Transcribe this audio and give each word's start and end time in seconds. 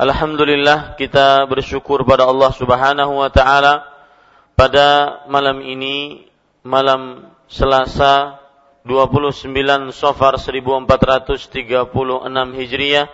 Alhamdulillah 0.00 0.96
kita 0.96 1.44
bersyukur 1.44 2.08
pada 2.08 2.24
Allah 2.24 2.48
Subhanahu 2.56 3.20
wa 3.20 3.28
taala 3.28 3.84
pada 4.56 5.20
malam 5.28 5.60
ini 5.60 6.24
malam 6.64 7.28
Selasa 7.52 8.40
29 8.88 9.52
Safar 9.92 10.40
1436 10.40 11.52
Hijriah 12.32 13.12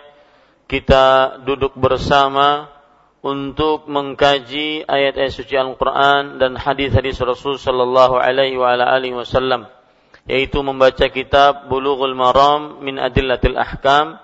kita 0.71 1.03
duduk 1.43 1.75
bersama 1.75 2.71
untuk 3.19 3.91
mengkaji 3.91 4.87
ayat-ayat 4.87 5.35
suci 5.35 5.59
Al-Qur'an 5.59 6.39
dan 6.39 6.55
hadis-hadis 6.55 7.19
Rasul 7.19 7.59
sallallahu 7.59 8.15
alaihi 8.15 8.55
wa 8.55 8.71
ala 8.71 8.95
alihi 8.95 9.11
wasallam 9.11 9.67
yaitu 10.23 10.63
membaca 10.63 11.11
kitab 11.11 11.67
Bulughul 11.67 12.15
Maram 12.15 12.79
min 12.79 12.95
Adillatil 12.95 13.59
Ahkam 13.59 14.23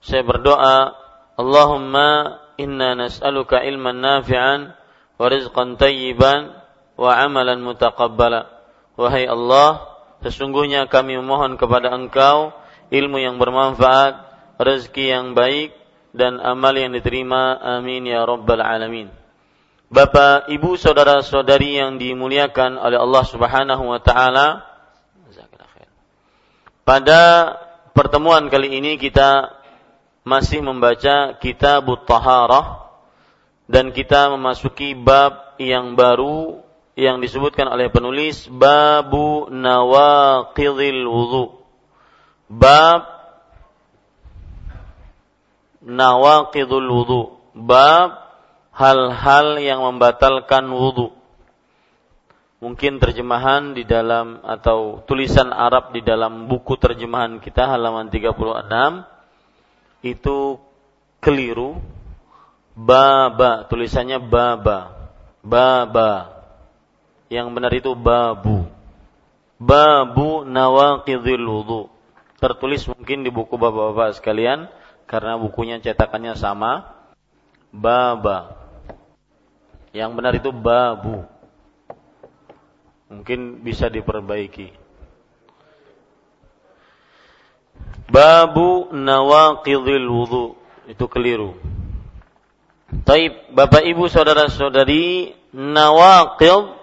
saya 0.00 0.22
berdoa, 0.22 0.94
Allahumma 1.36 2.40
inna 2.56 2.96
nas'aluka 2.96 3.60
ilman 3.64 4.00
nafi'an 4.00 4.72
wa 5.16 5.26
rizqan 5.28 5.76
tayyiban 5.76 6.56
wa 6.96 7.12
amalan 7.16 7.60
mutaqabbala. 7.60 8.48
Wahai 8.96 9.28
Allah, 9.28 9.84
sesungguhnya 10.24 10.88
kami 10.88 11.20
memohon 11.20 11.60
kepada 11.60 11.92
Engkau 11.92 12.56
ilmu 12.88 13.20
yang 13.20 13.36
bermanfaat, 13.36 14.24
rezeki 14.56 15.04
yang 15.12 15.26
baik 15.36 15.76
dan 16.16 16.40
amal 16.40 16.72
yang 16.72 16.96
diterima. 16.96 17.60
Amin 17.60 18.08
ya 18.08 18.24
rabbal 18.24 18.64
alamin. 18.64 19.12
Bapak, 19.86 20.50
Ibu, 20.50 20.74
saudara-saudari 20.74 21.78
yang 21.78 21.94
dimuliakan 22.02 22.74
oleh 22.74 22.98
Allah 22.98 23.22
Subhanahu 23.22 23.84
wa 23.86 24.00
taala, 24.02 24.66
pada 26.82 27.22
pertemuan 27.94 28.46
kali 28.46 28.78
ini 28.78 28.98
kita 28.98 29.55
masih 30.26 30.58
membaca 30.58 31.38
kitab 31.38 31.86
taharah 32.02 32.90
dan 33.70 33.94
kita 33.94 34.34
memasuki 34.34 34.98
bab 34.98 35.54
yang 35.62 35.94
baru 35.94 36.66
yang 36.98 37.22
disebutkan 37.22 37.70
oleh 37.70 37.86
penulis 37.94 38.50
babu 38.50 39.46
nawaqidil 39.54 41.06
wudu. 41.06 41.62
Bab 42.50 43.06
nawaqidul 45.86 46.90
wudu. 46.90 47.22
Bab 47.54 48.26
hal-hal 48.74 49.62
yang 49.62 49.86
membatalkan 49.86 50.66
wudu. 50.74 51.14
Mungkin 52.58 52.98
terjemahan 52.98 53.78
di 53.78 53.86
dalam 53.86 54.42
atau 54.42 55.06
tulisan 55.06 55.54
Arab 55.54 55.94
di 55.94 56.02
dalam 56.02 56.50
buku 56.50 56.74
terjemahan 56.80 57.38
kita 57.38 57.68
halaman 57.68 58.10
36 58.10 59.15
itu 60.04 60.60
keliru. 61.20 61.80
Baba, 62.76 63.64
tulisannya 63.68 64.20
baba. 64.20 65.10
Baba. 65.40 66.12
Yang 67.32 67.46
benar 67.50 67.72
itu 67.72 67.92
babu. 67.96 68.68
Babu 69.56 70.44
nawaqidhil 70.44 71.46
wudu. 71.48 71.88
Tertulis 72.36 72.84
mungkin 72.92 73.24
di 73.24 73.32
buku 73.32 73.56
bapak-bapak 73.56 74.20
sekalian 74.20 74.68
karena 75.08 75.40
bukunya 75.40 75.80
cetakannya 75.80 76.36
sama. 76.36 76.92
Baba. 77.72 78.52
Yang 79.96 80.10
benar 80.12 80.32
itu 80.36 80.52
babu. 80.52 81.24
Mungkin 83.08 83.64
bisa 83.64 83.88
diperbaiki. 83.88 84.85
Babu 88.08 88.92
nawaqidil 88.92 90.08
wudu. 90.08 90.54
Itu 90.86 91.10
keliru. 91.10 91.58
Taib, 93.02 93.50
Bapak 93.50 93.82
Ibu 93.82 94.06
saudara-saudari, 94.06 95.34
nawaqid 95.50 96.76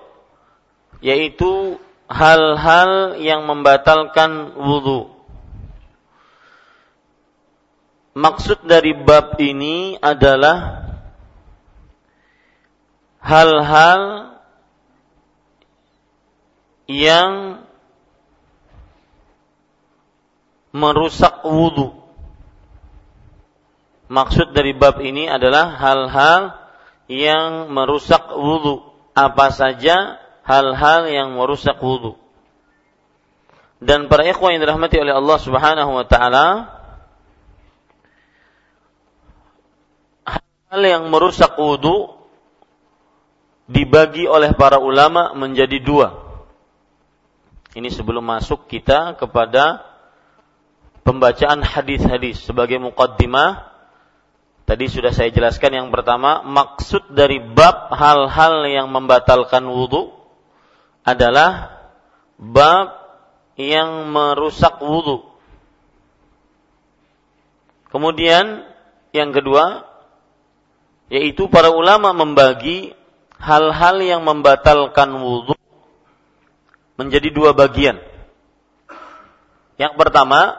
yaitu 1.03 1.79
hal-hal 2.07 3.19
yang 3.19 3.43
membatalkan 3.43 4.55
wudu. 4.55 5.11
Maksud 8.13 8.69
dari 8.69 8.93
bab 8.93 9.41
ini 9.41 9.97
adalah 9.97 10.85
hal-hal 13.19 14.01
yang 16.85 17.62
merusak 20.73 21.45
wudhu. 21.45 21.95
Maksud 24.09 24.51
dari 24.51 24.75
bab 24.75 24.99
ini 24.99 25.29
adalah 25.29 25.77
hal-hal 25.79 26.41
yang 27.07 27.69
merusak 27.71 28.33
wudhu. 28.33 28.83
Apa 29.13 29.53
saja 29.53 30.17
hal-hal 30.43 31.07
yang 31.07 31.37
merusak 31.37 31.77
wudhu. 31.79 32.17
dan 33.83 34.07
para 34.07 34.23
ikhwan 34.23 34.55
yang 34.55 34.63
dirahmati 34.63 34.95
oleh 34.95 35.11
Allah 35.11 35.37
Subhanahu 35.43 35.91
wa 35.91 36.05
taala 36.07 36.73
hal 40.73 40.81
yang 40.81 41.05
merusak 41.13 41.53
wudu 41.53 42.17
dibagi 43.69 44.25
oleh 44.25 44.57
para 44.57 44.81
ulama 44.81 45.37
menjadi 45.37 45.77
dua. 45.77 46.17
Ini 47.77 47.93
sebelum 47.93 48.25
masuk 48.25 48.65
kita 48.65 49.13
kepada 49.21 49.85
pembacaan 51.03 51.61
hadis-hadis 51.61 52.41
sebagai 52.43 52.79
muqaddimah 52.79 53.73
Tadi 54.63 54.87
sudah 54.87 55.11
saya 55.11 55.27
jelaskan 55.27 55.75
yang 55.75 55.87
pertama, 55.91 56.39
maksud 56.47 57.11
dari 57.11 57.43
bab 57.43 57.91
hal-hal 57.91 58.63
yang 58.71 58.87
membatalkan 58.95 59.67
wudhu 59.67 60.15
adalah 61.03 61.83
bab 62.39 62.95
yang 63.59 64.07
merusak 64.07 64.79
wudhu. 64.79 65.27
Kemudian 67.91 68.63
yang 69.11 69.35
kedua, 69.35 69.83
yaitu 71.11 71.51
para 71.51 71.67
ulama 71.67 72.15
membagi 72.15 72.95
hal-hal 73.35 73.99
yang 73.99 74.23
membatalkan 74.23 75.11
wudhu 75.11 75.59
menjadi 76.95 77.35
dua 77.35 77.51
bagian. 77.51 77.99
Yang 79.75 79.93
pertama, 79.99 80.55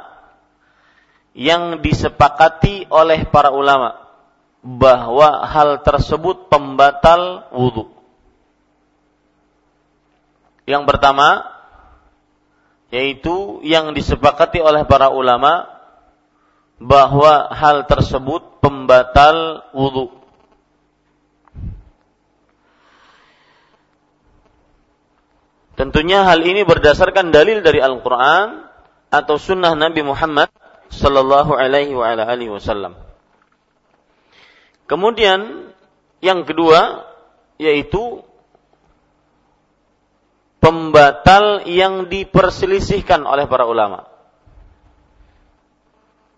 yang 1.34 1.82
disepakati 1.82 2.86
oleh 2.88 3.26
para 3.26 3.50
ulama 3.50 3.98
bahwa 4.62 5.44
hal 5.44 5.82
tersebut 5.82 6.48
pembatal 6.48 7.50
wudhu. 7.52 7.90
Yang 10.64 10.88
pertama, 10.88 11.44
yaitu 12.88 13.60
yang 13.66 13.92
disepakati 13.92 14.64
oleh 14.64 14.88
para 14.88 15.12
ulama 15.12 15.69
bahwa 16.81 17.52
hal 17.52 17.84
tersebut 17.84 18.62
pembatal 18.64 19.69
wudhu. 19.76 20.14
Tentunya 25.75 26.22
hal 26.22 26.38
ini 26.46 26.62
berdasarkan 26.62 27.34
dalil 27.34 27.60
dari 27.60 27.82
Al-Quran 27.82 28.70
atau 29.10 29.36
sunnah 29.36 29.75
Nabi 29.75 30.06
Muhammad 30.06 30.48
sallallahu 30.94 31.58
alaihi 31.58 31.93
wa 31.93 32.06
ala 32.06 32.25
alihi 32.31 32.55
wasallam. 32.55 32.94
Kemudian 34.87 35.73
yang 36.23 36.46
kedua 36.46 37.11
yaitu 37.58 38.23
pembatal 40.62 41.69
yang 41.69 42.08
diperselisihkan 42.08 43.26
oleh 43.29 43.44
para 43.44 43.69
ulama. 43.69 44.08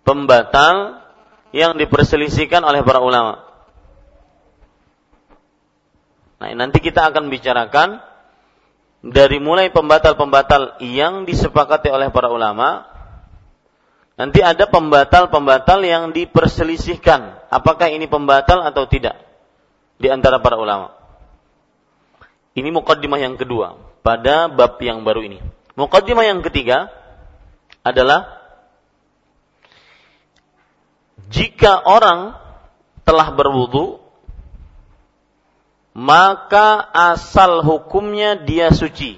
Pembatal 0.03 1.03
yang 1.55 1.79
diperselisihkan 1.79 2.63
oleh 2.63 2.83
para 2.83 2.99
ulama. 3.03 3.47
Nah, 6.37 6.53
nanti 6.53 6.79
kita 6.85 7.09
akan 7.11 7.33
bicarakan 7.33 8.03
dari 9.07 9.39
mulai 9.39 9.71
pembatal-pembatal 9.71 10.83
yang 10.83 11.25
disepakati 11.25 11.89
oleh 11.91 12.11
para 12.11 12.29
ulama 12.29 12.96
Nanti 14.17 14.41
ada 14.41 14.65
pembatal-pembatal 14.65 15.85
yang 15.85 16.09
diperselisihkan. 16.17 17.53
Apakah 17.53 17.93
ini 17.93 18.09
pembatal 18.09 18.65
atau 18.65 18.89
tidak? 18.89 19.21
Di 20.01 20.09
antara 20.09 20.41
para 20.41 20.57
ulama. 20.57 20.97
Ini 22.57 22.73
mukaddimah 22.73 23.21
yang 23.21 23.37
kedua. 23.37 23.77
Pada 24.01 24.49
bab 24.49 24.81
yang 24.81 25.05
baru 25.05 25.21
ini. 25.21 25.39
Mukaddimah 25.77 26.25
yang 26.25 26.41
ketiga 26.41 26.89
adalah 27.85 28.41
jika 31.29 31.85
orang 31.85 32.41
telah 33.05 33.29
berwudu 33.37 34.01
maka 35.97 36.85
asal 36.93 37.65
hukumnya 37.65 38.37
dia 38.37 38.69
suci. 38.69 39.17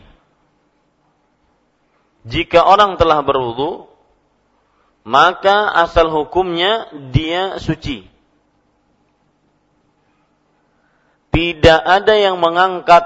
Jika 2.22 2.62
orang 2.62 2.94
telah 2.94 3.18
berwudu 3.22 3.87
maka 5.06 5.70
asal 5.84 6.10
hukumnya 6.10 6.90
dia 7.14 7.56
suci. 7.62 8.06
Tidak 11.30 11.80
ada 11.86 12.14
yang 12.18 12.42
mengangkat 12.42 13.04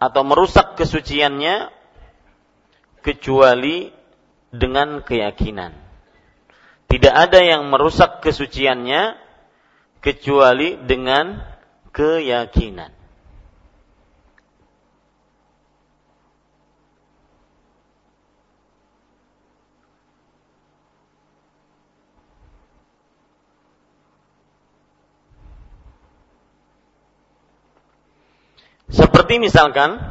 atau 0.00 0.22
merusak 0.24 0.76
kesuciannya 0.76 1.72
kecuali 3.00 3.88
dengan 4.52 5.00
keyakinan. 5.00 5.72
Tidak 6.90 7.14
ada 7.14 7.40
yang 7.40 7.70
merusak 7.70 8.20
kesuciannya 8.20 9.16
kecuali 10.02 10.76
dengan 10.84 11.38
keyakinan. 11.94 12.99
Seperti 29.30 29.46
misalkan 29.46 30.02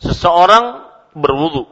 seseorang 0.00 0.88
berwudu. 1.12 1.68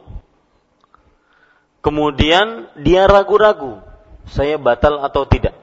Kemudian 1.81 2.69
dia 2.77 3.09
ragu-ragu, 3.09 3.81
saya 4.29 4.61
batal 4.61 5.01
atau 5.01 5.25
tidak. 5.25 5.57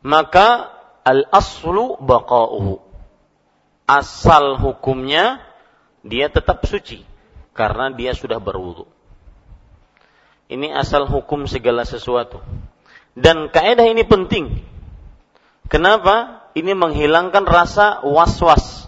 Maka 0.00 0.72
al-aslu 1.04 2.00
baqa'uhu. 2.00 2.80
Asal 3.84 4.56
hukumnya 4.64 5.44
dia 6.00 6.32
tetap 6.32 6.64
suci 6.64 7.04
karena 7.52 7.92
dia 7.92 8.16
sudah 8.16 8.40
berwudu. 8.40 8.88
Ini 10.48 10.72
asal 10.72 11.04
hukum 11.04 11.44
segala 11.44 11.84
sesuatu. 11.84 12.40
Dan 13.12 13.52
kaidah 13.52 13.92
ini 13.92 14.08
penting. 14.08 14.64
Kenapa? 15.68 16.48
Ini 16.56 16.72
menghilangkan 16.72 17.44
rasa 17.44 18.00
was-was 18.08 18.83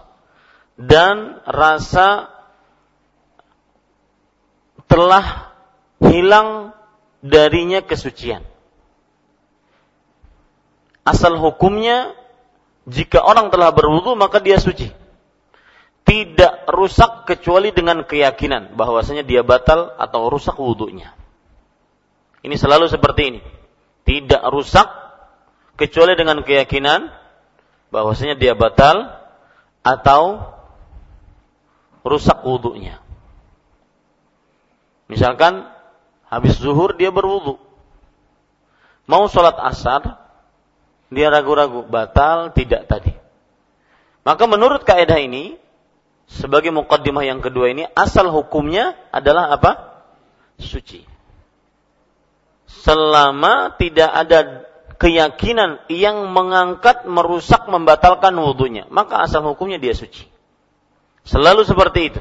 dan 0.76 1.40
rasa 1.48 2.28
telah 4.86 5.52
hilang 6.00 6.76
darinya 7.24 7.80
kesucian. 7.82 8.44
Asal 11.02 11.40
hukumnya 11.40 12.12
jika 12.86 13.24
orang 13.24 13.48
telah 13.50 13.72
berwudu 13.72 14.14
maka 14.14 14.38
dia 14.38 14.60
suci. 14.60 14.92
Tidak 16.06 16.70
rusak 16.70 17.26
kecuali 17.26 17.74
dengan 17.74 18.06
keyakinan 18.06 18.78
bahwasanya 18.78 19.26
dia 19.26 19.42
batal 19.42 19.90
atau 19.98 20.30
rusak 20.30 20.54
wudhunya. 20.54 21.10
Ini 22.46 22.54
selalu 22.54 22.86
seperti 22.86 23.22
ini. 23.34 23.40
Tidak 24.06 24.38
rusak 24.54 24.86
kecuali 25.74 26.14
dengan 26.14 26.46
keyakinan 26.46 27.10
bahwasanya 27.90 28.38
dia 28.38 28.54
batal 28.54 29.18
atau 29.82 30.54
rusak 32.06 32.46
wudhunya. 32.46 33.02
Misalkan 35.10 35.66
habis 36.30 36.58
zuhur 36.58 36.94
dia 36.94 37.10
berwudhu. 37.10 37.58
Mau 39.06 39.30
sholat 39.30 39.54
asar, 39.62 40.18
dia 41.10 41.30
ragu-ragu, 41.30 41.86
batal 41.86 42.50
tidak 42.50 42.90
tadi. 42.90 43.14
Maka 44.26 44.50
menurut 44.50 44.82
kaidah 44.82 45.22
ini, 45.22 45.54
sebagai 46.26 46.74
mukaddimah 46.74 47.22
yang 47.22 47.38
kedua 47.38 47.70
ini, 47.70 47.86
asal 47.94 48.34
hukumnya 48.34 48.98
adalah 49.14 49.54
apa? 49.54 50.02
Suci. 50.58 51.06
Selama 52.66 53.78
tidak 53.78 54.10
ada 54.10 54.66
keyakinan 54.98 55.86
yang 55.86 56.26
mengangkat, 56.34 57.06
merusak, 57.06 57.70
membatalkan 57.70 58.34
wudhunya, 58.34 58.90
maka 58.90 59.22
asal 59.22 59.46
hukumnya 59.46 59.78
dia 59.78 59.94
suci. 59.94 60.35
Selalu 61.26 61.66
seperti 61.66 62.00
itu. 62.14 62.20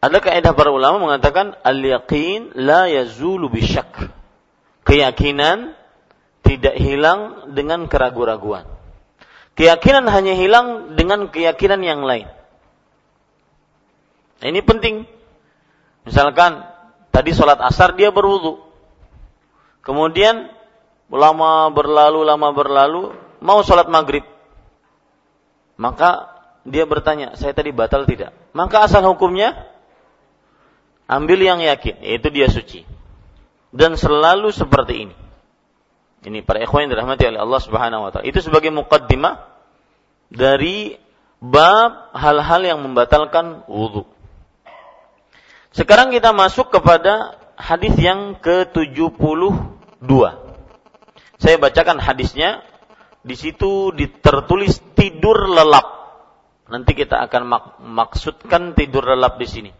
Ada 0.00 0.16
kaidah 0.22 0.56
para 0.56 0.72
ulama 0.72 0.96
mengatakan 1.02 1.58
al-yaqin 1.60 2.56
la 2.56 2.88
yazulu 2.88 3.52
bisyak. 3.52 4.08
Keyakinan 4.86 5.76
tidak 6.40 6.78
hilang 6.80 7.52
dengan 7.52 7.84
keraguan-raguan. 7.84 8.64
Keyakinan 9.58 10.08
hanya 10.08 10.32
hilang 10.32 10.96
dengan 10.96 11.28
keyakinan 11.28 11.84
yang 11.84 12.00
lain. 12.00 12.30
Nah, 14.40 14.46
ini 14.48 14.64
penting. 14.64 15.04
Misalkan 16.08 16.64
tadi 17.12 17.36
sholat 17.36 17.60
asar 17.60 17.92
dia 17.92 18.08
berwudu. 18.08 18.56
Kemudian 19.84 20.48
lama 21.12 21.68
berlalu, 21.76 22.24
lama 22.24 22.48
berlalu, 22.56 23.12
mau 23.44 23.60
sholat 23.60 23.84
maghrib. 23.92 24.24
Maka 25.76 26.39
dia 26.68 26.84
bertanya, 26.84 27.36
saya 27.40 27.56
tadi 27.56 27.72
batal 27.72 28.04
tidak? 28.04 28.36
Maka 28.52 28.84
asal 28.84 29.04
hukumnya 29.08 29.68
ambil 31.08 31.40
yang 31.40 31.58
yakin, 31.64 31.98
yaitu 32.04 32.28
dia 32.28 32.46
suci. 32.52 32.84
Dan 33.70 33.96
selalu 33.96 34.52
seperti 34.52 35.08
ini. 35.08 35.16
Ini 36.20 36.44
para 36.44 36.60
ikhwan 36.60 36.84
yang 36.84 36.92
dirahmati 36.92 37.24
oleh 37.32 37.40
Allah 37.40 37.60
Subhanahu 37.64 38.04
wa 38.04 38.10
taala. 38.12 38.28
Itu 38.28 38.44
sebagai 38.44 38.68
mukaddimah 38.68 39.40
dari 40.28 41.00
bab 41.40 42.12
hal-hal 42.12 42.60
yang 42.60 42.78
membatalkan 42.84 43.64
wudhu. 43.64 44.04
Sekarang 45.72 46.12
kita 46.12 46.36
masuk 46.36 46.68
kepada 46.68 47.40
hadis 47.56 47.94
yang 47.96 48.36
ke-72. 48.42 50.12
Saya 51.40 51.56
bacakan 51.56 51.98
hadisnya. 52.02 52.66
Di 53.20 53.36
situ 53.36 53.92
tertulis 54.24 54.80
tidur 54.96 55.44
lelap. 55.44 55.99
Nanti 56.70 56.94
kita 56.94 57.18
akan 57.26 57.42
mak 57.50 57.64
maksudkan 57.82 58.78
tidur 58.78 59.02
lelap 59.02 59.42
di 59.42 59.46
sini. 59.50 59.70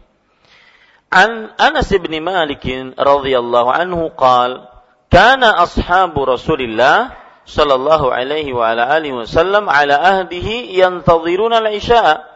An 1.07 1.55
Anas 1.55 1.87
bin 1.87 2.11
Malik 2.19 2.67
radhiyallahu 2.99 3.69
anhu 3.71 4.11
qala 4.11 4.67
kana 5.07 5.55
ashabu 5.63 6.27
Rasulillah 6.27 7.15
sallallahu 7.47 8.11
alaihi 8.11 8.51
wa 8.51 8.71
ala 8.71 8.91
alihi 8.91 9.23
wasallam 9.23 9.71
ala 9.71 9.99
ahdihi 10.19 10.71
yantadhiruna 10.75 11.63
al-isya'a 11.63 12.27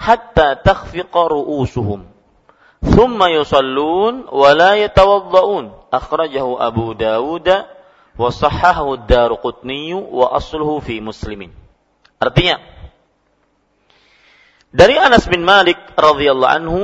hatta 0.00 0.60
takhfiqa 0.60 1.28
ru'usuhum. 1.28 2.08
Thumma 2.80 3.28
yusallun 3.32 4.24
wa 4.28 4.48
la 4.56 4.76
yatawadda'un. 4.76 5.92
Akhrajahu 5.92 6.56
Abu 6.60 6.96
Dawud 6.96 7.48
wa 7.48 8.28
sahahahu 8.28 9.04
ad-Darqutni 9.04 9.92
wa 9.96 10.32
asluhu 10.36 10.80
fi 10.80 11.00
Muslimin. 11.00 11.52
Artinya 12.20 12.60
dari 14.74 14.96
Anas 15.00 15.24
bin 15.28 15.44
Malik 15.44 15.78
radhiyallahu 15.96 16.52
anhu 16.52 16.82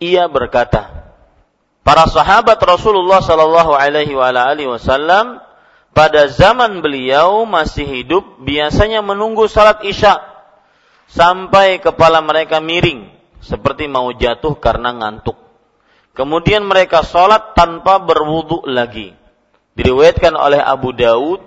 ia 0.00 0.26
berkata 0.28 1.12
para 1.82 2.04
sahabat 2.08 2.60
Rasulullah 2.62 3.20
Shallallahu 3.20 3.72
Alaihi 3.76 4.14
Wasallam 4.68 5.40
pada 5.96 6.30
zaman 6.30 6.84
beliau 6.84 7.42
masih 7.48 7.84
hidup 7.84 8.38
biasanya 8.44 9.02
menunggu 9.02 9.50
salat 9.50 9.82
isya 9.82 10.20
sampai 11.10 11.80
kepala 11.80 12.20
mereka 12.20 12.60
miring 12.60 13.18
seperti 13.42 13.88
mau 13.88 14.12
jatuh 14.12 14.58
karena 14.58 14.94
ngantuk. 14.94 15.34
Kemudian 16.14 16.66
mereka 16.66 17.06
sholat 17.06 17.54
tanpa 17.54 18.02
berwudu 18.02 18.66
lagi. 18.66 19.14
Diriwayatkan 19.78 20.34
oleh 20.34 20.58
Abu 20.58 20.90
Daud 20.90 21.38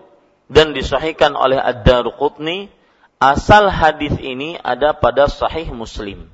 dan 0.48 0.72
disahihkan 0.72 1.36
oleh 1.36 1.60
Ad-Daruqutni. 1.60 2.72
Asal 3.22 3.70
hadis 3.70 4.18
ini 4.18 4.58
ada 4.58 4.98
pada 4.98 5.30
Sahih 5.30 5.70
Muslim. 5.70 6.26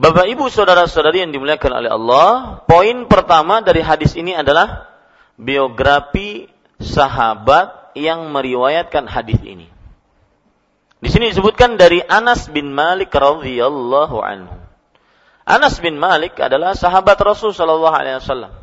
Bapak 0.00 0.24
Ibu 0.24 0.48
saudara-saudari 0.48 1.20
yang 1.20 1.28
dimuliakan 1.36 1.84
oleh 1.84 1.90
Allah, 1.92 2.28
poin 2.64 3.04
pertama 3.04 3.60
dari 3.60 3.84
hadis 3.84 4.16
ini 4.16 4.32
adalah 4.32 4.88
biografi 5.36 6.48
sahabat 6.80 7.92
yang 7.92 8.32
meriwayatkan 8.32 9.04
hadis 9.04 9.36
ini. 9.44 9.68
Di 11.04 11.12
sini 11.12 11.28
disebutkan 11.28 11.76
dari 11.76 12.00
Anas 12.00 12.48
bin 12.48 12.72
Malik 12.72 13.12
radhiyallahu 13.12 14.24
anhu. 14.24 14.56
Anas 15.44 15.76
bin 15.84 16.00
Malik 16.00 16.40
adalah 16.40 16.72
sahabat 16.72 17.20
Rasul 17.20 17.52
sallallahu 17.52 17.92
alaihi 17.92 18.24
wasallam. 18.24 18.56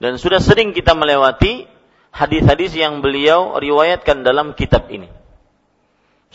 Dan 0.00 0.16
sudah 0.16 0.40
sering 0.40 0.72
kita 0.72 0.96
melewati 0.96 1.68
hadis-hadis 2.08 2.72
yang 2.72 3.04
beliau 3.04 3.60
riwayatkan 3.60 4.24
dalam 4.24 4.56
kitab 4.56 4.88
ini. 4.88 5.12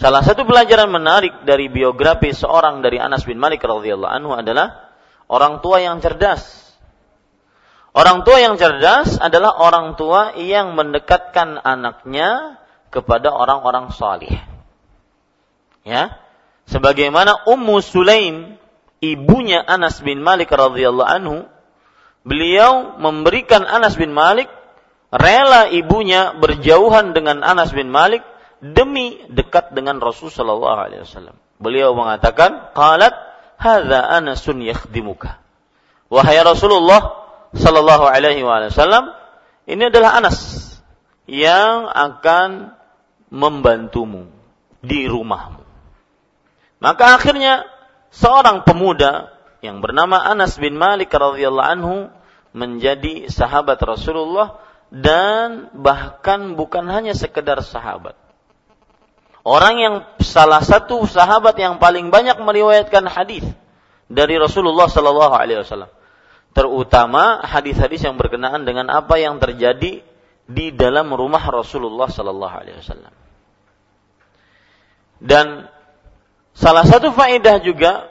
Salah 0.02 0.26
satu 0.26 0.50
pelajaran 0.50 0.90
menarik 0.90 1.46
dari 1.46 1.70
biografi 1.70 2.34
seorang 2.34 2.82
dari 2.82 2.98
Anas 2.98 3.22
bin 3.22 3.38
Malik 3.38 3.62
radhiyallahu 3.62 4.10
anhu 4.10 4.34
adalah 4.34 4.90
orang 5.30 5.62
tua 5.62 5.78
yang 5.78 6.02
cerdas. 6.02 6.42
Orang 7.94 8.26
tua 8.26 8.42
yang 8.42 8.58
cerdas 8.58 9.22
adalah 9.22 9.62
orang 9.62 9.94
tua 9.94 10.34
yang 10.42 10.74
mendekatkan 10.74 11.62
anaknya 11.62 12.58
kepada 12.90 13.30
orang-orang 13.30 13.94
salih. 13.94 14.42
Ya. 15.86 16.18
Sebagaimana 16.66 17.46
Ummu 17.46 17.78
Sulaim, 17.86 18.58
ibunya 19.06 19.62
Anas 19.62 20.02
bin 20.02 20.26
Malik 20.26 20.50
radhiyallahu 20.50 21.14
anhu, 21.14 21.46
beliau 22.26 22.98
memberikan 22.98 23.70
Anas 23.70 23.94
bin 23.94 24.18
Malik 24.18 24.50
rela 25.14 25.70
ibunya 25.70 26.34
berjauhan 26.42 27.14
dengan 27.14 27.46
Anas 27.46 27.70
bin 27.70 27.94
Malik 27.94 28.26
demi 28.62 29.26
dekat 29.28 29.74
dengan 29.74 29.98
Rasul 29.98 30.30
sallallahu 30.30 30.78
alaihi 30.78 31.04
wasallam. 31.04 31.36
Beliau 31.58 31.98
mengatakan, 31.98 32.72
"Qalat 32.78 33.14
hadza 33.58 34.00
Anasun 34.06 34.62
yakhdimuka." 34.62 35.42
Wahai 36.14 36.38
Rasulullah 36.46 37.18
sallallahu 37.58 38.06
alaihi 38.06 38.46
wasallam, 38.46 39.12
ini 39.66 39.90
adalah 39.90 40.22
Anas 40.22 40.70
yang 41.26 41.90
akan 41.90 42.78
membantumu 43.34 44.30
di 44.82 45.10
rumahmu. 45.10 45.64
Maka 46.82 47.18
akhirnya 47.18 47.66
seorang 48.10 48.66
pemuda 48.66 49.30
yang 49.62 49.80
bernama 49.80 50.18
Anas 50.22 50.58
bin 50.58 50.76
Malik 50.78 51.14
radhiyallahu 51.14 51.70
anhu 51.78 51.96
menjadi 52.52 53.30
sahabat 53.32 53.80
Rasulullah 53.80 54.60
dan 54.92 55.72
bahkan 55.72 56.60
bukan 56.60 56.90
hanya 56.92 57.16
sekedar 57.16 57.64
sahabat 57.64 58.18
Orang 59.42 59.82
yang 59.82 59.96
salah 60.22 60.62
satu 60.62 61.02
sahabat 61.10 61.58
yang 61.58 61.82
paling 61.82 62.14
banyak 62.14 62.38
meriwayatkan 62.38 63.10
hadis 63.10 63.42
dari 64.06 64.38
Rasulullah 64.38 64.86
Sallallahu 64.86 65.34
Alaihi 65.34 65.66
Wasallam, 65.66 65.90
terutama 66.54 67.42
hadis-hadis 67.42 68.06
yang 68.06 68.22
berkenaan 68.22 68.70
dengan 68.70 68.94
apa 68.94 69.18
yang 69.18 69.42
terjadi 69.42 70.06
di 70.46 70.66
dalam 70.78 71.10
rumah 71.10 71.42
Rasulullah 71.42 72.06
Sallallahu 72.06 72.56
Alaihi 72.56 72.78
Wasallam. 72.86 73.14
Dan 75.22 75.70
salah 76.54 76.86
satu 76.86 77.10
faedah 77.10 77.66
juga 77.66 78.10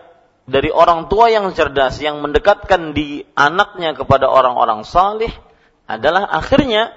dari 0.50 0.70
orang 0.74 1.06
tua 1.06 1.30
yang 1.30 1.46
cerdas 1.54 2.02
yang 2.02 2.18
mendekatkan 2.18 2.90
di 2.90 3.22
anaknya 3.38 3.94
kepada 3.94 4.26
orang-orang 4.26 4.82
salih 4.82 5.30
adalah 5.86 6.26
akhirnya 6.26 6.90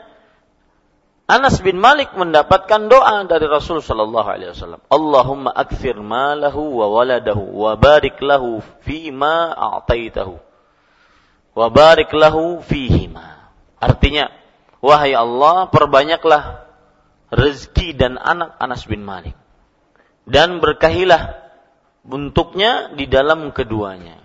Anas 1.34 1.58
bin 1.66 1.82
Malik 1.82 2.14
mendapatkan 2.14 2.94
doa 2.94 3.26
dari 3.26 3.50
Rasul 3.50 3.82
sallallahu 3.82 4.30
alaihi 4.30 4.54
wasallam. 4.54 4.86
Allahumma 4.86 5.50
akfir 5.50 5.98
malahu 5.98 6.78
wa 6.78 6.94
waladahu 6.94 7.58
wa 7.58 7.74
barik 7.74 8.22
lahu 8.22 8.62
fi 8.86 9.10
ma 9.10 9.50
a'taitahu. 9.50 10.38
Wa 11.58 11.68
barik 11.74 12.14
lahu 12.14 12.62
fihima. 12.62 13.50
Artinya, 13.82 14.30
wahai 14.78 15.18
Allah, 15.18 15.74
perbanyaklah 15.74 16.70
rezeki 17.34 17.98
dan 17.98 18.22
anak 18.22 18.54
Anas 18.62 18.86
bin 18.86 19.02
Malik. 19.02 19.34
Dan 20.30 20.62
berkahilah 20.62 21.34
untuknya 22.06 22.94
di 22.94 23.10
dalam 23.10 23.50
keduanya. 23.50 24.22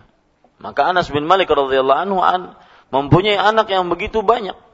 Maka 0.61 0.93
Anas 0.93 1.09
bin 1.09 1.25
Malik 1.25 1.49
radhiyallahu 1.49 2.21
anhu 2.21 2.53
mempunyai 2.93 3.41
anak 3.41 3.73
yang 3.73 3.89
begitu 3.89 4.21
banyak 4.21 4.68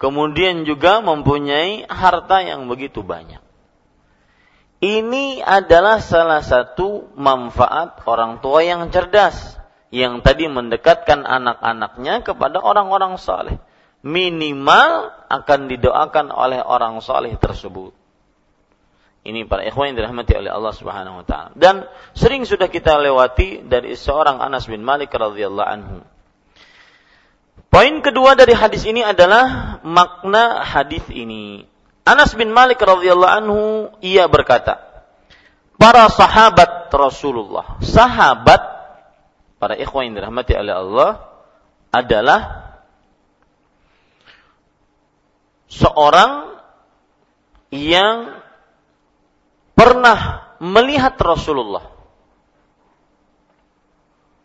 kemudian 0.00 0.64
juga 0.64 1.04
mempunyai 1.04 1.84
harta 1.86 2.40
yang 2.40 2.66
begitu 2.66 3.04
banyak. 3.04 3.38
Ini 4.80 5.44
adalah 5.44 6.00
salah 6.00 6.40
satu 6.40 7.12
manfaat 7.12 8.00
orang 8.08 8.40
tua 8.40 8.64
yang 8.64 8.88
cerdas 8.88 9.60
yang 9.92 10.24
tadi 10.24 10.48
mendekatkan 10.48 11.28
anak-anaknya 11.28 12.24
kepada 12.24 12.64
orang-orang 12.64 13.20
saleh. 13.20 13.60
Minimal 14.00 15.12
akan 15.28 15.60
didoakan 15.68 16.32
oleh 16.32 16.64
orang 16.64 17.04
saleh 17.04 17.36
tersebut. 17.36 17.92
Ini 19.20 19.44
para 19.44 19.68
ikhwan 19.68 19.92
yang 19.92 20.00
dirahmati 20.00 20.32
oleh 20.32 20.48
Allah 20.48 20.72
Subhanahu 20.72 21.20
wa 21.20 21.26
taala. 21.28 21.52
Dan 21.52 21.84
sering 22.16 22.48
sudah 22.48 22.72
kita 22.72 22.96
lewati 22.96 23.60
dari 23.68 23.92
seorang 23.92 24.40
Anas 24.40 24.64
bin 24.64 24.80
Malik 24.80 25.12
radhiyallahu 25.12 25.68
anhu 25.68 26.00
Poin 27.70 28.02
kedua 28.02 28.34
dari 28.34 28.50
hadis 28.50 28.82
ini 28.82 29.06
adalah 29.06 29.78
makna 29.86 30.66
hadis 30.66 31.06
ini. 31.06 31.62
Anas 32.02 32.34
bin 32.34 32.50
Malik 32.50 32.82
radhiyallahu 32.82 33.34
anhu 33.38 33.60
ia 34.02 34.26
berkata, 34.26 34.82
para 35.78 36.10
sahabat 36.10 36.90
Rasulullah, 36.90 37.78
sahabat 37.78 38.58
para 39.62 39.78
ikhwan 39.78 40.10
yang 40.10 40.18
dirahmati 40.18 40.52
oleh 40.58 40.74
Allah 40.74 41.10
adalah 41.94 42.74
seorang 45.70 46.58
yang 47.70 48.34
pernah 49.78 50.50
melihat 50.58 51.14
Rasulullah. 51.22 51.86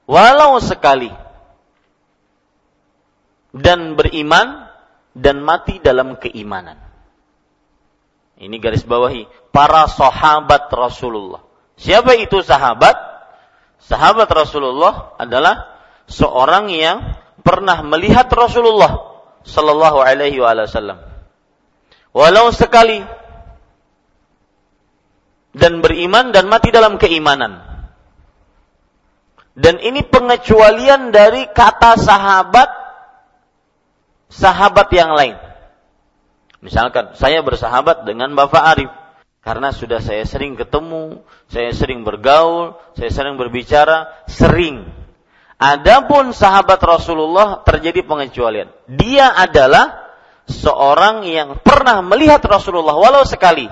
Walau 0.06 0.62
sekali 0.62 1.25
dan 3.56 3.96
beriman 3.96 4.68
dan 5.16 5.40
mati 5.40 5.80
dalam 5.80 6.20
keimanan. 6.20 6.76
Ini 8.36 8.60
garis 8.60 8.84
bawahi 8.84 9.32
para 9.56 9.88
sahabat 9.88 10.68
Rasulullah. 10.76 11.40
Siapa 11.80 12.20
itu 12.20 12.44
sahabat? 12.44 13.00
Sahabat 13.80 14.28
Rasulullah 14.28 15.16
adalah 15.16 15.72
seorang 16.12 16.68
yang 16.68 17.16
pernah 17.48 17.80
melihat 17.80 18.28
Rasulullah 18.28 19.24
sallallahu 19.48 20.04
alaihi 20.04 20.44
wasallam. 20.44 21.00
Walau 22.12 22.52
sekali 22.52 23.00
dan 25.56 25.80
beriman 25.80 26.36
dan 26.36 26.52
mati 26.52 26.76
dalam 26.76 27.00
keimanan. 27.00 27.64
Dan 29.56 29.80
ini 29.80 30.04
pengecualian 30.04 31.16
dari 31.16 31.48
kata 31.48 31.96
sahabat 31.96 32.85
sahabat 34.36 34.92
yang 34.92 35.16
lain. 35.16 35.40
Misalkan 36.60 37.16
saya 37.16 37.40
bersahabat 37.40 38.04
dengan 38.04 38.36
Bapak 38.36 38.64
Arif 38.76 38.92
karena 39.46 39.70
sudah 39.70 40.02
saya 40.02 40.26
sering 40.26 40.58
ketemu, 40.58 41.22
saya 41.48 41.72
sering 41.72 42.02
bergaul, 42.02 42.76
saya 42.98 43.14
sering 43.14 43.38
berbicara, 43.38 44.12
sering. 44.26 44.90
Adapun 45.56 46.36
sahabat 46.36 46.82
Rasulullah 46.84 47.64
terjadi 47.64 48.04
pengecualian. 48.04 48.74
Dia 48.92 49.32
adalah 49.32 50.04
seorang 50.50 51.24
yang 51.30 51.62
pernah 51.62 52.02
melihat 52.04 52.42
Rasulullah 52.44 52.98
walau 52.98 53.24
sekali. 53.24 53.70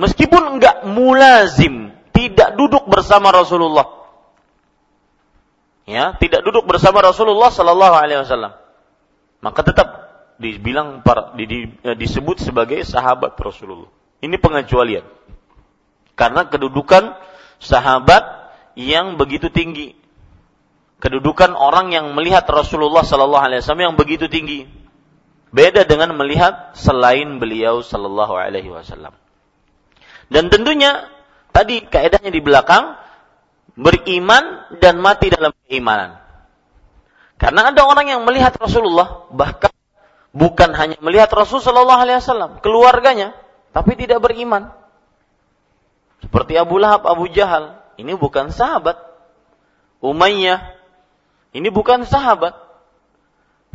Meskipun 0.00 0.56
enggak 0.56 0.88
mulazim, 0.88 1.92
tidak 2.16 2.56
duduk 2.56 2.88
bersama 2.88 3.30
Rasulullah. 3.32 4.08
Ya, 5.86 6.18
tidak 6.18 6.42
duduk 6.42 6.66
bersama 6.66 6.98
Rasulullah 7.04 7.52
sallallahu 7.54 7.94
alaihi 7.94 8.24
wasallam. 8.26 8.65
Maka 9.46 9.62
tetap 9.62 9.88
dibilang 10.42 11.06
eh, 11.06 11.94
disebut 11.94 12.42
sebagai 12.42 12.82
sahabat 12.82 13.38
Rasulullah. 13.38 13.86
Ini 14.18 14.34
pengecualian. 14.42 15.06
Karena 16.18 16.50
kedudukan 16.50 17.14
sahabat 17.62 18.50
yang 18.74 19.14
begitu 19.14 19.46
tinggi. 19.54 19.94
Kedudukan 20.98 21.54
orang 21.54 21.94
yang 21.94 22.10
melihat 22.18 22.42
Rasulullah 22.50 23.06
Sallallahu 23.06 23.44
Alaihi 23.46 23.62
Wasallam 23.62 23.94
yang 23.94 23.94
begitu 23.94 24.26
tinggi. 24.26 24.66
Beda 25.54 25.86
dengan 25.86 26.10
melihat 26.18 26.74
selain 26.74 27.38
beliau 27.38 27.86
Sallallahu 27.86 28.34
Alaihi 28.34 28.74
Wasallam. 28.74 29.14
Dan 30.26 30.50
tentunya 30.50 31.06
tadi 31.54 31.86
kaidahnya 31.86 32.34
di 32.34 32.42
belakang 32.42 32.98
beriman 33.78 34.74
dan 34.82 34.98
mati 34.98 35.30
dalam 35.30 35.54
keimanan. 35.70 36.25
Karena 37.36 37.68
ada 37.68 37.84
orang 37.84 38.08
yang 38.08 38.24
melihat 38.24 38.56
Rasulullah 38.56 39.28
bahkan 39.28 39.68
bukan 40.36 40.76
hanya 40.76 40.96
melihat 41.00 41.32
Rasul 41.32 41.64
Shallallahu 41.64 42.00
Alaihi 42.04 42.20
Wasallam, 42.20 42.60
keluarganya, 42.60 43.32
tapi 43.72 43.96
tidak 43.96 44.20
beriman. 44.20 44.68
Seperti 46.20 46.60
Abu 46.60 46.76
Lahab, 46.76 47.08
Abu 47.08 47.32
Jahal, 47.32 47.80
ini 47.96 48.12
bukan 48.12 48.52
sahabat. 48.52 49.00
Umayyah, 50.04 50.76
ini 51.56 51.72
bukan 51.72 52.04
sahabat. 52.04 52.52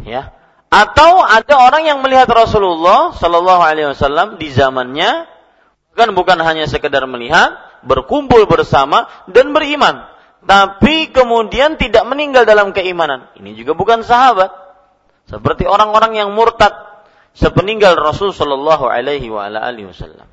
Ya. 0.06 0.38
Atau 0.72 1.20
ada 1.20 1.68
orang 1.68 1.84
yang 1.84 2.00
melihat 2.06 2.30
Rasulullah 2.30 3.12
Shallallahu 3.18 3.62
Alaihi 3.62 3.92
Wasallam 3.92 4.38
di 4.38 4.54
zamannya, 4.54 5.26
kan 5.98 6.14
bukan 6.14 6.38
hanya 6.46 6.70
sekedar 6.70 7.04
melihat, 7.10 7.58
berkumpul 7.82 8.46
bersama 8.46 9.10
dan 9.26 9.52
beriman, 9.52 10.06
tapi 10.42 11.14
kemudian 11.14 11.78
tidak 11.78 12.02
meninggal 12.10 12.50
dalam 12.50 12.74
keimanan. 12.74 13.30
Ini 13.38 13.54
juga 13.54 13.78
bukan 13.78 14.02
sahabat. 14.02 14.50
Seperti 15.30 15.70
orang-orang 15.70 16.18
yang 16.18 16.34
murtad 16.34 16.74
sepeninggal 17.38 17.94
Rasul 17.94 18.34
Shallallahu 18.34 18.90
Alaihi 18.90 19.30
Wasallam. 19.30 20.28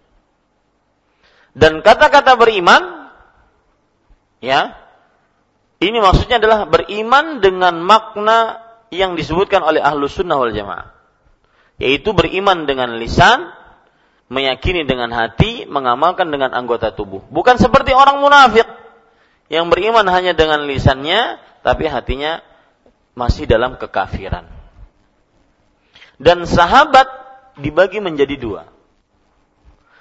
Dan 1.52 1.84
kata-kata 1.84 2.38
beriman, 2.40 3.12
ya, 4.40 4.78
ini 5.82 5.98
maksudnya 6.00 6.40
adalah 6.40 6.64
beriman 6.66 7.44
dengan 7.44 7.82
makna 7.84 8.64
yang 8.88 9.12
disebutkan 9.12 9.60
oleh 9.60 9.84
ahlu 9.84 10.08
sunnah 10.08 10.40
wal 10.40 10.54
jamaah. 10.54 10.96
Yaitu 11.78 12.16
beriman 12.16 12.64
dengan 12.66 12.97
lisan, 12.97 13.52
meyakini 14.32 14.88
dengan 14.88 15.12
hati, 15.12 15.68
mengamalkan 15.68 16.32
dengan 16.32 16.56
anggota 16.56 16.97
tubuh. 16.97 17.23
Bukan 17.28 17.60
seperti 17.60 17.92
orang 17.94 18.18
munafik 18.18 18.77
yang 19.49 19.73
beriman 19.73 20.04
hanya 20.13 20.37
dengan 20.37 20.69
lisannya, 20.69 21.41
tapi 21.65 21.89
hatinya 21.89 22.45
masih 23.17 23.49
dalam 23.49 23.80
kekafiran. 23.80 24.45
Dan 26.21 26.45
sahabat 26.45 27.08
dibagi 27.56 27.99
menjadi 28.04 28.37
dua. 28.37 28.63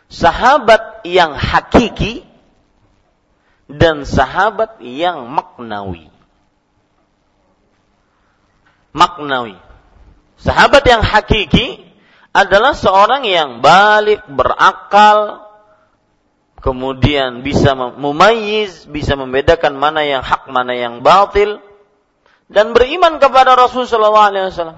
Sahabat 0.08 1.04
yang 1.04 1.36
hakiki 1.36 2.24
dan 3.68 4.08
sahabat 4.08 4.80
yang 4.84 5.28
maknawi. 5.28 6.08
Maknawi. 8.96 9.60
Sahabat 10.40 10.84
yang 10.88 11.04
hakiki 11.04 11.84
adalah 12.32 12.76
seorang 12.78 13.26
yang 13.28 13.60
balik, 13.60 14.24
berakal, 14.30 15.47
kemudian 16.68 17.48
bisa 17.48 17.80
memayyiz, 17.80 18.92
bisa 18.92 19.16
membedakan 19.16 19.80
mana 19.80 20.04
yang 20.04 20.20
hak, 20.20 20.52
mana 20.52 20.76
yang 20.76 21.00
batil, 21.00 21.64
dan 22.52 22.76
beriman 22.76 23.24
kepada 23.24 23.56
Rasulullah 23.56 24.28
SAW. 24.52 24.76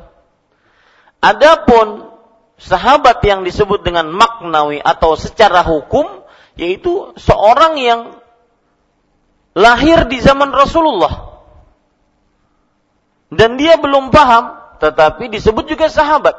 Adapun 1.17 2.13
sahabat 2.61 3.25
yang 3.25 3.41
disebut 3.41 3.81
dengan 3.81 4.13
maknawi 4.13 4.77
atau 4.77 5.17
secara 5.17 5.65
hukum 5.65 6.21
yaitu 6.53 7.09
seorang 7.17 7.81
yang 7.81 8.01
lahir 9.57 10.05
di 10.05 10.21
zaman 10.21 10.53
Rasulullah. 10.53 11.41
Dan 13.33 13.57
dia 13.57 13.81
belum 13.81 14.13
paham 14.13 14.77
tetapi 14.77 15.33
disebut 15.33 15.65
juga 15.65 15.89
sahabat. 15.89 16.37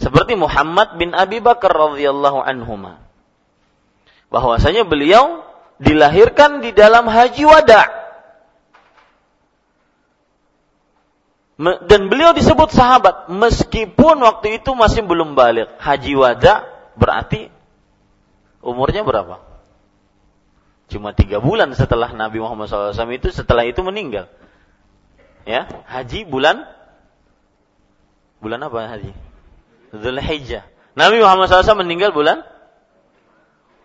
Seperti 0.00 0.32
Muhammad 0.32 0.96
bin 0.96 1.12
Abi 1.12 1.44
Bakar 1.44 1.76
radhiyallahu 1.76 2.40
anhuma 2.40 3.11
bahwasanya 4.32 4.88
beliau 4.88 5.44
dilahirkan 5.76 6.64
di 6.64 6.72
dalam 6.72 7.04
haji 7.04 7.44
wada' 7.44 8.02
dan 11.60 12.10
beliau 12.10 12.34
disebut 12.34 12.74
sahabat 12.74 13.30
meskipun 13.30 14.18
waktu 14.24 14.58
itu 14.58 14.74
masih 14.74 15.06
belum 15.06 15.38
balik. 15.38 15.70
Haji 15.78 16.18
wada 16.18 16.66
berarti 16.98 17.52
umurnya 18.64 19.06
berapa? 19.06 19.38
Cuma 20.90 21.14
tiga 21.14 21.38
bulan 21.38 21.70
setelah 21.78 22.10
Nabi 22.10 22.42
Muhammad 22.42 22.66
SAW 22.68 23.14
itu 23.14 23.30
setelah 23.30 23.62
itu 23.62 23.78
meninggal. 23.86 24.26
Ya, 25.46 25.70
haji 25.86 26.26
bulan 26.26 26.66
bulan 28.42 28.58
apa 28.66 28.98
haji? 28.98 29.12
Zulhijjah. 29.94 30.66
Nabi 30.98 31.22
Muhammad 31.22 31.46
SAW 31.46 31.84
meninggal 31.84 32.10
bulan 32.10 32.42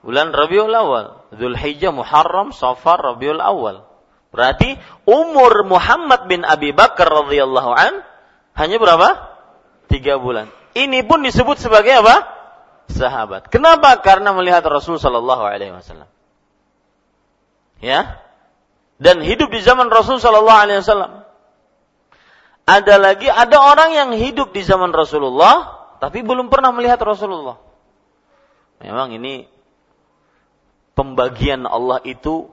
bulan 0.08 0.32
Rabiul 0.32 0.72
Awal. 0.72 1.36
Zulhijjah, 1.36 1.92
Muharram, 1.92 2.56
Safar, 2.56 3.04
Rabiul 3.04 3.44
Awal. 3.44 3.84
Berarti 4.32 4.80
umur 5.04 5.68
Muhammad 5.68 6.32
bin 6.32 6.48
Abi 6.48 6.72
Bakar 6.72 7.12
radhiyallahu 7.12 7.72
an 7.76 8.08
hanya 8.56 8.80
berapa? 8.80 9.36
Tiga 9.92 10.16
bulan. 10.16 10.48
Ini 10.72 11.04
pun 11.04 11.28
disebut 11.28 11.60
sebagai 11.60 12.00
apa? 12.00 12.24
Sahabat. 12.88 13.52
Kenapa? 13.52 14.00
Karena 14.00 14.32
melihat 14.32 14.64
Rasul 14.64 14.96
Shallallahu 14.96 15.44
Alaihi 15.44 15.76
Wasallam. 15.76 16.08
Ya. 17.84 18.24
Dan 18.98 19.20
hidup 19.22 19.52
di 19.52 19.60
zaman 19.60 19.92
Rasul 19.92 20.24
Shallallahu 20.24 20.62
Alaihi 20.64 20.80
Wasallam. 20.80 21.28
Ada 22.68 22.96
lagi, 23.00 23.28
ada 23.32 23.60
orang 23.60 23.96
yang 23.96 24.10
hidup 24.16 24.52
di 24.52 24.60
zaman 24.64 24.92
Rasulullah, 24.92 25.88
tapi 26.04 26.20
belum 26.24 26.52
pernah 26.52 26.76
melihat 26.76 27.00
Rasulullah. 27.00 27.60
Memang 28.84 29.16
ini 29.16 29.48
pembagian 30.98 31.70
Allah 31.70 32.02
itu 32.02 32.50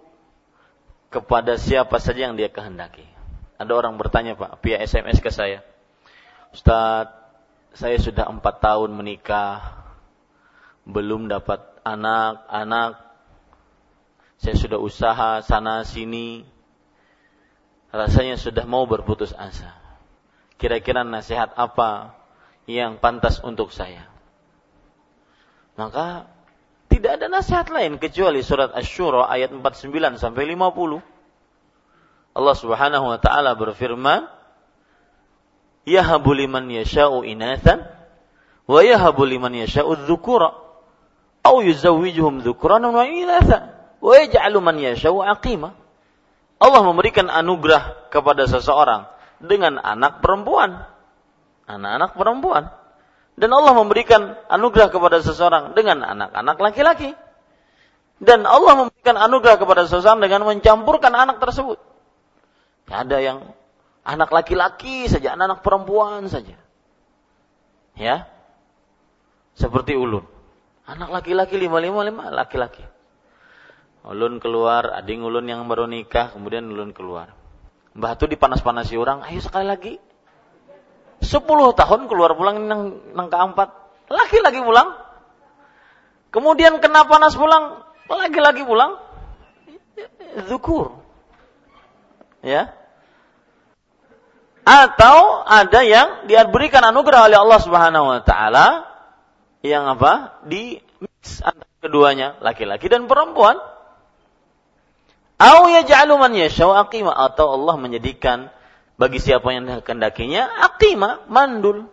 kepada 1.09 1.57
siapa 1.57 1.96
saja 1.96 2.28
yang 2.28 2.37
dia 2.37 2.52
kehendaki. 2.52 3.09
Ada 3.57 3.72
orang 3.72 3.96
bertanya 3.96 4.37
Pak, 4.37 4.61
via 4.61 4.76
SMS 4.85 5.24
ke 5.24 5.33
saya. 5.33 5.64
Ustaz, 6.52 7.09
saya 7.72 7.96
sudah 7.96 8.28
empat 8.28 8.61
tahun 8.61 8.92
menikah, 8.92 9.88
belum 10.85 11.33
dapat 11.33 11.64
anak-anak, 11.83 13.00
saya 14.37 14.57
sudah 14.61 14.76
usaha 14.76 15.40
sana 15.40 15.87
sini, 15.88 16.44
rasanya 17.88 18.37
sudah 18.37 18.68
mau 18.68 18.85
berputus 18.85 19.33
asa. 19.33 19.72
Kira-kira 20.61 21.02
nasihat 21.02 21.57
apa 21.57 22.12
yang 22.68 23.00
pantas 23.00 23.40
untuk 23.40 23.72
saya? 23.72 24.07
Maka 25.74 26.34
tidak 26.94 27.18
ada 27.18 27.26
nasihat 27.26 27.66
lain 27.74 27.98
kecuali 27.98 28.46
surat 28.46 28.70
Asy-Syura 28.70 29.26
ayat 29.26 29.50
49 29.50 29.90
sampai 30.14 30.46
50. 30.46 31.02
Allah 32.35 32.54
Subhanahu 32.54 33.04
wa 33.11 33.18
taala 33.18 33.59
berfirman, 33.59 34.30
"Yahabu 35.83 36.30
liman 36.30 36.70
yasha'u 36.70 37.26
inathan 37.26 37.83
wa 38.70 38.78
yahabu 38.78 39.26
liman 39.26 39.59
yasha'u 39.59 40.07
dzukura 40.07 40.54
aw 41.42 41.57
yuzawwijuhum 41.66 42.46
dzukranan 42.46 42.94
wa 42.94 43.02
inathan 43.11 43.74
wa 43.98 44.12
yaj'alu 44.14 44.59
man 44.62 44.78
yasha'u 44.78 45.18
aqima." 45.26 45.74
Allah 46.62 46.80
memberikan 46.87 47.26
anugerah 47.26 48.07
kepada 48.14 48.46
seseorang 48.46 49.11
dengan 49.42 49.83
anak 49.83 50.22
perempuan. 50.22 50.87
Anak-anak 51.66 52.14
perempuan. 52.14 52.70
Dan 53.35 53.51
Allah 53.51 53.75
memberikan 53.75 54.38
anugerah 54.47 54.94
kepada 54.94 55.18
seseorang 55.18 55.75
dengan 55.75 56.07
anak-anak 56.07 56.57
laki-laki. 56.59 57.11
Dan 58.23 58.47
Allah 58.47 58.87
memberikan 58.87 59.18
anugerah 59.18 59.59
kepada 59.59 59.90
seseorang 59.90 60.23
dengan 60.23 60.47
mencampurkan 60.47 61.11
anak 61.11 61.42
tersebut. 61.42 61.83
Ada 62.87 63.18
yang 63.18 63.38
anak 64.07 64.31
laki-laki 64.31 65.11
saja, 65.11 65.35
anak-anak 65.35 65.66
perempuan 65.66 66.31
saja. 66.31 66.55
Ya. 67.99 68.31
Seperti 69.59 69.99
ulun. 69.99 70.23
Anak 70.87 71.11
laki-laki 71.11 71.59
lima 71.59 71.83
lima 71.83 72.07
lima 72.07 72.31
laki-laki. 72.31 72.87
Ulun 74.05 74.37
keluar, 74.37 74.94
ading 75.01 75.25
ulun 75.25 75.49
yang 75.49 75.64
baru 75.64 75.88
nikah, 75.88 76.37
kemudian 76.37 76.68
ulun 76.68 76.92
keluar. 76.92 77.33
Mbah 77.97 78.20
tuh 78.20 78.29
dipanas-panasi 78.29 79.01
orang, 79.01 79.25
ayo 79.25 79.40
sekali 79.40 79.64
lagi. 79.64 79.94
Sepuluh 81.24 81.72
tahun 81.72 82.06
keluar 82.06 82.37
pulang 82.37 82.68
nang, 82.68 83.00
nang 83.16 83.28
keempat. 83.32 83.72
Laki-laki 84.12 84.60
pulang. 84.60 84.92
Kemudian 86.28 86.78
kena 86.82 87.08
panas 87.08 87.32
pulang, 87.34 87.82
lagi-lagi 88.06 88.62
pulang. 88.66 89.00
Zukur. 90.50 91.00
Ya. 92.44 92.74
Atau 94.64 95.44
ada 95.44 95.80
yang 95.84 96.24
diberikan 96.24 96.84
anugerah 96.84 97.28
oleh 97.28 97.38
Allah 97.38 97.60
Subhanahu 97.60 98.04
wa 98.08 98.20
taala 98.24 98.88
yang 99.64 99.88
apa? 99.88 100.40
Di 100.44 100.80
mix 101.00 101.40
antara 101.40 101.74
keduanya, 101.80 102.37
laki-laki 102.40 102.88
dan 102.88 103.08
perempuan. 103.08 103.60
Au 105.37 105.68
yaj'alu 105.68 106.14
man 106.16 106.32
yashau 106.32 106.72
atau 106.72 107.46
Allah 107.58 107.74
menjadikan 107.76 108.54
bagi 108.94 109.18
siapa 109.18 109.50
yang 109.50 109.66
kehendakinya 109.83 110.62
aqima 110.70 111.26
mandul. 111.26 111.90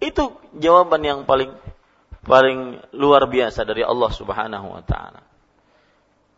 Itu 0.00 0.36
jawaban 0.56 1.00
yang 1.04 1.18
paling 1.24 1.52
paling 2.24 2.82
luar 2.92 3.24
biasa 3.28 3.64
dari 3.64 3.86
Allah 3.86 4.10
Subhanahu 4.12 4.66
wa 4.66 4.82
taala. 4.84 5.22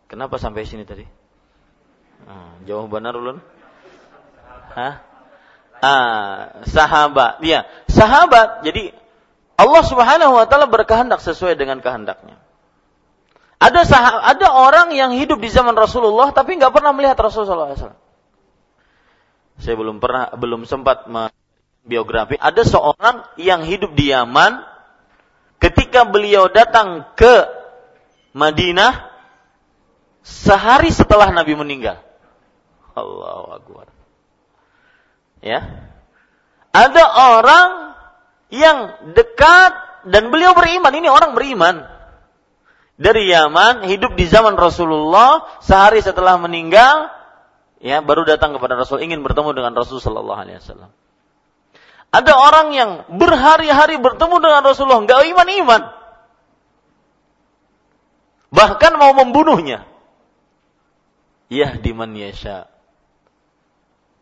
Kenapa 0.09 0.39
sampai 0.39 0.65
sini 0.65 0.83
tadi? 0.87 1.05
Hmm, 2.25 2.65
jauh 2.67 2.87
benar 2.89 3.15
ulun? 3.15 3.39
Hah? 4.75 4.93
Ah, 5.79 6.59
sahabat. 6.67 7.39
Ya, 7.43 7.63
sahabat. 7.87 8.67
Jadi 8.67 8.91
Allah 9.59 9.83
Subhanahu 9.83 10.35
wa 10.35 10.45
taala 10.47 10.67
berkehendak 10.67 11.23
sesuai 11.23 11.55
dengan 11.55 11.79
kehendaknya. 11.83 12.39
Ada 13.59 13.83
sah 13.83 14.23
ada 14.23 14.55
orang 14.55 14.95
yang 14.95 15.11
hidup 15.11 15.43
di 15.43 15.51
zaman 15.51 15.75
Rasulullah 15.75 16.31
tapi 16.31 16.55
nggak 16.55 16.71
pernah 16.71 16.95
melihat 16.95 17.19
Rasulullah 17.19 17.75
SAW. 17.75 18.08
Saya 19.59 19.75
belum 19.75 19.99
pernah 19.99 20.31
belum 20.35 20.63
sempat 20.63 21.05
biografi. 21.83 22.39
Ada 22.39 22.63
seorang 22.63 23.27
yang 23.35 23.67
hidup 23.67 23.91
di 23.93 24.11
Yaman 24.11 24.63
ketika 25.59 26.07
beliau 26.07 26.47
datang 26.47 27.11
ke 27.13 27.45
Madinah 28.31 29.11
sehari 30.23 30.89
setelah 30.89 31.31
Nabi 31.35 31.59
meninggal. 31.59 31.99
Allahu 32.95 33.47
Akbar. 33.55 33.85
Ya. 35.43 35.91
Ada 36.71 37.03
orang 37.35 37.69
yang 38.51 38.77
dekat 39.15 39.73
dan 40.07 40.31
beliau 40.31 40.55
beriman. 40.55 40.93
Ini 40.93 41.07
orang 41.11 41.35
beriman 41.35 41.83
dari 42.99 43.31
Yaman, 43.31 43.87
hidup 43.87 44.19
di 44.19 44.27
zaman 44.27 44.59
Rasulullah, 44.59 45.47
sehari 45.63 46.03
setelah 46.03 46.35
meninggal, 46.35 47.07
ya 47.79 48.03
baru 48.03 48.27
datang 48.27 48.55
kepada 48.55 48.75
Rasul 48.79 49.03
ingin 49.03 49.23
bertemu 49.23 49.55
dengan 49.55 49.71
Rasul 49.75 49.99
Sallallahu 50.03 50.39
Alaihi 50.39 50.59
Wasallam. 50.59 50.91
Ada 52.09 52.33
orang 52.33 52.67
yang 52.73 52.91
berhari-hari 53.21 54.01
bertemu 54.01 54.41
dengan 54.41 54.61
Rasulullah, 54.65 55.05
nggak 55.05 55.21
iman-iman, 55.29 55.81
bahkan 58.49 58.97
mau 58.97 59.13
membunuhnya. 59.13 59.85
Ya 61.49 61.73
diman 61.77 62.13
yasha. 62.13 62.69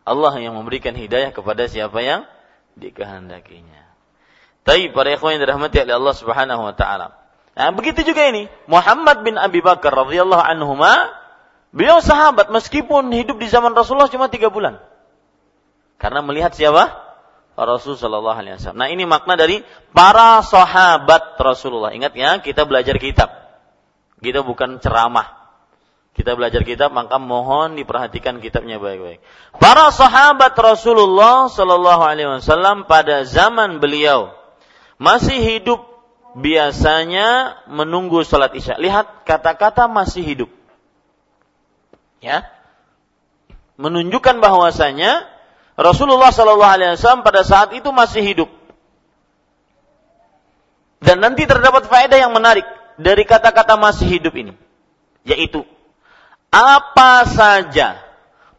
Allah 0.08 0.32
yang 0.40 0.56
memberikan 0.56 0.96
hidayah 0.96 1.32
kepada 1.36 1.68
siapa 1.68 2.00
yang 2.00 2.24
dikehendakinya. 2.80 3.84
Tapi 4.64 4.92
para 4.92 5.12
ikhwan 5.12 5.36
yang 5.36 5.44
dirahmati 5.44 5.84
oleh 5.84 5.96
Allah 5.96 6.14
Subhanahu 6.16 6.62
wa 6.64 6.74
taala. 6.76 7.16
Nah, 7.56 7.74
begitu 7.74 8.04
juga 8.04 8.28
ini. 8.28 8.46
Muhammad 8.70 9.26
bin 9.26 9.34
Abi 9.34 9.60
Bakar 9.60 9.90
radhiyallahu 9.90 10.40
anhuma, 10.40 11.10
beliau 11.74 12.00
sahabat 12.00 12.48
meskipun 12.52 13.12
hidup 13.12 13.36
di 13.40 13.48
zaman 13.50 13.72
Rasulullah 13.76 14.10
cuma 14.10 14.28
tiga 14.32 14.48
bulan. 14.48 14.80
Karena 15.98 16.22
melihat 16.22 16.54
siapa? 16.54 17.08
Rasul 17.58 17.98
Shallallahu 17.98 18.38
Alaihi 18.38 18.54
Wasallam. 18.54 18.78
Nah 18.78 18.88
ini 18.90 19.02
makna 19.02 19.34
dari 19.34 19.66
para 19.90 20.38
sahabat 20.46 21.34
Rasulullah. 21.42 21.90
Ingat 21.90 22.14
ya, 22.14 22.38
kita 22.38 22.62
belajar 22.70 22.94
kitab. 23.02 23.34
Kita 24.22 24.46
bukan 24.46 24.78
ceramah. 24.78 25.50
Kita 26.14 26.34
belajar 26.34 26.66
kitab, 26.66 26.90
maka 26.90 27.18
mohon 27.22 27.78
diperhatikan 27.78 28.42
kitabnya 28.42 28.82
baik-baik. 28.82 29.22
Para 29.62 29.90
sahabat 29.94 30.54
Rasulullah 30.58 31.46
Shallallahu 31.46 32.02
Alaihi 32.02 32.30
Wasallam 32.42 32.90
pada 32.90 33.22
zaman 33.22 33.78
beliau 33.78 34.34
masih 34.98 35.38
hidup 35.38 35.78
biasanya 36.34 37.62
menunggu 37.70 38.26
sholat 38.26 38.50
isya. 38.54 38.78
Lihat 38.82 39.26
kata-kata 39.26 39.86
masih 39.86 40.26
hidup. 40.26 40.50
Ya. 42.18 42.46
Menunjukkan 43.78 44.42
bahwasanya 44.42 45.26
Rasulullah 45.78 46.34
Shallallahu 46.34 46.74
Alaihi 46.74 46.98
Wasallam 46.98 47.22
pada 47.22 47.46
saat 47.46 47.70
itu 47.74 47.86
masih 47.94 48.22
hidup. 48.26 48.50
Dan 50.98 51.22
nanti 51.22 51.46
terdapat 51.46 51.86
faedah 51.86 52.18
yang 52.18 52.34
menarik 52.34 52.66
dari 52.98 53.22
kata-kata 53.22 53.78
masih 53.78 54.18
hidup 54.18 54.34
ini, 54.34 54.50
yaitu 55.22 55.62
apa 56.50 57.22
saja 57.30 58.02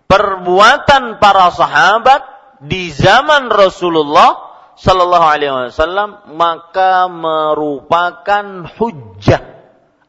perbuatan 0.08 1.19
para 1.19 1.52
sahabat 1.52 2.24
di 2.63 2.95
zaman 2.95 3.52
Rasulullah 3.52 4.48
Sallallahu 4.80 5.26
Alaihi 5.28 5.52
Wasallam 5.76 6.32
maka 6.39 7.12
merupakan 7.12 8.63
hujah 8.80 9.43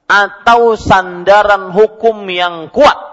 atau 0.07 0.79
sandaran 0.79 1.75
hukum 1.75 2.23
yang 2.31 2.71
kuat. 2.71 3.10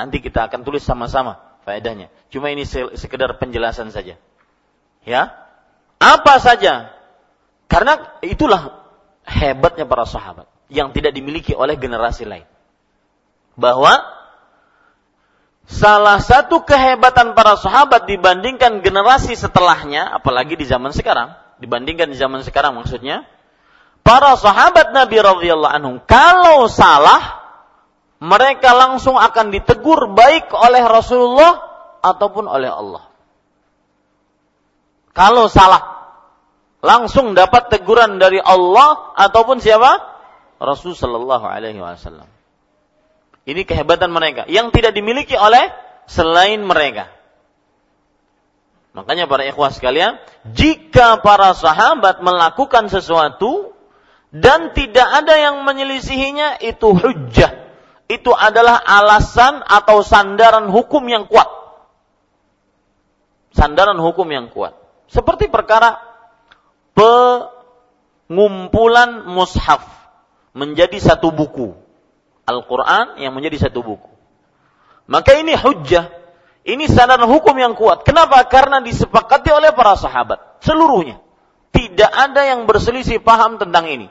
Nanti 0.00 0.24
kita 0.24 0.48
akan 0.48 0.64
tulis 0.64 0.80
sama-sama 0.80 1.50
faedahnya. 1.68 2.08
Cuma 2.32 2.48
ini 2.48 2.64
sekedar 2.96 3.36
penjelasan 3.36 3.92
saja. 3.92 4.16
Ya, 5.04 5.22
apa 6.00 6.40
saja? 6.40 6.92
Karena 7.68 8.18
itulah 8.24 8.88
hebatnya 9.28 9.84
para 9.84 10.08
sahabat 10.08 10.48
yang 10.72 10.90
tidak 10.96 11.12
dimiliki 11.12 11.52
oleh 11.52 11.76
generasi 11.76 12.24
lain. 12.24 12.48
Bahwa 13.54 14.00
salah 15.68 16.18
satu 16.18 16.64
kehebatan 16.64 17.36
para 17.36 17.54
sahabat 17.60 18.08
dibandingkan 18.08 18.80
generasi 18.80 19.36
setelahnya, 19.36 20.08
apalagi 20.10 20.56
di 20.56 20.66
zaman 20.66 20.90
sekarang, 20.90 21.36
dibandingkan 21.60 22.08
di 22.10 22.16
zaman 22.16 22.42
sekarang 22.42 22.74
maksudnya, 22.74 23.28
para 24.00 24.34
sahabat 24.34 24.90
Nabi 24.96 25.20
radhiyallahu 25.20 26.08
kalau 26.08 26.66
salah 26.66 27.39
mereka 28.20 28.76
langsung 28.76 29.16
akan 29.16 29.48
ditegur 29.48 30.12
baik 30.12 30.52
oleh 30.52 30.84
Rasulullah 30.84 31.64
ataupun 32.04 32.44
oleh 32.44 32.68
Allah. 32.68 33.08
Kalau 35.16 35.48
salah 35.48 36.12
langsung 36.84 37.32
dapat 37.32 37.72
teguran 37.72 38.20
dari 38.20 38.36
Allah 38.40 39.16
ataupun 39.16 39.64
siapa? 39.64 40.20
Rasul 40.60 40.92
sallallahu 40.92 41.48
alaihi 41.48 41.80
wasallam. 41.80 42.28
Ini 43.48 43.64
kehebatan 43.64 44.12
mereka 44.12 44.44
yang 44.52 44.68
tidak 44.68 44.92
dimiliki 44.92 45.32
oleh 45.32 45.72
selain 46.04 46.60
mereka. 46.60 47.08
Makanya 48.92 49.30
para 49.30 49.46
ikhwah 49.46 49.72
sekalian, 49.72 50.20
jika 50.50 51.22
para 51.24 51.56
sahabat 51.56 52.20
melakukan 52.20 52.90
sesuatu 52.92 53.72
dan 54.34 54.76
tidak 54.76 55.08
ada 55.08 55.34
yang 55.38 55.62
menyelisihinya, 55.62 56.58
itu 56.60 56.90
hujjah. 56.92 57.69
Itu 58.10 58.34
adalah 58.34 58.82
alasan 58.82 59.62
atau 59.62 60.02
sandaran 60.02 60.66
hukum 60.66 61.06
yang 61.06 61.30
kuat. 61.30 61.46
Sandaran 63.54 64.02
hukum 64.02 64.26
yang 64.26 64.50
kuat. 64.50 64.74
Seperti 65.06 65.46
perkara 65.46 65.94
pengumpulan 66.98 69.30
mushaf 69.30 69.86
menjadi 70.58 70.98
satu 70.98 71.30
buku. 71.30 71.70
Al-Quran 72.50 73.22
yang 73.22 73.30
menjadi 73.30 73.70
satu 73.70 73.86
buku. 73.86 74.10
Maka 75.06 75.38
ini 75.38 75.54
hujjah. 75.54 76.10
Ini 76.66 76.90
sandaran 76.90 77.30
hukum 77.30 77.54
yang 77.54 77.78
kuat. 77.78 78.02
Kenapa? 78.02 78.42
Karena 78.50 78.82
disepakati 78.82 79.54
oleh 79.54 79.70
para 79.70 79.94
sahabat. 79.94 80.58
Seluruhnya. 80.66 81.22
Tidak 81.70 82.10
ada 82.10 82.42
yang 82.42 82.66
berselisih 82.66 83.22
paham 83.22 83.62
tentang 83.62 83.86
ini. 83.86 84.10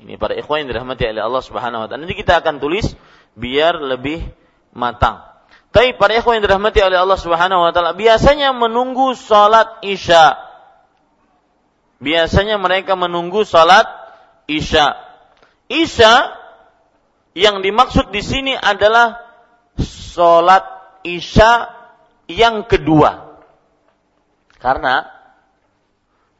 Ini 0.00 0.16
para 0.16 0.32
ikhwan 0.32 0.64
yang 0.64 0.72
dirahmati 0.72 1.04
oleh 1.04 1.20
Allah 1.20 1.42
Subhanahu 1.44 1.84
wa 1.84 1.86
taala. 1.86 2.08
Nanti 2.08 2.16
kita 2.16 2.40
akan 2.40 2.56
tulis 2.56 2.96
biar 3.36 3.76
lebih 3.76 4.24
matang. 4.72 5.20
Tapi 5.70 5.94
para 6.00 6.16
ikhwan 6.16 6.40
yang 6.40 6.44
dirahmati 6.48 6.80
oleh 6.80 6.96
Allah 6.96 7.20
Subhanahu 7.20 7.60
wa 7.68 7.70
taala 7.70 7.92
biasanya 7.92 8.56
menunggu 8.56 9.12
salat 9.12 9.68
Isya. 9.84 10.40
Biasanya 12.00 12.56
mereka 12.56 12.96
menunggu 12.96 13.44
salat 13.44 13.84
Isya. 14.48 14.96
Isya 15.68 16.12
yang 17.36 17.60
dimaksud 17.60 18.08
di 18.08 18.24
sini 18.24 18.56
adalah 18.56 19.20
salat 19.84 20.64
Isya 21.04 21.68
yang 22.26 22.64
kedua. 22.64 23.36
Karena 24.56 25.08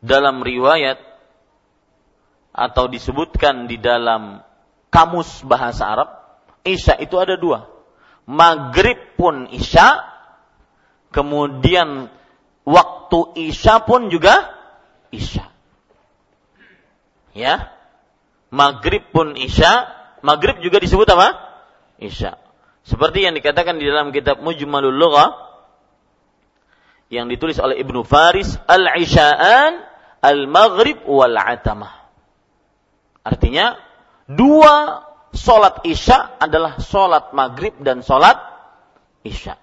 dalam 0.00 0.40
riwayat 0.40 1.09
atau 2.50 2.90
disebutkan 2.90 3.70
di 3.70 3.78
dalam 3.78 4.42
kamus 4.90 5.46
bahasa 5.46 5.86
Arab, 5.86 6.10
Isya 6.66 7.00
itu 7.00 7.16
ada 7.16 7.40
dua 7.40 7.80
maghrib 8.30 9.18
pun 9.18 9.50
isya, 9.50 10.06
kemudian 11.10 12.06
waktu 12.62 13.18
isya 13.50 13.82
pun 13.82 14.06
juga 14.06 14.54
isya. 15.10 15.50
Ya, 17.34 17.74
maghrib 18.54 19.10
pun 19.10 19.34
isya, 19.34 19.90
maghrib 20.22 20.62
juga 20.62 20.78
disebut 20.78 21.10
apa? 21.10 21.34
Isya. 21.98 22.38
Seperti 22.86 23.26
yang 23.26 23.34
dikatakan 23.34 23.82
di 23.82 23.86
dalam 23.86 24.14
kitab 24.14 24.40
Mujmalul 24.40 24.94
Lughah 24.94 25.50
yang 27.10 27.26
ditulis 27.26 27.58
oleh 27.58 27.82
Ibnu 27.82 28.06
Faris, 28.06 28.56
al-isya'an 28.70 29.82
al-maghrib 30.22 31.02
wal 31.06 31.34
atamah. 31.34 31.99
Artinya 33.20 33.76
dua 34.24 35.04
solat 35.34 35.84
isya 35.86 36.40
adalah 36.40 36.80
solat 36.80 37.30
maghrib 37.36 37.76
dan 37.84 38.00
solat 38.02 38.36
isya. 39.22 39.60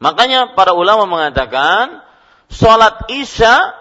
Makanya 0.00 0.56
para 0.56 0.72
ulama 0.72 1.04
mengatakan 1.04 2.00
solat 2.48 3.10
isya 3.12 3.76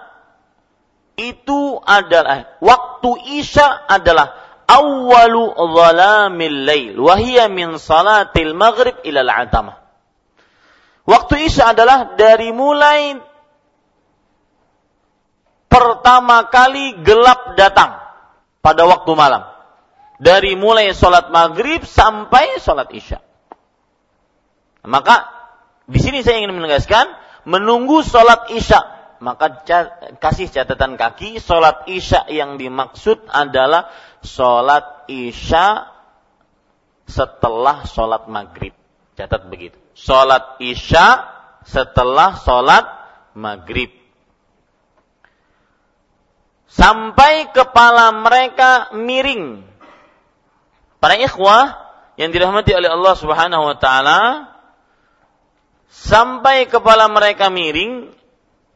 itu 1.15 1.79
adalah 1.83 2.59
waktu 2.59 3.11
isya 3.39 3.87
adalah 3.87 4.35
awalu 4.67 5.55
zalamil 5.55 6.57
lail 6.67 6.95
wahia 6.99 7.47
min 7.47 7.79
salatil 7.79 8.55
maghrib 8.55 8.99
ila 9.07 9.19
al-atamah. 9.23 9.77
Waktu 11.07 11.49
isya 11.49 11.73
adalah 11.73 12.13
dari 12.19 12.53
mulai 12.53 13.17
pertama 15.71 16.49
kali 16.51 17.01
gelap 17.01 17.55
datang 17.55 18.08
pada 18.59 18.83
waktu 18.85 19.11
malam 19.15 19.43
dari 20.19 20.59
mulai 20.59 20.91
sholat 20.91 21.31
maghrib 21.31 21.81
sampai 21.87 22.59
sholat 22.59 22.91
isya. 22.91 23.23
Maka 24.83 25.27
di 25.87 25.99
sini 25.99 26.21
saya 26.21 26.43
ingin 26.43 26.55
menegaskan 26.55 27.07
menunggu 27.47 28.03
sholat 28.03 28.51
isya. 28.51 28.99
Maka 29.19 29.67
kasih 30.23 30.47
catatan 30.47 30.95
kaki 30.95 31.43
sholat 31.43 31.87
isya 31.91 32.27
yang 32.31 32.55
dimaksud 32.55 33.27
adalah 33.27 33.91
sholat 34.23 35.07
isya 35.11 35.91
setelah 37.03 37.83
sholat 37.83 38.31
maghrib. 38.31 38.71
Catat 39.19 39.51
begitu. 39.51 39.75
Sholat 39.91 40.63
isya 40.63 41.27
setelah 41.67 42.39
sholat 42.39 42.87
maghrib. 43.35 43.98
Sampai 46.69 47.49
kepala 47.49 48.13
mereka 48.13 48.93
miring 48.93 49.69
Para 50.99 51.15
ikhwah 51.15 51.79
yang 52.19 52.35
dirahmati 52.35 52.75
oleh 52.75 52.91
Allah 52.91 53.15
Subhanahu 53.15 53.63
wa 53.71 53.77
taala 53.79 54.51
sampai 55.87 56.67
kepala 56.67 57.07
mereka 57.07 57.47
miring 57.47 58.11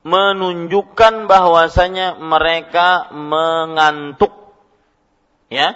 menunjukkan 0.07 1.27
bahwasanya 1.27 2.15
mereka 2.19 3.11
mengantuk. 3.11 4.31
Ya. 5.51 5.75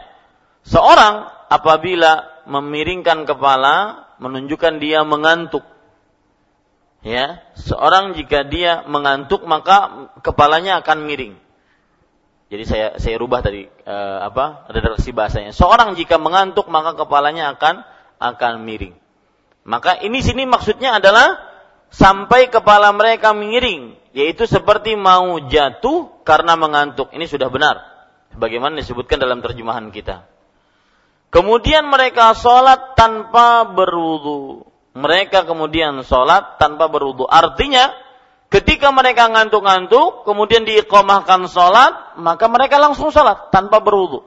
Seorang 0.64 1.28
apabila 1.52 2.44
memiringkan 2.48 3.28
kepala 3.28 4.08
menunjukkan 4.24 4.80
dia 4.80 5.04
mengantuk. 5.04 5.64
Ya, 7.06 7.46
seorang 7.56 8.18
jika 8.18 8.44
dia 8.44 8.84
mengantuk 8.84 9.44
maka 9.48 10.10
kepalanya 10.24 10.82
akan 10.84 11.08
miring. 11.08 11.36
Jadi 12.48 12.64
saya 12.64 12.88
saya 12.96 13.16
rubah 13.20 13.44
tadi 13.44 13.68
uh, 13.68 14.20
apa 14.24 14.72
redaksi 14.72 15.12
bahasanya. 15.12 15.52
Seorang 15.52 16.00
jika 16.00 16.16
mengantuk 16.16 16.72
maka 16.72 16.96
kepalanya 16.96 17.52
akan 17.56 17.84
akan 18.24 18.64
miring. 18.64 18.96
Maka 19.68 20.00
ini 20.00 20.24
sini 20.24 20.48
maksudnya 20.48 20.96
adalah 20.96 21.44
sampai 21.92 22.48
kepala 22.48 22.96
mereka 22.96 23.36
miring, 23.36 24.00
yaitu 24.16 24.48
seperti 24.48 24.96
mau 24.96 25.44
jatuh 25.44 26.24
karena 26.24 26.56
mengantuk. 26.56 27.12
Ini 27.12 27.28
sudah 27.28 27.52
benar. 27.52 27.84
Bagaimana 28.40 28.80
disebutkan 28.80 29.20
dalam 29.20 29.44
terjemahan 29.44 29.92
kita. 29.92 30.24
Kemudian 31.28 31.92
mereka 31.92 32.32
sholat 32.32 32.96
tanpa 32.96 33.68
berwudu. 33.68 34.64
Mereka 34.96 35.44
kemudian 35.44 36.00
sholat 36.08 36.56
tanpa 36.64 36.88
berwudu. 36.88 37.28
Artinya 37.28 37.92
Ketika 38.48 38.96
mereka 38.96 39.28
ngantuk-ngantuk, 39.28 40.24
kemudian 40.24 40.64
diikomahkan 40.64 41.52
sholat, 41.52 42.16
maka 42.16 42.48
mereka 42.48 42.80
langsung 42.80 43.12
sholat 43.12 43.52
tanpa 43.52 43.84
berwudu. 43.84 44.24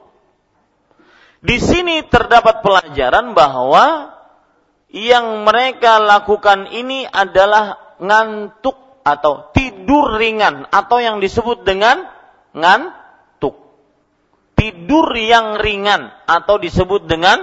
Di 1.41 1.57
sini 1.57 2.05
terdapat 2.05 2.61
pelajaran 2.61 3.33
bahwa 3.33 4.13
yang 4.93 5.41
mereka 5.41 5.97
lakukan 5.97 6.69
ini 6.69 7.09
adalah 7.09 7.97
ngantuk 7.97 9.01
atau 9.01 9.49
tidur 9.57 10.21
ringan 10.21 10.69
atau 10.69 11.01
yang 11.01 11.17
disebut 11.17 11.65
dengan 11.65 12.05
ngantuk. 12.53 13.57
Tidur 14.53 15.09
yang 15.17 15.57
ringan 15.57 16.13
atau 16.29 16.61
disebut 16.61 17.09
dengan 17.09 17.41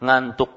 ngantuk. 0.00 0.48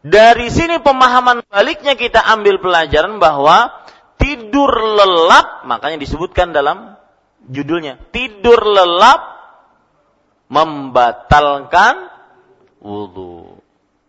Dari 0.00 0.48
sini 0.48 0.80
pemahaman 0.80 1.44
baliknya 1.50 1.92
kita 1.92 2.24
ambil 2.24 2.56
pelajaran 2.56 3.20
bahwa 3.20 3.79
tidur 4.20 4.68
lelap, 4.70 5.64
makanya 5.64 6.04
disebutkan 6.04 6.52
dalam 6.52 7.00
judulnya, 7.48 7.96
tidur 8.12 8.60
lelap 8.60 9.40
membatalkan 10.52 12.12
wudhu. 12.84 13.56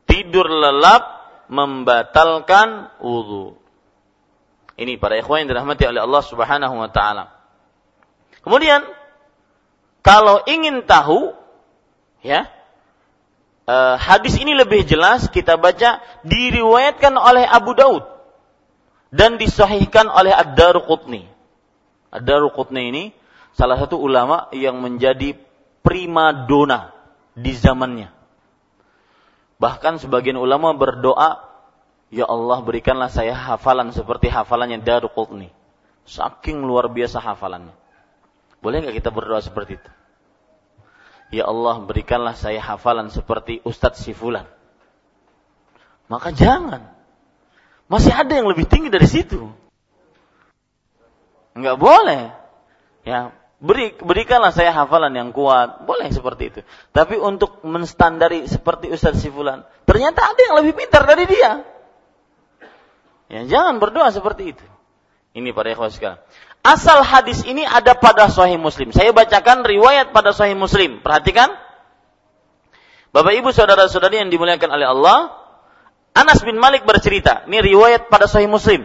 Tidur 0.03 0.51
lelap 0.51 1.23
membatalkan 1.47 2.91
wudhu. 2.99 3.55
Ini 4.75 4.99
para 4.99 5.15
ikhwan 5.15 5.47
yang 5.47 5.55
dirahmati 5.55 5.87
oleh 5.87 6.03
Allah 6.03 6.23
Subhanahu 6.25 6.75
wa 6.75 6.89
taala. 6.91 7.31
Kemudian 8.43 8.83
kalau 10.01 10.41
ingin 10.49 10.83
tahu 10.89 11.37
ya, 12.25 12.49
uh, 13.69 13.95
hadis 14.01 14.35
ini 14.41 14.57
lebih 14.57 14.83
jelas 14.83 15.29
kita 15.29 15.55
baca 15.61 16.01
diriwayatkan 16.25 17.13
oleh 17.13 17.45
Abu 17.45 17.77
Daud 17.77 18.10
dan 19.11 19.35
disahihkan 19.35 20.07
oleh 20.07 20.31
Ad-Daruqutni. 20.31 21.27
Ad-Daruqutni 22.15 22.81
ini 22.89 23.03
salah 23.51 23.75
satu 23.75 23.99
ulama 23.99 24.47
yang 24.55 24.79
menjadi 24.79 25.35
prima 25.83 26.47
dona 26.47 26.95
di 27.35 27.51
zamannya. 27.51 28.09
Bahkan 29.61 30.01
sebagian 30.01 30.39
ulama 30.39 30.73
berdoa, 30.73 31.51
Ya 32.11 32.27
Allah 32.27 32.59
berikanlah 32.59 33.07
saya 33.07 33.31
hafalan 33.31 33.95
seperti 33.95 34.27
hafalannya 34.27 34.83
Daruqutni. 34.83 35.47
Saking 36.03 36.59
luar 36.67 36.91
biasa 36.91 37.23
hafalannya. 37.23 37.71
Boleh 38.59 38.83
nggak 38.83 38.99
kita 38.99 39.15
berdoa 39.15 39.39
seperti 39.39 39.79
itu? 39.79 39.91
Ya 41.31 41.47
Allah 41.47 41.79
berikanlah 41.79 42.35
saya 42.35 42.59
hafalan 42.59 43.07
seperti 43.07 43.63
Ustadz 43.63 44.03
Sifulan. 44.03 44.43
Maka 46.11 46.35
jangan. 46.35 47.00
Masih 47.91 48.15
ada 48.15 48.31
yang 48.31 48.47
lebih 48.47 48.71
tinggi 48.71 48.87
dari 48.87 49.03
situ. 49.03 49.51
Enggak 51.51 51.75
boleh. 51.75 52.31
Ya, 53.03 53.35
beri 53.59 53.91
berikanlah 53.99 54.55
saya 54.55 54.71
hafalan 54.71 55.11
yang 55.11 55.35
kuat. 55.35 55.83
Boleh 55.83 56.07
seperti 56.07 56.55
itu. 56.55 56.59
Tapi 56.95 57.19
untuk 57.19 57.59
menstandari 57.67 58.47
seperti 58.47 58.87
Ustadz 58.87 59.19
Sifulan, 59.19 59.67
ternyata 59.83 60.23
ada 60.23 60.39
yang 60.39 60.55
lebih 60.63 60.79
pintar 60.79 61.03
dari 61.03 61.27
dia. 61.27 61.67
Ya, 63.27 63.43
jangan 63.43 63.83
berdoa 63.83 64.07
seperti 64.15 64.55
itu. 64.55 64.65
Ini 65.35 65.51
para 65.51 65.75
ikhwan 65.75 65.91
sekalian. 65.91 66.19
Asal 66.63 67.03
hadis 67.03 67.43
ini 67.43 67.67
ada 67.67 67.97
pada 67.97 68.31
Sahih 68.31 68.55
Muslim. 68.55 68.95
Saya 68.95 69.11
bacakan 69.11 69.67
riwayat 69.67 70.15
pada 70.15 70.31
Sahih 70.31 70.55
Muslim. 70.55 71.03
Perhatikan. 71.03 71.51
Bapak 73.11 73.35
Ibu 73.35 73.51
saudara-saudari 73.51 74.23
yang 74.23 74.31
dimuliakan 74.31 74.71
oleh 74.71 74.87
Allah, 74.87 75.40
Anas 76.11 76.43
bin 76.43 76.59
Malik 76.59 76.83
bercerita, 76.83 77.47
ini 77.47 77.63
riwayat 77.63 78.11
pada 78.11 78.27
Sahih 78.27 78.51
Muslim. 78.51 78.83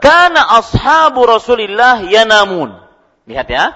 Karena 0.00 0.60
ashabu 0.60 1.24
Rasulillah 1.24 2.04
yanamun. 2.08 2.76
Lihat 3.28 3.48
ya. 3.48 3.72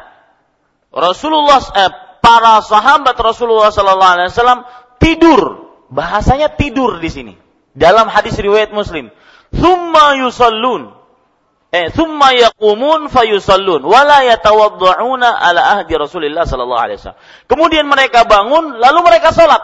Rasulullah 0.92 1.60
eh, 1.76 1.92
para 2.20 2.60
sahabat 2.64 3.16
Rasulullah 3.16 3.72
sallallahu 3.72 4.12
alaihi 4.16 4.32
wasallam 4.32 4.60
tidur 5.00 5.70
Bahasanya 5.90 6.54
tidur 6.54 7.02
di 7.02 7.10
sini. 7.10 7.34
Dalam 7.74 8.06
hadis 8.06 8.38
riwayat 8.38 8.70
Muslim. 8.70 9.10
Thumma 9.50 10.14
yusallun. 10.22 10.94
Eh, 11.74 11.90
thumma 11.90 12.30
yaqumun 12.30 13.10
fayusallun. 13.10 13.82
Wala 13.82 14.22
yatawaddu'una 14.22 15.28
ala 15.34 15.82
ahdi 15.82 15.98
Rasulullah 15.98 16.46
sallallahu 16.46 16.82
alaihi 16.82 16.98
wasallam. 17.02 17.20
Kemudian 17.50 17.90
mereka 17.90 18.22
bangun, 18.22 18.78
lalu 18.78 18.98
mereka 19.02 19.34
sholat. 19.34 19.58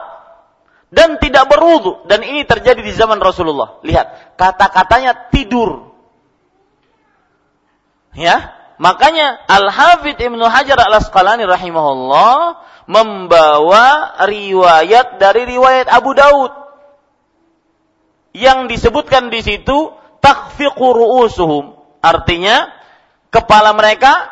Dan 0.91 1.19
tidak 1.19 1.51
berwudu. 1.51 2.07
Dan 2.07 2.23
ini 2.23 2.47
terjadi 2.47 2.79
di 2.81 2.93
zaman 2.95 3.19
Rasulullah. 3.19 3.83
Lihat, 3.83 4.39
kata-katanya 4.39 5.31
tidur. 5.35 5.93
Ya, 8.17 8.57
makanya 8.81 9.45
Al-Hafidh 9.45 10.17
Ibnu 10.17 10.45
Hajar 10.49 10.81
Al-Asqalani 10.89 11.45
rahimahullah 11.45 12.65
membawa 12.89 14.17
riwayat 14.25 15.21
dari 15.21 15.45
riwayat 15.45 15.91
Abu 15.91 16.17
Daud 16.17 16.53
yang 18.37 18.71
disebutkan 18.71 19.29
di 19.29 19.43
situ 19.43 19.93
takfiqu 20.23 20.87
ru'usuhum 20.93 21.77
artinya 22.05 22.71
kepala 23.33 23.75
mereka 23.75 24.29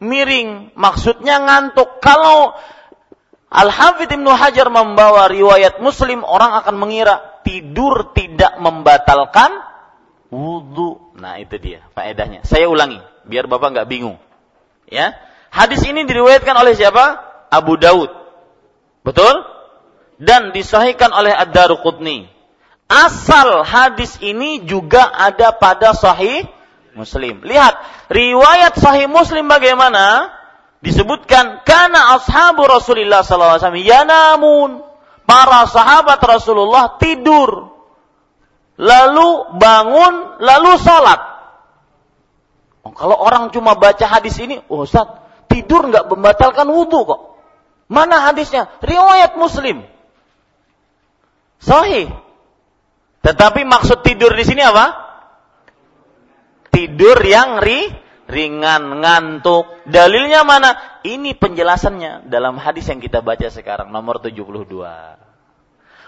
miring 0.00 0.72
maksudnya 0.78 1.42
ngantuk 1.42 2.00
kalau 2.00 2.56
Al-Hafidh 3.52 4.10
Ibnu 4.10 4.30
Hajar 4.34 4.66
membawa 4.72 5.30
riwayat 5.30 5.78
Muslim 5.78 6.26
orang 6.26 6.58
akan 6.64 6.74
mengira 6.74 7.40
tidur 7.46 8.10
tidak 8.16 8.58
membatalkan 8.58 9.52
wudhu. 10.32 11.14
Nah 11.14 11.38
itu 11.38 11.60
dia 11.62 11.80
faedahnya. 11.94 12.42
Saya 12.42 12.66
ulangi 12.66 12.98
biar 13.28 13.46
bapak 13.46 13.74
nggak 13.76 13.88
bingung. 13.88 14.18
Ya, 14.90 15.16
hadis 15.48 15.80
ini 15.86 16.04
diriwayatkan 16.04 16.54
oleh 16.58 16.76
siapa? 16.76 17.22
Abu 17.48 17.78
Daud. 17.80 18.10
Betul? 19.06 19.44
Dan 20.20 20.52
disahihkan 20.52 21.10
oleh 21.10 21.32
Ad-Daruqutni. 21.32 22.28
Asal 22.84 23.64
hadis 23.64 24.20
ini 24.20 24.62
juga 24.68 25.08
ada 25.08 25.56
pada 25.56 25.96
sahih 25.96 26.44
Muslim. 26.94 27.42
Lihat, 27.42 27.74
riwayat 28.12 28.78
sahih 28.78 29.10
Muslim 29.10 29.50
bagaimana? 29.50 30.30
Disebutkan 30.84 31.64
karena 31.64 32.20
ashabu 32.20 32.68
Rasulullah 32.68 33.24
SAW 33.24 33.56
yanamun. 33.72 34.84
Para 35.24 35.64
sahabat 35.64 36.20
Rasulullah 36.20 37.00
tidur. 37.00 37.72
Lalu 38.76 39.56
bangun, 39.56 40.44
lalu 40.44 40.76
salat. 40.76 41.16
Oh, 42.84 42.92
kalau 42.92 43.16
orang 43.16 43.48
cuma 43.48 43.72
baca 43.80 44.04
hadis 44.04 44.36
ini, 44.36 44.60
oh 44.68 44.84
Ustaz, 44.84 45.08
tidur 45.48 45.88
nggak 45.88 46.04
membatalkan 46.12 46.68
wudhu 46.68 47.08
kok. 47.08 47.20
Mana 47.88 48.28
hadisnya? 48.28 48.68
Riwayat 48.84 49.40
Muslim. 49.40 49.88
Sahih. 51.64 52.12
Tetapi 53.24 53.64
maksud 53.64 54.04
tidur 54.04 54.36
di 54.36 54.44
sini 54.44 54.60
apa? 54.60 55.00
Tidur 56.68 57.16
yang 57.24 57.56
ri, 57.64 57.88
ringan, 58.34 58.98
ngantuk. 58.98 59.86
Dalilnya 59.86 60.42
mana? 60.42 61.00
Ini 61.06 61.38
penjelasannya 61.38 62.26
dalam 62.26 62.58
hadis 62.58 62.90
yang 62.90 62.98
kita 62.98 63.22
baca 63.22 63.46
sekarang 63.46 63.94
nomor 63.94 64.18
72. 64.18 64.58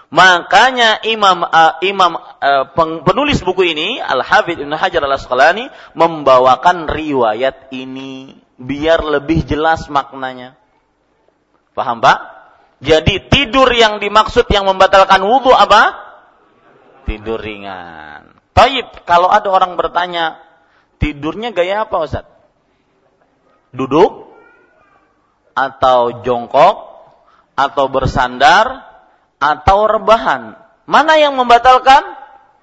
Makanya 0.07 1.03
Imam 1.03 1.43
uh, 1.43 1.75
Imam 1.83 2.15
uh, 2.15 2.65
penulis 3.03 3.43
buku 3.43 3.75
ini 3.75 3.99
Al 3.99 4.23
Hafidz 4.23 4.63
Ibnu 4.63 4.71
Hajar 4.71 5.03
Al 5.03 5.19
Asqalani 5.19 5.67
membawakan 5.99 6.87
riwayat 6.87 7.75
ini 7.75 8.39
biar 8.55 9.03
lebih 9.03 9.43
jelas 9.43 9.91
maknanya. 9.91 10.55
Paham 11.75 11.99
Pak? 11.99 12.17
Jadi 12.79 13.27
tidur 13.27 13.67
yang 13.73 13.99
dimaksud 13.99 14.47
yang 14.47 14.69
membatalkan 14.69 15.21
wudhu 15.27 15.51
apa? 15.51 16.07
Tidur 17.03 17.41
ringan. 17.41 18.37
Taib, 18.57 19.05
kalau 19.05 19.29
ada 19.29 19.49
orang 19.53 19.77
bertanya, 19.77 20.41
tidurnya 20.97 21.53
gaya 21.53 21.85
apa 21.85 21.95
Ustaz? 22.03 22.25
Duduk? 23.71 24.33
Atau 25.53 26.21
jongkok? 26.21 26.75
Atau 27.57 27.89
bersandar? 27.89 28.85
Atau 29.37 29.89
rebahan? 29.89 30.57
Mana 30.85 31.17
yang 31.17 31.37
membatalkan? 31.37 32.03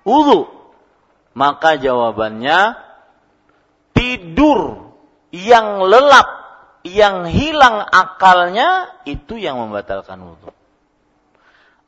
Wudhu. 0.07 0.51
Maka 1.35 1.75
jawabannya, 1.83 2.79
tidur 3.91 4.93
yang 5.35 5.83
lelap 5.83 6.45
yang 6.85 7.25
hilang 7.27 7.81
akalnya 7.81 8.93
itu 9.09 9.41
yang 9.41 9.57
membatalkan 9.57 10.21
wudhu. 10.21 10.53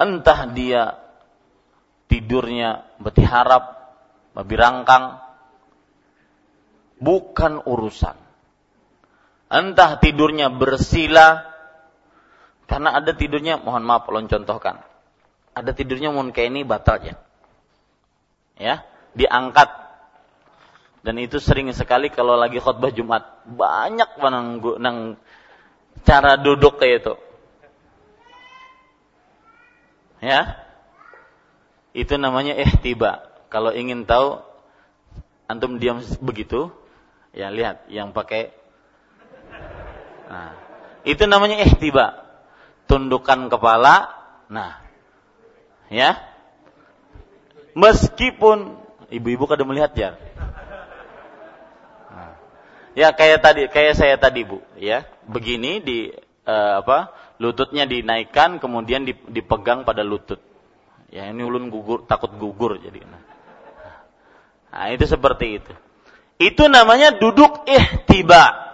Entah 0.00 0.50
dia 0.50 0.96
tidurnya 2.09 2.88
berharap, 2.98 3.92
rangkang, 4.35 5.20
bukan 6.98 7.62
urusan. 7.64 8.16
Entah 9.46 10.02
tidurnya 10.02 10.50
bersila, 10.50 11.46
karena 12.66 12.98
ada 12.98 13.14
tidurnya, 13.14 13.62
mohon 13.62 13.87
maaf 13.87 14.11
belum 14.11 14.26
contohkan. 14.26 14.82
Ada 15.54 15.70
tidurnya 15.72 16.11
mohon 16.11 16.35
kayak 16.35 16.50
ini 16.50 16.61
batal 16.66 16.98
ya. 17.00 17.14
Ya, 18.56 18.82
diangkat 19.12 19.87
dan 21.06 21.22
itu 21.22 21.38
sering 21.38 21.70
sekali 21.70 22.11
kalau 22.11 22.35
lagi 22.35 22.59
khutbah 22.59 22.90
Jumat. 22.90 23.46
Banyak 23.46 24.18
nang, 24.18 24.59
nang 24.82 25.14
cara 26.02 26.35
duduk 26.35 26.82
kayak 26.82 27.06
itu. 27.06 27.14
Ya. 30.18 30.66
Itu 31.94 32.18
namanya 32.18 32.59
ihtiba. 32.59 33.22
Kalau 33.54 33.70
ingin 33.70 34.02
tahu 34.02 34.42
antum 35.46 35.78
diam 35.78 36.02
begitu, 36.18 36.74
ya 37.37 37.53
lihat 37.53 37.87
yang 37.92 38.16
pakai 38.16 38.57
Nah, 40.27 40.51
itu 41.07 41.22
namanya 41.27 41.62
ihtiba. 41.62 42.27
Tundukan 42.90 43.46
kepala. 43.46 44.11
Nah. 44.51 44.83
Ya. 45.87 46.18
Meskipun 47.79 48.75
ibu-ibu 49.11 49.46
kada 49.46 49.62
melihat 49.62 49.92
ya. 49.94 50.11
Ya 52.96 53.12
kayak 53.12 53.44
tadi, 53.44 53.62
kayak 53.68 53.92
saya 53.92 54.16
tadi 54.16 54.40
bu, 54.40 54.64
ya 54.81 55.05
begini 55.29 55.85
di 55.85 56.09
uh, 56.49 56.81
apa 56.81 57.12
lututnya 57.37 57.85
dinaikkan 57.85 58.57
kemudian 58.57 59.05
dipegang 59.29 59.85
pada 59.85 60.01
lutut. 60.01 60.40
Ya 61.12 61.29
ini 61.29 61.44
ulun 61.44 61.68
gugur, 61.68 62.09
takut 62.09 62.33
gugur 62.40 62.81
jadi. 62.81 63.05
Nah 63.05 64.88
itu 64.96 65.05
seperti 65.05 65.61
itu. 65.61 65.72
Itu 66.37 66.68
namanya 66.68 67.16
duduk 67.16 67.64
ihtiba. 67.64 68.66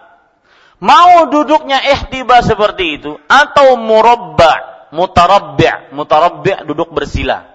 Mau 0.83 1.31
duduknya 1.31 1.79
ihtiba 1.95 2.43
seperti 2.43 2.99
itu 2.99 3.15
atau 3.31 3.79
murabba, 3.79 4.87
mutarabbi', 4.91 5.95
mutarabbi' 5.95 6.67
duduk 6.67 6.91
bersila 6.91 7.47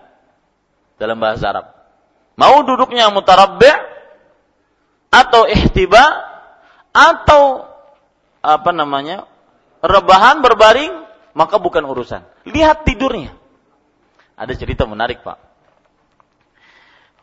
dalam 0.96 1.20
bahasa 1.20 1.52
Arab. 1.52 1.66
Mau 2.40 2.64
duduknya 2.64 3.12
mutarabbi' 3.12 3.76
atau 5.12 5.44
ihtiba 5.52 6.04
atau 6.96 7.68
apa 8.40 8.72
namanya 8.72 9.28
rebahan 9.84 10.40
berbaring 10.40 11.04
maka 11.36 11.60
bukan 11.60 11.84
urusan. 11.84 12.24
Lihat 12.48 12.88
tidurnya. 12.88 13.36
Ada 14.40 14.56
cerita 14.56 14.88
menarik 14.88 15.20
pak. 15.20 15.38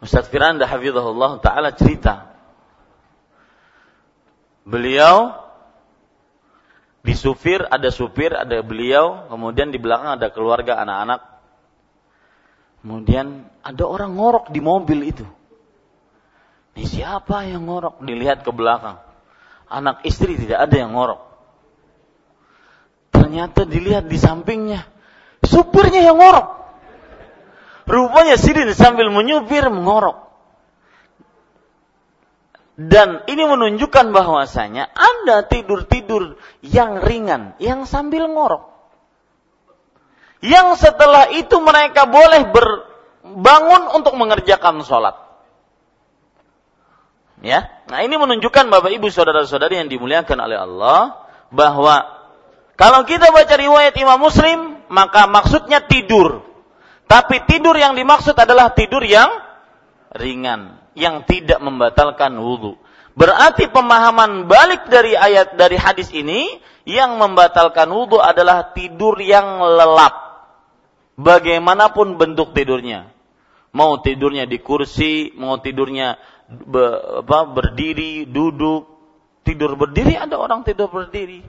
Ustaz 0.05 0.29
Firanda 0.29 0.69
Hafizahullah 0.69 1.41
Ta'ala 1.41 1.73
cerita. 1.73 2.34
Beliau 4.65 5.37
di 7.05 7.13
supir, 7.13 7.61
ada 7.69 7.93
supir, 7.93 8.33
ada 8.33 8.65
beliau, 8.65 9.29
kemudian 9.29 9.69
di 9.69 9.77
belakang 9.77 10.17
ada 10.17 10.33
keluarga 10.33 10.81
anak-anak. 10.81 11.21
Kemudian 12.81 13.49
ada 13.61 13.85
orang 13.85 14.17
ngorok 14.17 14.53
di 14.53 14.61
mobil 14.61 15.09
itu. 15.09 15.25
Ini 16.75 16.85
siapa 16.85 17.45
yang 17.49 17.69
ngorok? 17.69 18.01
Dilihat 18.05 18.45
ke 18.45 18.51
belakang 18.53 19.05
anak 19.75 20.05
istri 20.05 20.37
tidak 20.37 20.69
ada 20.69 20.77
yang 20.77 20.93
ngorok. 20.93 21.21
Ternyata 23.15 23.65
dilihat 23.65 24.11
di 24.11 24.19
sampingnya, 24.19 24.85
supirnya 25.43 26.03
yang 26.03 26.19
ngorok. 26.19 26.63
Rupanya 27.85 28.37
Sidin 28.41 28.73
sambil 28.73 29.13
menyupir 29.13 29.69
mengorok. 29.69 30.34
Dan 32.75 33.23
ini 33.31 33.47
menunjukkan 33.47 34.11
bahwasanya 34.11 34.91
Anda 34.91 35.47
tidur-tidur 35.47 36.43
yang 36.67 36.99
ringan, 36.99 37.55
yang 37.63 37.87
sambil 37.87 38.27
ngorok. 38.27 38.75
Yang 40.43 40.83
setelah 40.83 41.31
itu 41.31 41.55
mereka 41.63 42.11
boleh 42.11 42.51
berbangun 42.51 43.95
untuk 43.95 44.19
mengerjakan 44.19 44.83
sholat. 44.83 45.15
Ya. 47.41 47.71
Nah, 47.87 48.03
ini 48.03 48.19
menunjukkan 48.19 48.69
Bapak 48.69 48.91
Ibu 48.91 49.07
saudara-saudari 49.09 49.79
yang 49.79 49.89
dimuliakan 49.89 50.39
oleh 50.43 50.59
Allah 50.59 51.25
bahwa 51.55 52.03
kalau 52.75 53.07
kita 53.07 53.31
baca 53.31 53.55
riwayat 53.55 53.95
Imam 53.95 54.19
Muslim, 54.19 54.83
maka 54.91 55.31
maksudnya 55.31 55.79
tidur. 55.87 56.43
Tapi 57.07 57.47
tidur 57.47 57.79
yang 57.79 57.95
dimaksud 57.95 58.35
adalah 58.35 58.75
tidur 58.75 59.05
yang 59.07 59.31
ringan, 60.11 60.84
yang 60.95 61.27
tidak 61.27 61.59
membatalkan 61.63 62.35
wudhu. 62.39 62.79
Berarti 63.15 63.71
pemahaman 63.71 64.51
balik 64.51 64.91
dari 64.91 65.15
ayat 65.15 65.55
dari 65.55 65.79
hadis 65.79 66.11
ini 66.11 66.59
yang 66.83 67.15
membatalkan 67.19 67.87
wudhu 67.87 68.19
adalah 68.19 68.75
tidur 68.75 69.19
yang 69.23 69.63
lelap. 69.63 70.15
Bagaimanapun 71.15 72.19
bentuk 72.19 72.51
tidurnya. 72.59 73.15
Mau 73.75 74.03
tidurnya 74.03 74.51
di 74.51 74.59
kursi, 74.59 75.31
mau 75.35 75.59
tidurnya 75.63 76.19
be, 76.51 76.85
apa, 77.23 77.47
berdiri, 77.47 78.27
duduk. 78.27 78.91
Tidur 79.47 79.79
berdiri 79.79 80.19
ada 80.19 80.41
orang 80.41 80.67
tidur 80.67 80.91
berdiri. 80.91 81.45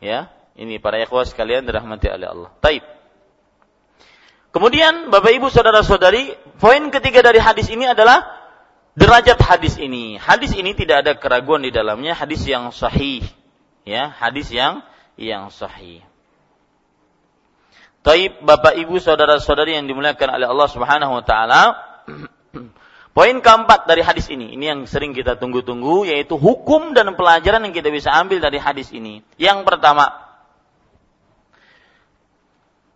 Ya, 0.00 0.32
ini 0.56 0.80
para 0.80 0.96
ikhwah 0.98 1.28
sekalian 1.28 1.68
dirahmati 1.68 2.08
oleh 2.08 2.26
Allah. 2.26 2.50
Taib. 2.58 2.99
Kemudian 4.50 5.14
Bapak 5.14 5.30
Ibu 5.30 5.46
saudara-saudari, 5.46 6.34
poin 6.58 6.82
ketiga 6.90 7.22
dari 7.22 7.38
hadis 7.38 7.70
ini 7.70 7.86
adalah 7.86 8.26
derajat 8.98 9.38
hadis 9.38 9.78
ini. 9.78 10.18
Hadis 10.18 10.58
ini 10.58 10.74
tidak 10.74 11.06
ada 11.06 11.12
keraguan 11.14 11.62
di 11.62 11.70
dalamnya, 11.70 12.18
hadis 12.18 12.42
yang 12.42 12.74
sahih. 12.74 13.22
Ya, 13.86 14.10
hadis 14.10 14.50
yang 14.50 14.82
yang 15.14 15.54
sahih. 15.54 16.02
Taib 18.02 18.42
Bapak 18.42 18.74
Ibu 18.80 18.98
saudara-saudari 18.98 19.76
yang 19.76 19.86
dimuliakan 19.86 20.40
oleh 20.40 20.46
Allah 20.50 20.68
Subhanahu 20.72 21.12
wa 21.20 21.24
taala. 21.24 21.62
Poin 23.16 23.36
keempat 23.42 23.86
dari 23.86 24.02
hadis 24.02 24.30
ini, 24.32 24.54
ini 24.54 24.70
yang 24.70 24.80
sering 24.86 25.14
kita 25.14 25.36
tunggu-tunggu 25.38 26.08
yaitu 26.08 26.38
hukum 26.38 26.96
dan 26.96 27.12
pelajaran 27.14 27.62
yang 27.66 27.74
kita 27.74 27.90
bisa 27.92 28.10
ambil 28.14 28.42
dari 28.42 28.56
hadis 28.56 28.90
ini. 28.94 29.20
Yang 29.36 29.66
pertama, 29.66 30.08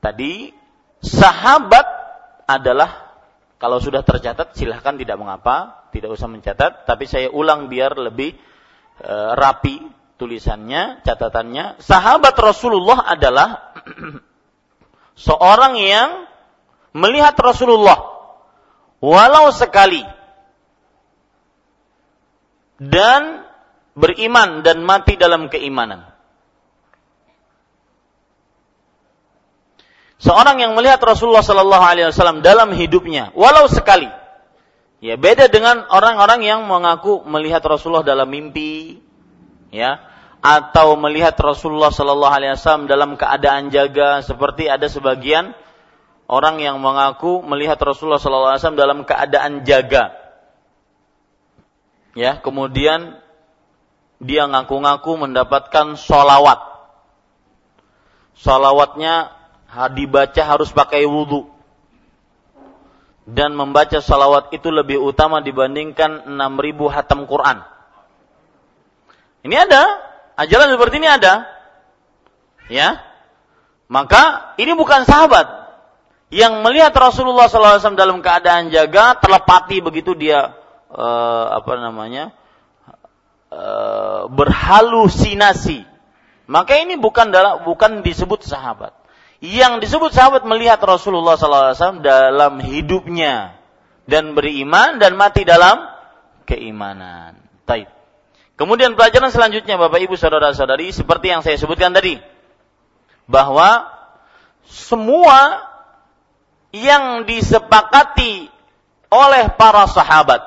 tadi 0.00 0.63
sahabat 1.04 1.86
adalah 2.48 3.04
kalau 3.60 3.80
sudah 3.80 4.04
tercatat 4.04 4.56
silahkan 4.56 4.96
tidak 4.96 5.16
mengapa, 5.20 5.88
tidak 5.92 6.16
usah 6.16 6.28
mencatat, 6.28 6.84
tapi 6.84 7.08
saya 7.08 7.32
ulang 7.32 7.72
biar 7.72 7.96
lebih 7.96 8.36
e, 9.00 9.14
rapi 9.36 9.84
tulisannya, 10.20 11.00
catatannya. 11.04 11.80
Sahabat 11.80 12.34
Rasulullah 12.36 13.08
adalah 13.08 13.72
seorang 15.28 15.80
yang 15.80 16.28
melihat 16.92 17.34
Rasulullah 17.40 17.96
walau 19.00 19.52
sekali 19.52 20.02
dan 22.80 23.44
beriman 23.94 24.64
dan 24.66 24.82
mati 24.82 25.14
dalam 25.14 25.46
keimanan. 25.52 26.13
Seorang 30.18 30.62
yang 30.62 30.72
melihat 30.78 31.02
Rasulullah 31.02 31.42
Sallallahu 31.42 31.84
Alaihi 31.84 32.06
Wasallam 32.10 32.40
dalam 32.40 32.72
hidupnya, 32.74 33.34
walau 33.34 33.66
sekali, 33.66 34.08
ya 35.02 35.18
beda 35.18 35.50
dengan 35.50 35.84
orang-orang 35.90 36.46
yang 36.46 36.60
mengaku 36.64 37.22
melihat 37.26 37.64
Rasulullah 37.66 38.06
dalam 38.06 38.30
mimpi, 38.30 39.02
ya, 39.74 40.00
atau 40.44 40.94
melihat 41.00 41.34
Rasulullah 41.40 41.90
Sallallahu 41.90 42.34
Alaihi 42.34 42.52
Wasallam 42.54 42.86
dalam 42.86 43.16
keadaan 43.16 43.72
jaga, 43.72 44.20
seperti 44.20 44.68
ada 44.68 44.86
sebagian 44.86 45.56
orang 46.28 46.60
yang 46.60 46.80
mengaku 46.80 47.44
melihat 47.44 47.80
Rasulullah 47.80 48.20
Sallallahu 48.20 48.52
Alaihi 48.54 48.62
Wasallam 48.62 48.80
dalam 48.80 48.98
keadaan 49.08 49.52
jaga, 49.64 50.12
ya, 52.14 52.38
kemudian 52.40 53.18
dia 54.22 54.48
ngaku-ngaku 54.48 55.20
mendapatkan 55.20 56.00
solawat, 56.00 56.60
solawatnya 58.40 59.36
dibaca 59.90 60.42
harus 60.42 60.70
pakai 60.70 61.04
wudhu. 61.04 61.50
Dan 63.24 63.56
membaca 63.56 64.04
salawat 64.04 64.52
itu 64.52 64.68
lebih 64.68 65.00
utama 65.00 65.40
dibandingkan 65.40 66.28
6000 66.28 66.92
hatam 66.92 67.24
Quran. 67.24 67.64
Ini 69.44 69.56
ada, 69.64 69.82
ajaran 70.36 70.72
seperti 70.76 71.00
ini 71.00 71.08
ada. 71.08 71.48
Ya. 72.68 73.00
Maka 73.88 74.56
ini 74.60 74.72
bukan 74.76 75.04
sahabat 75.04 75.64
yang 76.32 76.64
melihat 76.64 76.92
Rasulullah 76.96 77.46
SAW 77.46 77.96
dalam 77.96 78.24
keadaan 78.24 78.72
jaga 78.72 79.16
terlepati 79.20 79.84
begitu 79.84 80.16
dia 80.16 80.56
uh, 80.88 81.46
apa 81.60 81.72
namanya 81.78 82.32
uh, 83.52 84.26
berhalusinasi. 84.32 85.84
Maka 86.44 86.80
ini 86.80 86.96
bukan 87.00 87.32
dalam 87.32 87.64
bukan 87.64 88.04
disebut 88.04 88.44
sahabat 88.44 89.03
yang 89.44 89.84
disebut 89.84 90.16
sahabat 90.16 90.48
melihat 90.48 90.80
Rasulullah 90.80 91.36
SAW 91.36 92.00
dalam 92.00 92.64
hidupnya 92.64 93.60
dan 94.08 94.32
beriman 94.32 94.96
dan 94.96 95.20
mati 95.20 95.44
dalam 95.44 95.84
keimanan. 96.48 97.36
Taib. 97.68 97.88
Kemudian 98.56 98.96
pelajaran 98.96 99.28
selanjutnya 99.28 99.76
Bapak 99.76 100.00
Ibu 100.00 100.16
saudara-saudari 100.16 100.94
seperti 100.94 101.26
yang 101.28 101.42
saya 101.44 101.60
sebutkan 101.60 101.92
tadi 101.92 102.16
bahwa 103.28 103.90
semua 104.64 105.66
yang 106.72 107.28
disepakati 107.28 108.48
oleh 109.12 109.44
para 109.58 109.84
sahabat 109.90 110.42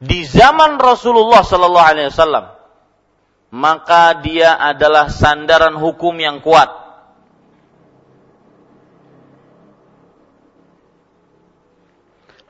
di 0.00 0.24
zaman 0.28 0.76
Rasulullah 0.76 1.44
wasallam 1.44 2.52
maka 3.54 4.18
dia 4.20 4.58
adalah 4.58 5.08
sandaran 5.08 5.78
hukum 5.78 6.18
yang 6.18 6.42
kuat 6.44 6.83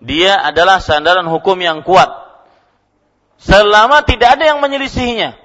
dia 0.04 0.36
adalah 0.36 0.84
sandaran 0.84 1.24
hukum 1.24 1.56
yang 1.56 1.80
kuat. 1.80 2.12
Selama 3.40 4.04
tidak 4.04 4.36
ada 4.38 4.44
yang 4.52 4.60
menyelisihinya. 4.60 5.36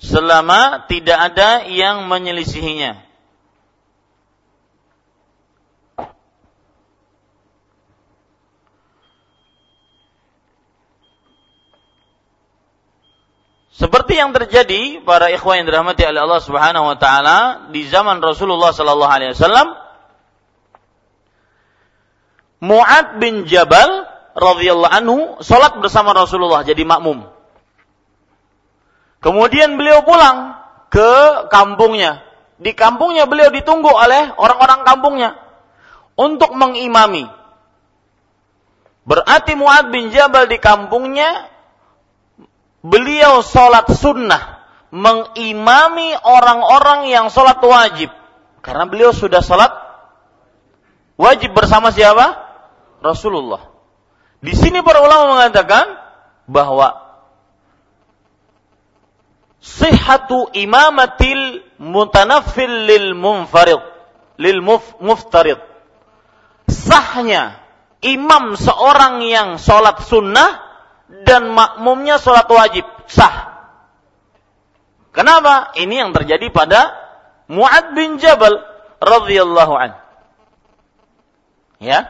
Selama 0.00 0.84
tidak 0.88 1.32
ada 1.32 1.64
yang 1.68 2.04
menyelisihinya. 2.08 3.00
Seperti 13.74 14.14
yang 14.14 14.30
terjadi 14.30 15.02
para 15.02 15.34
ikhwan 15.34 15.58
yang 15.58 15.66
dirahmati 15.66 16.06
oleh 16.06 16.22
Allah 16.22 16.38
Subhanahu 16.38 16.94
wa 16.94 16.96
taala 16.96 17.38
di 17.74 17.82
zaman 17.90 18.22
Rasulullah 18.22 18.70
sallallahu 18.70 19.10
alaihi 19.10 19.34
wasallam 19.34 19.74
Mu'ad 22.62 23.18
bin 23.18 23.50
Jabal 23.50 24.06
radhiyallahu 24.38 24.94
anhu 24.94 25.16
salat 25.42 25.74
bersama 25.82 26.14
Rasulullah 26.14 26.62
jadi 26.62 26.86
makmum. 26.86 27.26
Kemudian 29.18 29.74
beliau 29.74 30.06
pulang 30.06 30.54
ke 30.88 31.10
kampungnya. 31.50 32.22
Di 32.62 32.78
kampungnya 32.78 33.26
beliau 33.26 33.50
ditunggu 33.50 33.90
oleh 33.90 34.30
orang-orang 34.38 34.86
kampungnya 34.86 35.30
untuk 36.14 36.54
mengimami. 36.54 37.26
Berarti 39.02 39.58
Mu'ad 39.58 39.90
bin 39.90 40.14
Jabal 40.14 40.46
di 40.46 40.62
kampungnya 40.62 41.50
beliau 42.84 43.40
sholat 43.40 43.88
sunnah 43.96 44.60
mengimami 44.92 46.12
orang-orang 46.20 47.08
yang 47.08 47.32
sholat 47.32 47.58
wajib. 47.64 48.12
Karena 48.60 48.84
beliau 48.84 49.10
sudah 49.10 49.40
sholat 49.40 49.72
wajib 51.16 51.56
bersama 51.56 51.90
siapa? 51.90 52.36
Rasulullah. 53.00 53.72
Di 54.44 54.52
sini 54.52 54.84
para 54.84 55.00
ulama 55.00 55.40
mengatakan 55.40 55.88
bahwa 56.44 57.00
sihatu 59.64 60.52
imamatil 60.52 61.64
mutanaffil 61.80 62.84
lil 62.84 63.16
munfarid 63.16 63.80
lil 64.36 64.60
muftarid. 65.00 65.60
Sahnya 66.68 67.60
imam 68.04 68.56
seorang 68.56 69.24
yang 69.24 69.56
sholat 69.56 70.04
sunnah 70.04 70.63
dan 71.08 71.52
makmumnya 71.52 72.16
sholat 72.16 72.48
wajib 72.48 72.86
sah. 73.10 73.54
Kenapa? 75.14 75.76
Ini 75.78 76.06
yang 76.06 76.10
terjadi 76.10 76.50
pada 76.50 76.90
Mu'ad 77.46 77.94
bin 77.94 78.18
Jabal 78.18 78.58
radhiyallahu 78.98 79.74
an. 79.76 79.90
Ya. 81.78 82.08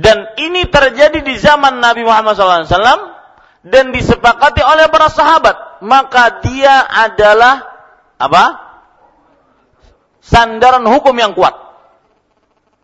Dan 0.00 0.32
ini 0.40 0.66
terjadi 0.66 1.20
di 1.20 1.36
zaman 1.36 1.78
Nabi 1.84 2.02
Muhammad 2.08 2.34
SAW 2.34 3.20
dan 3.68 3.92
disepakati 3.92 4.64
oleh 4.64 4.88
para 4.88 5.12
sahabat. 5.12 5.84
Maka 5.84 6.40
dia 6.40 6.80
adalah 6.80 7.68
apa? 8.16 8.44
Sandaran 10.24 10.84
hukum 10.88 11.12
yang 11.16 11.36
kuat. 11.36 11.52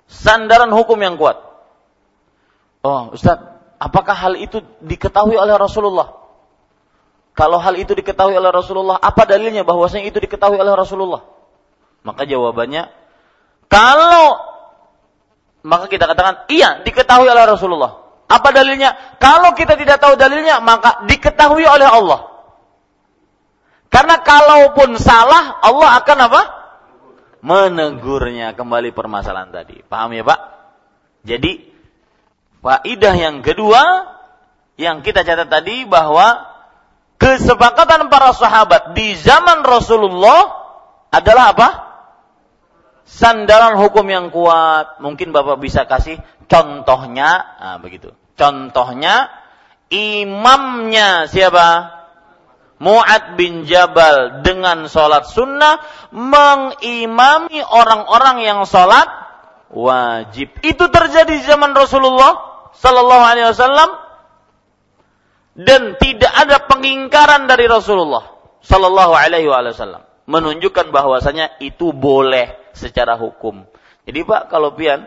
Sandaran 0.07 0.71
hukum 0.71 1.01
yang 1.01 1.17
kuat. 1.17 1.41
Oh, 2.85 3.11
Ustaz, 3.17 3.56
Apakah 3.77 4.17
hal 4.17 4.35
itu 4.41 4.65
diketahui 4.81 5.37
oleh 5.37 5.55
Rasulullah? 5.57 6.17
Kalau 7.37 7.61
hal 7.61 7.77
itu 7.77 7.93
diketahui 7.93 8.33
oleh 8.33 8.49
Rasulullah, 8.49 8.97
apa 8.97 9.29
dalilnya 9.29 9.61
bahwasanya 9.61 10.09
itu 10.09 10.17
diketahui 10.17 10.57
oleh 10.57 10.73
Rasulullah? 10.73 11.21
Maka 12.01 12.25
jawabannya, 12.25 12.89
kalau 13.69 14.41
maka 15.67 15.91
kita 15.91 16.09
katakan 16.09 16.49
iya 16.49 16.81
diketahui 16.81 17.29
oleh 17.29 17.45
Rasulullah. 17.45 18.07
Apa 18.27 18.51
dalilnya? 18.51 19.19
Kalau 19.21 19.53
kita 19.53 19.77
tidak 19.77 20.03
tahu 20.03 20.17
dalilnya, 20.17 20.59
maka 20.65 21.05
diketahui 21.07 21.63
oleh 21.63 21.87
Allah. 21.87 22.27
Karena 23.93 24.19
kalaupun 24.19 24.99
salah, 24.99 25.63
Allah 25.63 25.91
akan 26.03 26.19
apa? 26.27 26.43
Menegurnya 27.47 28.57
kembali 28.59 28.91
permasalahan 28.91 29.55
tadi. 29.55 29.79
Paham 29.87 30.11
ya 30.17 30.27
Pak? 30.27 30.41
Jadi, 31.23 31.71
faidah 32.67 33.15
yang 33.15 33.47
kedua, 33.47 34.11
yang 34.75 35.07
kita 35.07 35.23
catat 35.23 35.47
tadi 35.47 35.87
bahwa 35.87 36.43
kesepakatan 37.23 38.11
para 38.11 38.35
sahabat 38.35 38.99
di 38.99 39.15
zaman 39.15 39.63
Rasulullah 39.63 40.51
adalah 41.15 41.55
apa? 41.55 41.69
Sandaran 43.07 43.79
hukum 43.79 44.03
yang 44.11 44.35
kuat. 44.35 44.99
Mungkin 44.99 45.31
Bapak 45.31 45.63
bisa 45.63 45.87
kasih 45.87 46.19
contohnya, 46.51 47.55
nah, 47.63 47.79
begitu. 47.79 48.11
Contohnya 48.35 49.31
imamnya 49.95 51.31
siapa? 51.31 51.95
Mu'ad 52.77 53.41
bin 53.41 53.65
Jabal 53.65 54.45
dengan 54.45 54.85
sholat 54.85 55.25
sunnah 55.33 55.81
mengimami 56.13 57.65
orang-orang 57.65 58.45
yang 58.45 58.69
sholat 58.69 59.09
wajib. 59.73 60.53
Itu 60.61 60.93
terjadi 60.93 61.41
di 61.41 61.41
zaman 61.41 61.73
Rasulullah 61.73 62.56
Sallallahu 62.77 63.25
Alaihi 63.25 63.49
Wasallam 63.51 63.91
dan 65.57 65.97
tidak 65.97 66.33
ada 66.37 66.61
pengingkaran 66.69 67.49
dari 67.49 67.65
Rasulullah 67.65 68.37
Sallallahu 68.61 69.13
Alaihi 69.17 69.49
Wasallam. 69.49 70.05
Menunjukkan 70.27 70.91
bahwasanya 70.91 71.57
itu 71.63 71.95
boleh 71.95 72.59
secara 72.75 73.15
hukum. 73.15 73.63
Jadi 74.05 74.27
Pak 74.27 74.51
kalau 74.51 74.75
pian 74.75 75.07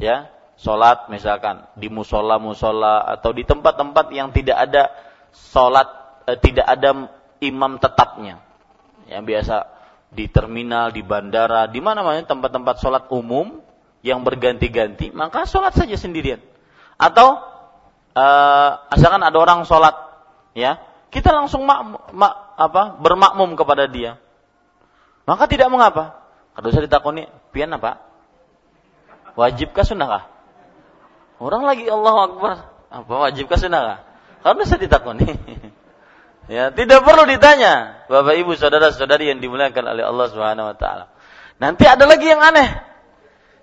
ya 0.00 0.32
sholat 0.56 1.12
misalkan 1.12 1.68
di 1.76 1.92
musola 1.92 2.40
musola 2.40 3.04
atau 3.04 3.36
di 3.36 3.44
tempat-tempat 3.44 4.08
yang 4.16 4.32
tidak 4.32 4.56
ada 4.56 4.88
sholat 5.36 5.88
eh, 6.24 6.40
tidak 6.40 6.66
ada 6.66 7.12
imam 7.44 7.76
tetapnya. 7.76 8.40
Yang 9.06 9.22
biasa 9.28 9.56
di 10.10 10.26
terminal 10.32 10.88
di 10.90 11.04
bandara 11.04 11.68
di 11.68 11.84
mana 11.84 12.00
mana 12.00 12.24
tempat-tempat 12.24 12.80
sholat 12.80 13.04
umum 13.12 13.60
yang 14.00 14.24
berganti-ganti 14.24 15.10
maka 15.12 15.44
sholat 15.44 15.74
saja 15.74 15.98
sendirian 15.98 16.38
atau 16.96 17.40
uh, 18.16 18.70
asalkan 18.92 19.20
ada 19.20 19.36
orang 19.36 19.68
sholat, 19.68 19.94
ya, 20.56 20.80
kita 21.12 21.32
langsung 21.32 21.64
mak, 21.68 22.12
mak, 22.12 22.34
apa, 22.56 22.96
bermakmum 23.00 23.56
kepada 23.56 23.88
dia. 23.88 24.16
Maka 25.28 25.48
tidak 25.48 25.68
mengapa. 25.68 26.24
Kalau 26.56 26.72
saya 26.72 26.88
ditakoni, 26.88 27.28
pian 27.52 27.68
apa? 27.76 28.00
Wajibkah 29.36 29.84
sunnahkah? 29.84 30.32
Orang 31.36 31.68
lagi 31.68 31.84
Allah 31.84 32.16
Akbar. 32.32 32.56
Apa 32.88 33.12
wajibkah 33.28 33.60
sunnahkah? 33.60 34.00
Karena 34.40 34.62
saya 34.64 34.80
ditakoni. 34.80 35.28
ya, 36.54 36.72
tidak 36.72 37.04
perlu 37.04 37.28
ditanya. 37.28 38.06
Bapak 38.08 38.40
Ibu 38.40 38.56
saudara-saudari 38.56 39.28
yang 39.28 39.44
dimuliakan 39.44 39.84
oleh 39.84 40.04
Allah 40.06 40.26
Subhanahu 40.32 40.72
wa 40.72 40.76
taala. 40.78 41.12
Nanti 41.60 41.84
ada 41.84 42.08
lagi 42.08 42.24
yang 42.24 42.40
aneh. 42.40 42.68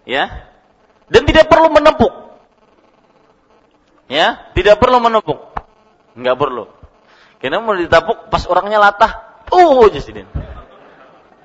Ya. 0.05 0.53
Dan 1.09 1.25
tidak 1.25 1.49
perlu 1.49 1.73
menempuk. 1.73 2.22
Ya, 4.11 4.51
tidak 4.51 4.83
perlu 4.83 4.99
menepuk. 4.99 5.39
Enggak 6.13 6.37
perlu. 6.37 6.65
Karena 7.39 7.59
mau 7.59 7.75
ditapuk 7.75 8.31
pas 8.31 8.43
orangnya 8.47 8.79
latah. 8.79 9.43
Oh, 9.51 9.83
jadi 9.91 10.25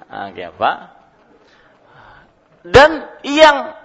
Nah, 0.08 0.32
apa? 0.32 0.70
Dan 2.64 3.04
yang 3.26 3.76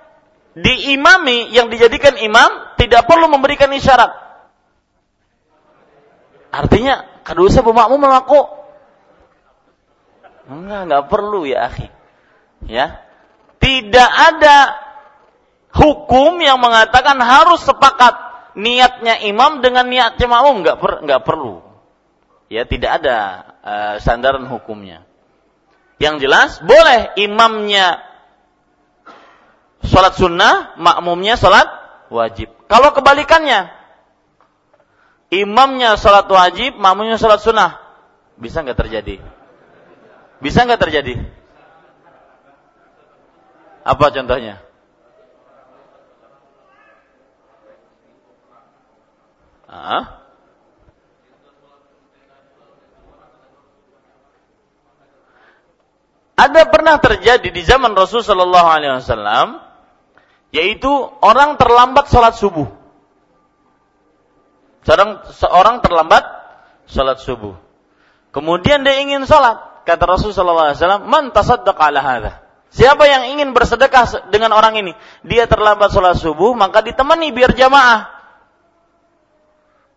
diimami, 0.55 1.51
yang 1.51 1.67
dijadikan 1.67 2.15
imam, 2.15 2.77
tidak 2.79 3.03
perlu 3.09 3.27
memberikan 3.27 3.67
isyarat. 3.75 4.13
Artinya, 6.53 7.25
kedua 7.25 7.49
saya 7.51 7.65
bermakmum 7.65 7.99
mengaku. 7.99 8.39
Enggak, 10.47 10.81
enggak 10.87 11.05
perlu 11.11 11.49
ya, 11.49 11.67
akhi. 11.67 11.87
Ya. 12.69 13.03
Tidak 13.59 14.09
ada 14.11 14.57
hukum 15.73 16.37
yang 16.39 16.61
mengatakan 16.61 17.17
harus 17.19 17.65
sepakat 17.65 18.32
niatnya 18.53 19.21
imam 19.25 19.61
dengan 19.61 19.89
niatnya 19.89 20.27
makmum 20.29 20.61
nggak 20.61 20.77
per, 20.77 20.91
nggak 21.05 21.21
perlu. 21.25 21.61
Ya 22.49 22.69
tidak 22.69 23.01
ada 23.01 23.17
uh, 23.65 23.95
sandaran 23.97 24.45
hukumnya. 24.45 25.05
Yang 25.97 26.15
jelas 26.27 26.49
boleh 26.61 27.15
imamnya 27.17 28.01
sholat 29.85 30.13
sunnah, 30.17 30.77
makmumnya 30.77 31.37
sholat 31.37 31.65
wajib. 32.13 32.49
Kalau 32.69 32.93
kebalikannya, 32.93 33.69
imamnya 35.33 35.97
sholat 35.97 36.29
wajib, 36.29 36.77
makmumnya 36.77 37.17
sholat 37.17 37.41
sunnah, 37.41 37.81
bisa 38.37 38.61
nggak 38.61 38.79
terjadi? 38.79 39.15
Bisa 40.43 40.65
nggak 40.67 40.81
terjadi? 40.81 41.23
Apa 43.83 44.11
contohnya? 44.11 44.63
Hah? 49.73 50.03
Ada 56.37 56.69
pernah 56.69 57.01
terjadi 57.01 57.49
di 57.49 57.61
zaman 57.65 57.97
Rasul 57.97 58.21
Shallallahu 58.21 58.67
Alaihi 58.69 59.01
Wasallam, 59.01 59.57
yaitu 60.53 60.91
orang 61.25 61.57
terlambat 61.57 62.05
sholat 62.13 62.37
subuh. 62.37 62.69
Seorang, 64.85 65.25
seorang 65.33 65.81
terlambat 65.81 66.21
sholat 66.85 67.17
subuh. 67.23 67.57
Kemudian 68.29 68.85
dia 68.85 69.01
ingin 69.01 69.25
sholat. 69.25 69.85
Kata 69.89 70.05
Rasul 70.05 70.37
Shallallahu 70.37 70.67
Alaihi 70.69 70.77
Wasallam, 70.77 71.03
man 71.09 71.33
tasaddaq. 71.33 71.81
Siapa 72.73 73.03
yang 73.05 73.33
ingin 73.37 73.53
bersedekah 73.57 74.29
dengan 74.29 74.53
orang 74.53 74.77
ini? 74.77 74.93
Dia 75.25 75.49
terlambat 75.49 75.89
sholat 75.93 76.17
subuh, 76.21 76.53
maka 76.53 76.85
ditemani 76.85 77.33
biar 77.33 77.57
jamaah. 77.57 78.12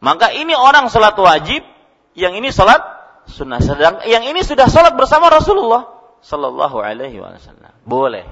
Maka 0.00 0.32
ini 0.36 0.52
orang 0.52 0.92
sholat 0.92 1.16
wajib, 1.16 1.64
yang 2.12 2.36
ini 2.36 2.52
sholat 2.52 2.80
sunnah. 3.28 3.60
Sedang 3.60 4.04
yang 4.04 4.22
ini 4.24 4.44
sudah 4.44 4.68
sholat 4.68 4.94
bersama 4.94 5.32
Rasulullah 5.32 5.88
Sallallahu 6.22 6.76
Alaihi 6.82 7.22
Wasallam. 7.22 7.72
Boleh. 7.86 8.26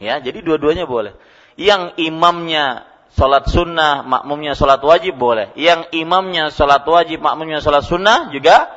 Ya, 0.00 0.16
jadi 0.20 0.40
dua-duanya 0.40 0.88
boleh. 0.88 1.12
Yang 1.60 1.96
imamnya 2.00 2.88
sholat 3.16 3.48
sunnah, 3.48 4.00
makmumnya 4.04 4.56
sholat 4.56 4.80
wajib 4.80 5.16
boleh. 5.20 5.52
Yang 5.56 5.92
imamnya 5.92 6.48
sholat 6.48 6.86
wajib, 6.88 7.20
makmumnya 7.20 7.60
sholat 7.60 7.84
sunnah 7.84 8.32
juga 8.32 8.68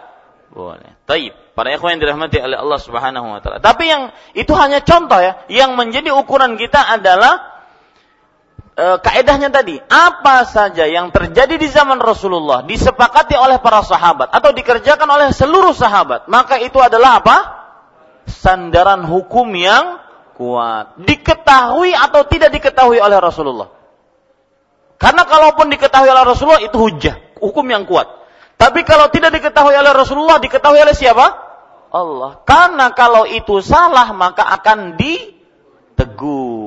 boleh. 0.54 0.94
Taib. 1.08 1.34
Para 1.54 1.70
ikhwan 1.70 1.98
yang 1.98 2.02
dirahmati 2.02 2.42
oleh 2.42 2.58
Allah 2.58 2.80
Subhanahu 2.82 3.30
wa 3.30 3.38
taala. 3.38 3.62
Tapi 3.62 3.86
yang 3.86 4.10
itu 4.34 4.50
hanya 4.58 4.82
contoh 4.82 5.22
ya. 5.22 5.46
Yang 5.50 5.78
menjadi 5.78 6.10
ukuran 6.10 6.58
kita 6.58 6.82
adalah 6.82 7.53
e, 8.74 8.86
kaedahnya 9.00 9.50
tadi, 9.54 9.78
apa 9.80 10.46
saja 10.50 10.86
yang 10.90 11.10
terjadi 11.14 11.58
di 11.58 11.70
zaman 11.70 12.02
Rasulullah 12.02 12.66
disepakati 12.66 13.38
oleh 13.38 13.62
para 13.62 13.82
sahabat 13.86 14.34
atau 14.34 14.52
dikerjakan 14.54 15.08
oleh 15.08 15.30
seluruh 15.32 15.74
sahabat, 15.74 16.28
maka 16.30 16.60
itu 16.62 16.78
adalah 16.82 17.22
apa? 17.22 17.38
Sandaran 18.30 19.06
hukum 19.06 19.50
yang 19.54 20.00
kuat. 20.36 20.98
Diketahui 21.00 21.94
atau 21.94 22.26
tidak 22.26 22.56
diketahui 22.56 22.98
oleh 23.00 23.18
Rasulullah. 23.22 23.70
Karena 24.98 25.28
kalaupun 25.28 25.68
diketahui 25.68 26.08
oleh 26.08 26.24
Rasulullah 26.24 26.64
itu 26.64 26.78
hujah, 26.80 27.20
hukum 27.44 27.68
yang 27.68 27.84
kuat. 27.84 28.08
Tapi 28.56 28.88
kalau 28.88 29.12
tidak 29.12 29.36
diketahui 29.36 29.76
oleh 29.76 29.92
Rasulullah, 29.92 30.40
diketahui 30.40 30.80
oleh 30.80 30.96
siapa? 30.96 31.52
Allah. 31.92 32.40
Karena 32.48 32.96
kalau 32.96 33.28
itu 33.28 33.60
salah 33.60 34.10
maka 34.16 34.48
akan 34.48 34.96
ditegur. 34.96 36.63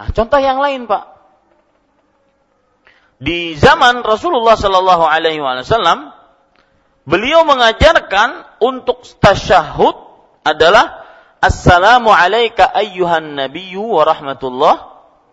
Nah, 0.00 0.08
contoh 0.16 0.40
yang 0.40 0.56
lain, 0.64 0.88
Pak. 0.88 1.04
Di 3.20 3.52
zaman 3.60 4.00
Rasulullah 4.00 4.56
Sallallahu 4.56 5.04
Alaihi 5.04 5.44
Wasallam, 5.44 6.16
beliau 7.04 7.44
mengajarkan 7.44 8.56
untuk 8.64 9.04
tasyahud 9.20 9.92
adalah 10.40 11.04
Assalamu 11.40 12.12
alayka 12.12 12.68
ayyuhan 12.68 13.32
nabiyyu 13.32 13.80
wa 13.80 14.04
rahmatullah 14.04 14.76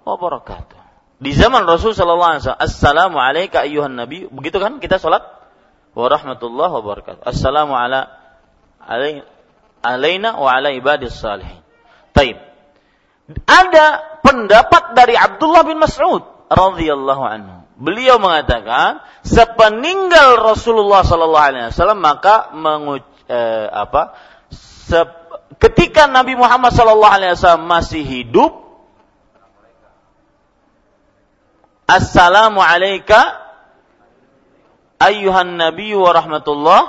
wa 0.07 0.15
barakatuh. 0.15 0.79
Di 1.19 1.35
zaman 1.35 1.67
Rasul 1.67 1.91
sallallahu 1.91 2.31
alaihi 2.31 2.41
wasallam, 2.47 2.63
Assalamu 2.63 3.17
alayka 3.19 3.67
ayyuhan 3.67 3.91
nabiyyu. 3.91 4.31
Begitu 4.31 4.63
kan 4.63 4.79
kita 4.79 5.03
salat? 5.03 5.27
Wa 5.91 6.07
rahmatullah 6.07 6.71
wa 6.71 6.79
barakatuh. 6.79 7.27
Assalamu 7.27 7.75
ala 7.75 8.07
alaina 9.83 10.39
wa 10.39 10.47
ala 10.47 10.71
ibadis 10.71 11.11
salihin. 11.19 11.59
Taib. 12.15 12.46
Ada 13.27 14.19
pendapat 14.23 14.95
dari 14.95 15.15
Abdullah 15.19 15.67
bin 15.67 15.83
Mas'ud 15.83 16.23
radhiyallahu 16.47 17.23
anhu 17.27 17.67
Beliau 17.77 18.17
mengatakan, 18.17 19.05
sepeninggal 19.21 20.41
Rasulullah 20.41 21.05
sallallahu 21.05 21.45
alaihi 21.45 21.69
wasallam 21.69 22.01
maka 22.01 22.49
menguc 22.57 23.05
eh, 23.29 23.69
apa? 23.69 24.17
Se 24.49 24.97
ketika 25.61 26.09
Nabi 26.09 26.33
Muhammad 26.33 26.73
sallallahu 26.73 27.13
alaihi 27.13 27.37
wasallam 27.37 27.69
masih 27.69 28.01
hidup 28.01 28.65
Assalamu 31.87 32.59
alayka 32.59 33.39
ayyuhan 34.99 35.55
nabi 35.55 35.95
wa 35.95 36.11
rahmatullah 36.11 36.81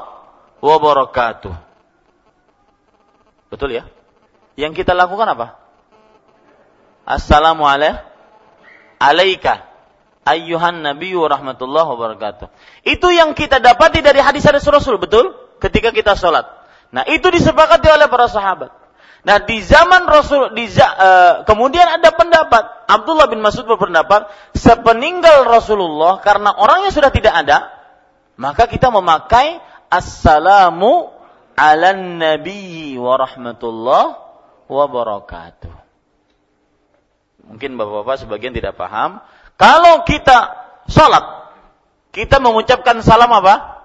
wa 0.59 0.77
barakatuh. 0.83 1.55
Betul 3.47 3.79
ya? 3.79 3.87
Yang 4.59 4.83
kita 4.83 4.99
lakukan 4.99 5.39
apa? 5.39 5.68
Assalamu 7.09 7.65
alayka 9.01 9.65
ayyuhan 10.29 10.85
nabi 10.85 11.17
wa 11.17 11.25
rahmatullah 11.33 11.89
wa 11.89 11.97
barakatuh. 11.97 12.53
Itu 12.85 13.09
yang 13.09 13.33
kita 13.33 13.65
dapati 13.65 14.05
dari 14.05 14.21
hadis-hadis 14.21 14.69
Rasul, 14.69 15.01
betul? 15.01 15.33
Ketika 15.57 15.89
kita 15.89 16.13
sholat. 16.21 16.45
Nah, 16.93 17.09
itu 17.09 17.25
disepakati 17.33 17.89
oleh 17.89 18.13
para 18.13 18.29
sahabat. 18.29 18.71
Nah 19.27 19.43
di 19.43 19.59
zaman 19.61 20.07
Rasul, 20.07 20.55
di, 20.55 20.71
uh, 20.79 21.43
kemudian 21.43 21.85
ada 21.85 22.15
pendapat 22.15 22.87
Abdullah 22.87 23.27
bin 23.27 23.43
Mas'ud 23.43 23.67
berpendapat 23.67 24.31
sepeninggal 24.55 25.43
Rasulullah 25.43 26.23
karena 26.23 26.55
orangnya 26.55 26.95
sudah 26.95 27.11
tidak 27.11 27.35
ada, 27.35 27.67
maka 28.39 28.71
kita 28.71 28.95
memakai 28.95 29.59
assalamu 29.91 31.11
ala 31.59 31.99
nabi 31.99 32.95
wa 32.95 33.19
rahmatullah 33.19 34.05
wa 34.71 34.85
barakatuh. 34.87 35.78
Mungkin 37.49 37.81
bapak-bapak 37.81 38.29
sebagian 38.29 38.53
tidak 38.53 38.77
paham. 38.77 39.25
Kalau 39.57 40.05
kita 40.05 40.55
sholat, 40.87 41.25
kita 42.13 42.39
mengucapkan 42.39 43.01
salam 43.01 43.33
apa? 43.33 43.81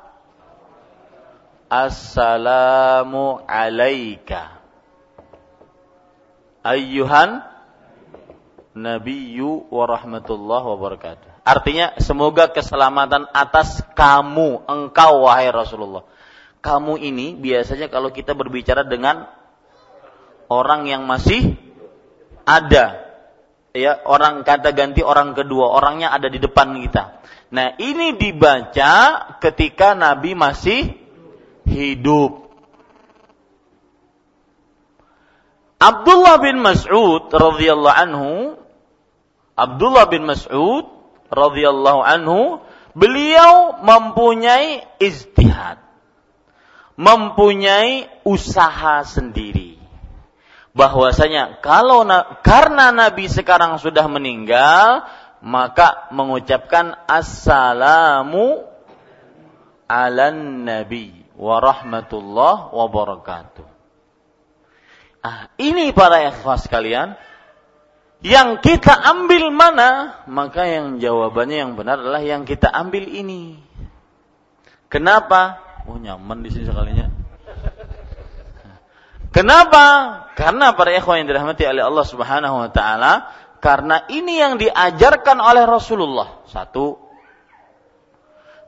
Assalamu 1.71 3.41
alaika 3.49 4.61
ayyuhan 6.61 7.41
nabiyyu 8.77 9.67
wa 9.73 9.83
rahmatullah 9.89 10.61
wa 10.61 10.77
barakatuh. 10.77 11.29
Artinya 11.43 11.99
semoga 11.99 12.47
keselamatan 12.47 13.27
atas 13.35 13.83
kamu, 13.97 14.63
engkau 14.63 15.27
wahai 15.27 15.51
Rasulullah. 15.51 16.07
Kamu 16.63 16.95
ini 16.95 17.35
biasanya 17.35 17.91
kalau 17.91 18.15
kita 18.15 18.31
berbicara 18.31 18.87
dengan 18.87 19.27
orang 20.47 20.87
yang 20.87 21.03
masih 21.03 21.59
ada 22.47 23.12
ya 23.73 23.99
orang 24.05 24.45
kata 24.45 24.71
ganti 24.71 25.01
orang 25.01 25.33
kedua 25.33 25.73
orangnya 25.73 26.13
ada 26.13 26.29
di 26.29 26.37
depan 26.37 26.77
kita. 26.77 27.19
Nah 27.53 27.77
ini 27.81 28.17
dibaca 28.17 28.93
ketika 29.41 29.97
Nabi 29.97 30.37
masih 30.37 30.93
hidup. 31.65 32.45
Abdullah 35.81 36.39
bin 36.39 36.63
Mas'ud 36.63 37.27
radhiyallahu 37.27 37.97
anhu 37.97 38.55
Abdullah 39.53 40.07
bin 40.07 40.23
Mas'ud 40.23 40.87
radhiyallahu 41.27 42.01
anhu 42.01 42.63
beliau 42.95 43.83
mempunyai 43.83 44.85
istihad 45.03 45.83
mempunyai 46.95 48.05
usaha 48.23 49.01
sendiri 49.03 49.52
bahwasanya 50.73 51.61
kalau 51.61 52.01
na 52.05 52.41
karena 52.41 52.89
nabi 52.89 53.29
sekarang 53.29 53.77
sudah 53.77 54.09
meninggal 54.09 55.05
maka 55.45 56.09
mengucapkan 56.09 56.97
assalamu 57.05 58.65
ala 59.85 60.33
nabi 60.33 61.13
wa 61.37 61.61
rahmatullah 61.61 62.73
wa 62.73 62.85
barakatuh 62.89 63.73
Ah, 65.23 65.47
ini 65.55 65.95
para 65.95 66.19
ikhwas 66.27 66.67
sekalian, 66.67 67.15
yang 68.19 68.59
kita 68.59 68.91
ambil 68.91 69.55
mana? 69.55 70.19
Maka 70.27 70.67
yang 70.67 70.99
jawabannya 70.99 71.57
yang 71.63 71.71
benar 71.79 72.03
adalah 72.03 72.19
yang 72.19 72.43
kita 72.43 72.67
ambil 72.67 73.07
ini. 73.07 73.55
Kenapa? 74.91 75.63
Oh 75.87 75.95
nyaman 75.95 76.43
di 76.43 76.51
sini 76.51 76.67
sekalinya. 76.67 77.07
Kenapa? 79.33 79.85
Karena 80.37 80.77
para 80.77 80.93
ikhwan 80.93 81.25
yang 81.25 81.27
dirahmati 81.33 81.65
oleh 81.65 81.81
Allah 81.81 82.05
Subhanahu 82.05 82.55
wa 82.63 82.69
taala, 82.69 83.33
karena 83.57 84.05
ini 84.13 84.37
yang 84.37 84.61
diajarkan 84.61 85.41
oleh 85.41 85.65
Rasulullah. 85.65 86.45
Satu. 86.45 87.01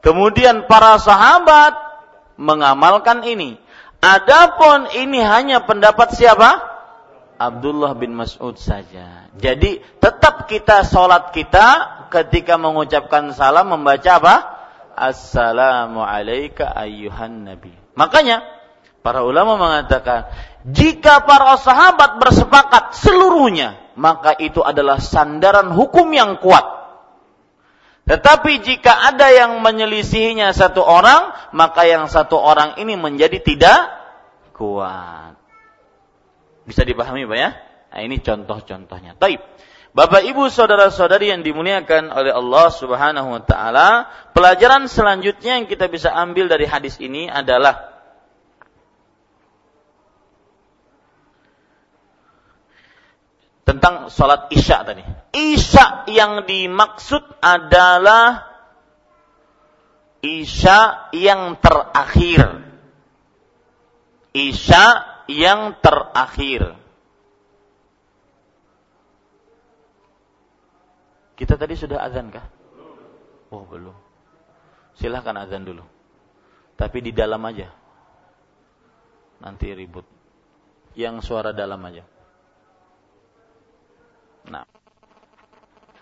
Kemudian 0.01 0.65
para 0.65 0.97
sahabat 0.97 1.73
mengamalkan 2.41 3.21
ini. 3.25 3.61
Adapun 4.01 4.89
ini 4.93 5.21
hanya 5.21 5.65
pendapat 5.65 6.13
siapa? 6.13 6.61
Abdullah 7.35 7.97
bin 7.97 8.15
Mas'ud 8.15 8.55
saja. 8.55 9.27
Jadi 9.35 9.81
tetap 9.99 10.47
kita 10.47 10.87
sholat 10.87 11.35
kita 11.35 11.67
ketika 12.13 12.55
mengucapkan 12.55 13.33
salam 13.35 13.69
membaca 13.73 14.11
apa? 14.21 14.35
Assalamu 14.95 15.99
alayka 15.99 16.71
ayyuhan 16.71 17.43
nabi. 17.43 17.75
Makanya 17.99 18.45
para 19.03 19.27
ulama 19.27 19.59
mengatakan 19.59 20.31
jika 20.65 21.21
para 21.21 21.53
sahabat 21.61 22.17
bersepakat 22.17 22.97
seluruhnya 22.97 23.85
maka 23.95 24.35
itu 24.37 24.59
adalah 24.61 24.99
sandaran 24.99 25.71
hukum 25.71 26.11
yang 26.11 26.37
kuat. 26.39 26.63
Tetapi 28.05 28.61
jika 28.61 29.09
ada 29.09 29.33
yang 29.33 29.57
menyelisihinya 29.65 30.53
satu 30.53 30.85
orang, 30.85 31.33
maka 31.57 31.89
yang 31.89 32.05
satu 32.05 32.37
orang 32.37 32.77
ini 32.77 32.93
menjadi 32.93 33.41
tidak 33.41 33.79
kuat. 34.53 35.33
Bisa 36.69 36.85
dipahami 36.85 37.25
Pak 37.25 37.37
ya? 37.39 37.49
Nah, 37.95 37.99
ini 38.05 38.21
contoh-contohnya. 38.21 39.17
Taib. 39.17 39.41
Bapak 39.95 40.27
Ibu 40.27 40.51
saudara-saudari 40.51 41.31
yang 41.31 41.39
dimuliakan 41.39 42.11
oleh 42.11 42.35
Allah 42.35 42.67
Subhanahu 42.67 43.31
wa 43.31 43.41
taala, 43.47 44.11
pelajaran 44.35 44.91
selanjutnya 44.91 45.55
yang 45.55 45.71
kita 45.71 45.87
bisa 45.87 46.11
ambil 46.11 46.51
dari 46.51 46.67
hadis 46.67 46.99
ini 46.99 47.31
adalah 47.31 47.94
tentang 53.65 54.13
sholat 54.13 54.53
isya 54.53 54.85
tadi. 54.85 55.01
Isya 55.33 56.07
yang 56.13 56.45
dimaksud 56.45 57.41
adalah 57.41 58.45
isya 60.21 61.09
yang 61.11 61.57
terakhir. 61.57 62.61
Isya 64.31 64.85
yang 65.27 65.81
terakhir. 65.81 66.77
Kita 71.35 71.59
tadi 71.59 71.75
sudah 71.75 71.99
azan 71.99 72.31
kah? 72.31 72.45
Oh 73.51 73.67
belum. 73.67 73.97
Silahkan 74.95 75.35
azan 75.35 75.67
dulu. 75.67 75.83
Tapi 76.79 77.03
di 77.03 77.11
dalam 77.11 77.43
aja. 77.43 77.67
Nanti 79.43 79.73
ribut. 79.75 80.07
Yang 80.95 81.27
suara 81.27 81.51
dalam 81.51 81.83
aja. 81.83 82.14
Nah. 84.49 84.65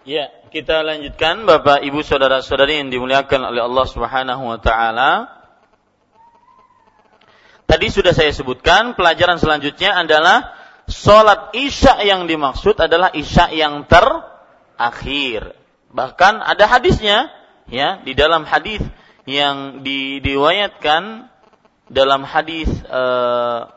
Ya, 0.04 0.28
kita 0.52 0.84
lanjutkan 0.84 1.48
Bapak 1.48 1.80
Ibu 1.88 2.04
saudara-saudari 2.04 2.84
yang 2.84 2.92
dimuliakan 2.92 3.56
oleh 3.56 3.64
Allah 3.64 3.86
Subhanahu 3.88 4.44
wa 4.52 4.60
taala. 4.60 5.12
Tadi 7.64 7.88
sudah 7.88 8.12
saya 8.12 8.36
sebutkan, 8.36 9.00
pelajaran 9.00 9.40
selanjutnya 9.40 9.96
adalah 9.96 10.52
sholat 10.92 11.56
isya 11.56 12.04
yang 12.04 12.28
dimaksud 12.28 12.76
adalah 12.84 13.16
isya 13.16 13.48
yang 13.56 13.88
terakhir. 13.88 15.56
Bahkan 15.96 16.44
ada 16.44 16.66
hadisnya, 16.68 17.32
ya, 17.72 18.04
di 18.04 18.12
dalam 18.12 18.44
hadis 18.44 18.84
yang 19.24 19.88
diriwayatkan 19.88 21.32
dalam 21.88 22.28
hadis 22.28 22.68
uh, 22.92 23.72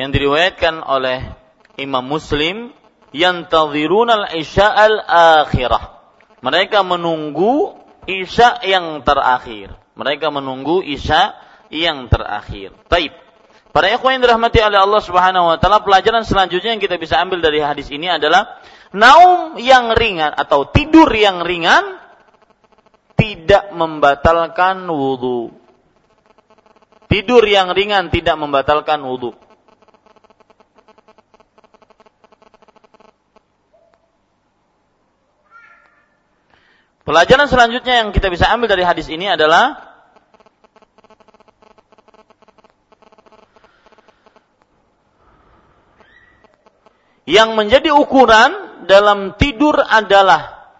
yang 0.00 0.14
diriwayatkan 0.14 0.80
oleh 0.80 1.39
Imam 1.80 2.04
Muslim 2.04 2.76
yang 3.10 3.48
al 3.50 4.22
isya 4.36 4.68
al 4.68 4.96
akhirah. 5.42 5.98
Mereka 6.40 6.84
menunggu 6.86 7.76
isya 8.06 8.62
yang 8.64 9.02
terakhir. 9.04 9.76
Mereka 9.98 10.32
menunggu 10.32 10.80
isya 10.80 11.36
yang 11.68 12.08
terakhir. 12.08 12.72
Taib. 12.88 13.12
Para 13.70 13.86
ikhwan 13.86 14.18
yang 14.18 14.22
dirahmati 14.26 14.58
oleh 14.58 14.82
Allah 14.82 15.02
Subhanahu 15.02 15.46
wa 15.46 15.56
taala, 15.62 15.86
pelajaran 15.86 16.26
selanjutnya 16.26 16.74
yang 16.74 16.82
kita 16.82 16.98
bisa 16.98 17.22
ambil 17.22 17.38
dari 17.38 17.62
hadis 17.62 17.86
ini 17.94 18.10
adalah 18.10 18.58
naum 18.90 19.54
yang 19.62 19.94
ringan 19.94 20.34
atau 20.34 20.66
tidur 20.66 21.06
yang 21.14 21.46
ringan 21.46 22.02
tidak 23.14 23.70
membatalkan 23.70 24.90
wudhu. 24.90 25.54
Tidur 27.06 27.46
yang 27.46 27.70
ringan 27.70 28.10
tidak 28.10 28.34
membatalkan 28.38 29.06
wudhu. 29.06 29.38
Pelajaran 37.10 37.50
selanjutnya 37.50 38.06
yang 38.06 38.14
kita 38.14 38.30
bisa 38.30 38.46
ambil 38.54 38.70
dari 38.70 38.86
hadis 38.86 39.10
ini 39.10 39.26
adalah 39.26 39.82
yang 47.26 47.58
menjadi 47.58 47.90
ukuran 47.90 48.86
dalam 48.86 49.34
tidur 49.34 49.82
adalah 49.82 50.70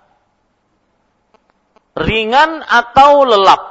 ringan 1.99 2.63
atau 2.63 3.27
lelap. 3.27 3.63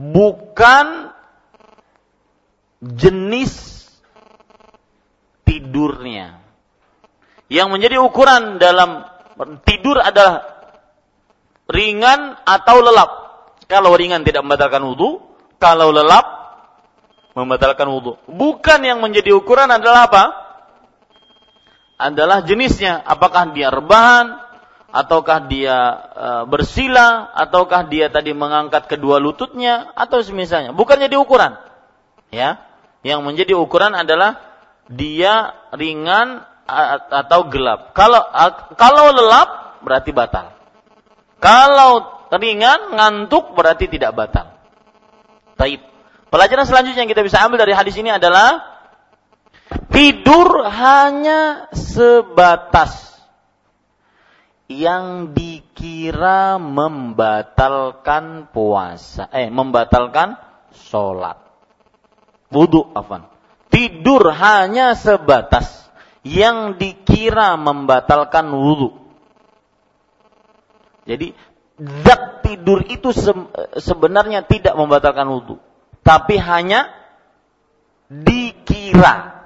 Bukan 0.00 1.12
jenis 2.80 3.84
tidurnya. 5.44 6.40
Yang 7.52 7.68
menjadi 7.68 8.00
ukuran 8.00 8.56
dalam 8.56 9.12
tidur 9.66 9.98
adalah 10.00 10.46
ringan 11.68 12.38
atau 12.44 12.80
lelap. 12.80 13.10
Kalau 13.64 13.96
ringan 13.96 14.22
tidak 14.22 14.44
membatalkan 14.44 14.84
wudhu, 14.84 15.24
kalau 15.56 15.90
lelap 15.90 16.26
membatalkan 17.34 17.88
wudhu. 17.90 18.20
Bukan 18.28 18.80
yang 18.84 19.00
menjadi 19.00 19.34
ukuran 19.34 19.72
adalah 19.72 20.06
apa? 20.06 20.24
Adalah 21.96 22.44
jenisnya. 22.44 23.00
Apakah 23.02 23.56
dia 23.56 23.72
rebahan, 23.72 24.38
ataukah 24.94 25.50
dia 25.50 25.76
e, 26.14 26.28
bersila, 26.46 27.32
ataukah 27.34 27.88
dia 27.90 28.12
tadi 28.12 28.30
mengangkat 28.36 28.86
kedua 28.86 29.18
lututnya, 29.18 29.90
atau 29.98 30.22
semisalnya. 30.22 30.76
Bukan 30.76 31.00
jadi 31.00 31.16
ukuran. 31.18 31.56
Ya, 32.30 32.62
yang 33.06 33.22
menjadi 33.22 33.54
ukuran 33.54 33.94
adalah 33.94 34.42
dia 34.90 35.54
ringan 35.74 36.42
atau 36.64 37.40
gelap. 37.52 37.92
Kalau 37.92 38.20
kalau 38.74 39.12
lelap 39.12 39.80
berarti 39.84 40.10
batal. 40.16 40.56
Kalau 41.38 42.24
ringan 42.32 42.96
ngantuk 42.96 43.52
berarti 43.52 43.86
tidak 43.86 44.16
batal. 44.16 44.56
Taib. 45.60 45.80
Pelajaran 46.32 46.66
selanjutnya 46.66 47.06
yang 47.06 47.12
kita 47.12 47.22
bisa 47.22 47.38
ambil 47.46 47.62
dari 47.62 47.76
hadis 47.76 47.94
ini 47.94 48.10
adalah 48.10 48.74
tidur 49.92 50.66
hanya 50.66 51.70
sebatas 51.70 53.14
yang 54.66 55.36
dikira 55.36 56.58
membatalkan 56.58 58.50
puasa, 58.50 59.30
eh 59.30 59.52
membatalkan 59.52 60.34
sholat, 60.74 61.38
wudhu, 62.50 62.90
afan. 62.96 63.30
Tidur 63.70 64.34
hanya 64.34 64.98
sebatas 64.98 65.83
yang 66.24 66.80
dikira 66.80 67.54
membatalkan 67.60 68.48
wudhu. 68.48 68.96
Jadi 71.04 71.36
zat 71.76 72.40
tidur 72.40 72.80
itu 72.88 73.12
sebenarnya 73.76 74.48
tidak 74.48 74.72
membatalkan 74.72 75.28
wudhu, 75.28 75.60
tapi 76.00 76.40
hanya 76.40 76.88
dikira 78.08 79.44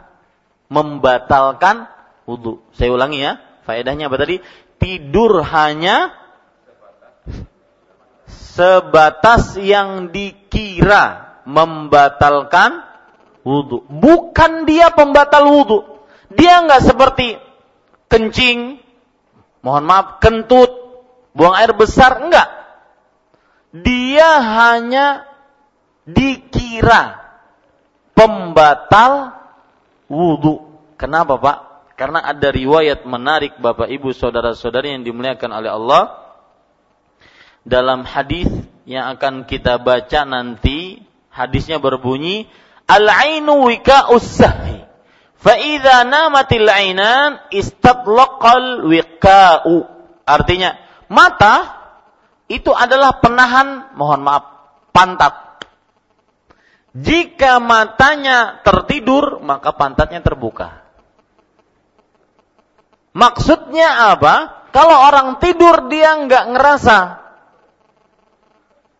membatalkan 0.70 1.90
wudhu. 2.30 2.62
Saya 2.78 2.94
ulangi 2.94 3.26
ya, 3.26 3.42
faedahnya 3.66 4.06
apa 4.06 4.16
tadi? 4.22 4.38
Tidur 4.78 5.42
hanya 5.42 6.14
sebatas 8.30 9.58
yang 9.58 10.14
dikira 10.14 11.42
membatalkan 11.42 12.86
wudhu, 13.42 13.82
bukan 13.90 14.62
dia 14.62 14.94
pembatal 14.94 15.50
wudhu. 15.50 15.97
Dia 16.28 16.64
nggak 16.64 16.82
seperti 16.84 17.40
kencing, 18.12 18.80
mohon 19.64 19.84
maaf, 19.88 20.20
kentut, 20.20 20.70
buang 21.32 21.56
air 21.56 21.72
besar, 21.72 22.20
enggak. 22.20 22.48
Dia 23.72 24.40
hanya 24.40 25.28
dikira 26.08 27.20
pembatal 28.16 29.36
wudhu. 30.08 30.64
Kenapa 30.96 31.36
Pak? 31.38 31.58
Karena 31.94 32.22
ada 32.24 32.48
riwayat 32.48 33.04
menarik 33.04 33.58
Bapak 33.58 33.90
Ibu 33.90 34.14
saudara-saudari 34.14 34.94
yang 34.94 35.02
dimuliakan 35.02 35.50
oleh 35.50 35.70
Allah 35.70 36.02
dalam 37.66 38.06
hadis 38.06 38.48
yang 38.88 39.12
akan 39.18 39.44
kita 39.44 39.82
baca 39.82 40.24
nanti 40.24 41.02
hadisnya 41.28 41.82
berbunyi 41.82 42.48
al-ainu 42.88 43.68
wika'us 43.68 44.24
sahhi 44.24 44.77
Fa'idha 45.38 46.02
namatil 46.02 46.66
ainan 46.66 47.38
istadlaqal 47.54 48.90
wiqa'u. 48.90 49.86
Artinya, 50.26 50.74
mata 51.06 51.78
itu 52.50 52.74
adalah 52.74 53.22
penahan, 53.22 53.94
mohon 53.94 54.20
maaf, 54.26 54.44
pantat. 54.90 55.62
Jika 56.98 57.62
matanya 57.62 58.58
tertidur, 58.66 59.38
maka 59.38 59.70
pantatnya 59.76 60.18
terbuka. 60.24 60.82
Maksudnya 63.14 64.14
apa? 64.14 64.66
Kalau 64.74 64.96
orang 65.06 65.38
tidur 65.40 65.86
dia 65.88 66.18
nggak 66.18 66.44
ngerasa 66.54 66.98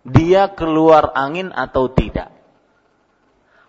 dia 0.09 0.49
keluar 0.57 1.13
angin 1.13 1.53
atau 1.53 1.93
tidak. 1.93 2.33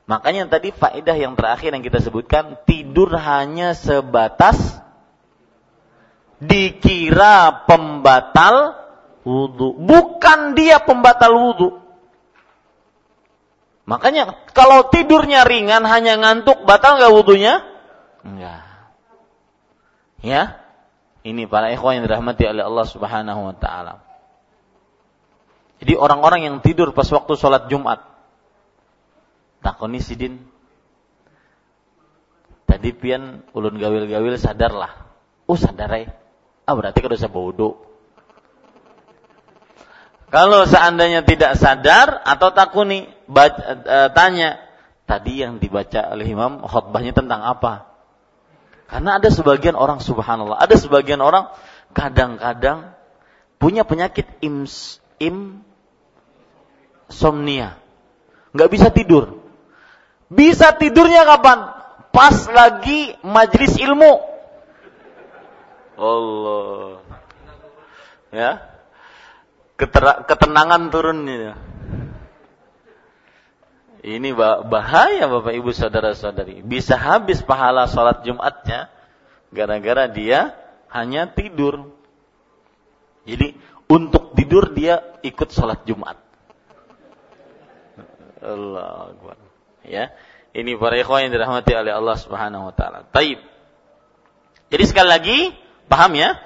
Makanya 0.09 0.49
tadi 0.49 0.73
faedah 0.73 1.13
yang 1.13 1.37
terakhir 1.37 1.69
yang 1.69 1.85
kita 1.85 2.01
sebutkan 2.01 2.57
tidur 2.65 3.13
hanya 3.13 3.77
sebatas 3.77 4.57
dikira 6.41 7.69
pembatal 7.69 8.73
wudhu. 9.21 9.77
Bukan 9.77 10.57
dia 10.57 10.81
pembatal 10.81 11.37
wudhu. 11.37 11.77
Makanya 13.85 14.49
kalau 14.57 14.89
tidurnya 14.89 15.45
ringan 15.45 15.85
hanya 15.85 16.17
ngantuk 16.17 16.65
batal 16.65 16.97
nggak 16.97 17.13
wudhunya? 17.13 17.61
Enggak. 18.25 18.65
Ya, 20.25 20.57
ini 21.21 21.45
para 21.45 21.69
ikhwan 21.69 22.01
yang 22.01 22.09
dirahmati 22.09 22.49
oleh 22.49 22.65
Allah 22.65 22.85
Subhanahu 22.89 23.53
Wa 23.53 23.55
Taala. 23.61 23.93
Jadi 25.85 25.93
orang-orang 25.93 26.49
yang 26.49 26.55
tidur 26.65 26.97
pas 26.97 27.05
waktu 27.07 27.37
sholat 27.37 27.69
Jumat 27.69 28.18
takoni 29.59 29.99
sidin 29.99 30.39
tadi 32.69 32.93
pian 32.93 33.43
ulun 33.51 33.75
gawil-gawil 33.75 34.35
sadar 34.39 34.71
lah 34.71 34.91
oh 35.49 35.57
sadar 35.57 35.89
ya 35.95 36.13
ah 36.69 36.73
berarti 36.77 37.01
kada 37.01 37.17
bodoh. 37.25 37.81
Kalau 40.29 40.69
seandainya 40.69 41.25
tidak 41.25 41.57
sadar 41.57 42.21
atau 42.21 42.53
takuni 42.53 43.09
baca, 43.25 43.81
e, 43.81 43.97
tanya 44.13 44.61
tadi 45.09 45.41
yang 45.41 45.57
dibaca 45.57 46.13
oleh 46.13 46.29
imam 46.29 46.61
khutbahnya 46.61 47.17
tentang 47.17 47.41
apa? 47.41 47.89
Karena 48.85 49.17
ada 49.17 49.33
sebagian 49.33 49.73
orang 49.73 49.97
subhanallah 49.97 50.61
ada 50.61 50.77
sebagian 50.77 51.17
orang 51.25 51.49
kadang-kadang 51.97 52.93
punya 53.57 53.81
penyakit 53.81 54.29
ims, 54.45 55.01
im 55.17 55.65
somnia. 57.09 57.81
Nggak 58.53 58.69
bisa 58.69 58.93
tidur 58.93 59.38
bisa 60.29 60.77
tidurnya 60.77 61.25
kapan? 61.25 61.59
Pas 62.13 62.37
lagi 62.49 63.17
majlis 63.25 63.77
ilmu. 63.81 64.13
Allah. 65.99 67.03
Ya. 68.29 68.51
ketenangan 70.29 70.91
turunnya. 70.93 71.55
Ini 73.99 74.31
bahaya 74.63 75.27
Bapak 75.27 75.51
Ibu 75.51 75.75
saudara-saudari. 75.75 76.63
Bisa 76.63 76.95
habis 76.95 77.43
pahala 77.43 77.83
sholat 77.83 78.23
Jumatnya 78.23 78.87
gara-gara 79.51 80.07
dia 80.07 80.55
hanya 80.87 81.27
tidur. 81.27 81.91
Jadi 83.27 83.59
untuk 83.91 84.33
tidur 84.39 84.71
dia 84.71 85.03
ikut 85.19 85.49
sholat 85.51 85.83
Jumat. 85.83 86.15
Allah 88.39 89.11
Akbar. 89.11 89.48
Ya. 89.85 90.11
Ini 90.49 90.75
para 90.81 90.97
ikhwan 90.97 91.29
yang 91.29 91.33
dirahmati 91.37 91.71
oleh 91.77 91.93
Allah 91.93 92.17
Subhanahu 92.17 92.69
wa 92.69 92.73
taala. 92.73 93.05
Taib. 93.13 93.37
Jadi 94.69 94.83
sekali 94.85 95.09
lagi, 95.09 95.37
paham 95.85 96.17
ya? 96.17 96.37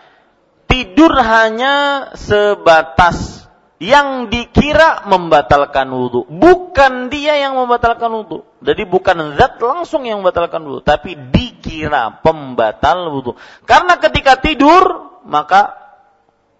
Tidur 0.67 1.11
hanya 1.15 2.09
sebatas 2.15 3.43
yang 3.83 4.31
dikira 4.31 5.03
membatalkan 5.11 5.91
wudhu. 5.91 6.23
Bukan 6.31 7.11
dia 7.11 7.35
yang 7.35 7.59
membatalkan 7.59 8.07
wudhu. 8.11 8.47
Jadi 8.63 8.87
bukan 8.87 9.35
zat 9.35 9.59
langsung 9.59 10.07
yang 10.07 10.23
membatalkan 10.23 10.63
wudhu. 10.63 10.81
Tapi 10.83 11.19
dikira 11.19 12.23
pembatal 12.23 13.11
wudhu. 13.11 13.35
Karena 13.67 13.99
ketika 13.99 14.39
tidur, 14.39 15.11
maka 15.27 15.75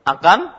akan 0.04 0.52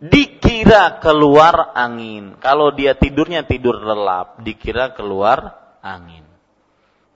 dikira 0.00 0.98
keluar 0.98 1.76
angin. 1.76 2.40
Kalau 2.40 2.72
dia 2.72 2.96
tidurnya 2.96 3.44
tidur 3.44 3.76
lelap, 3.76 4.40
dikira 4.40 4.96
keluar 4.96 5.60
angin. 5.84 6.24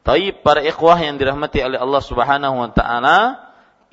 Tapi 0.05 0.37
para 0.37 0.61
ikhwah 0.61 1.01
yang 1.01 1.17
dirahmati 1.17 1.65
oleh 1.65 1.81
Allah 1.81 2.03
Subhanahu 2.05 2.61
wa 2.61 2.71
taala, 2.71 3.19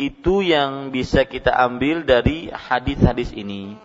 Itu 0.02 0.42
yang 0.42 0.90
bisa 0.90 1.30
kita 1.30 1.54
ambil 1.54 2.02
dari 2.02 2.50
hadis-hadis 2.50 3.30
ini. 3.38 3.78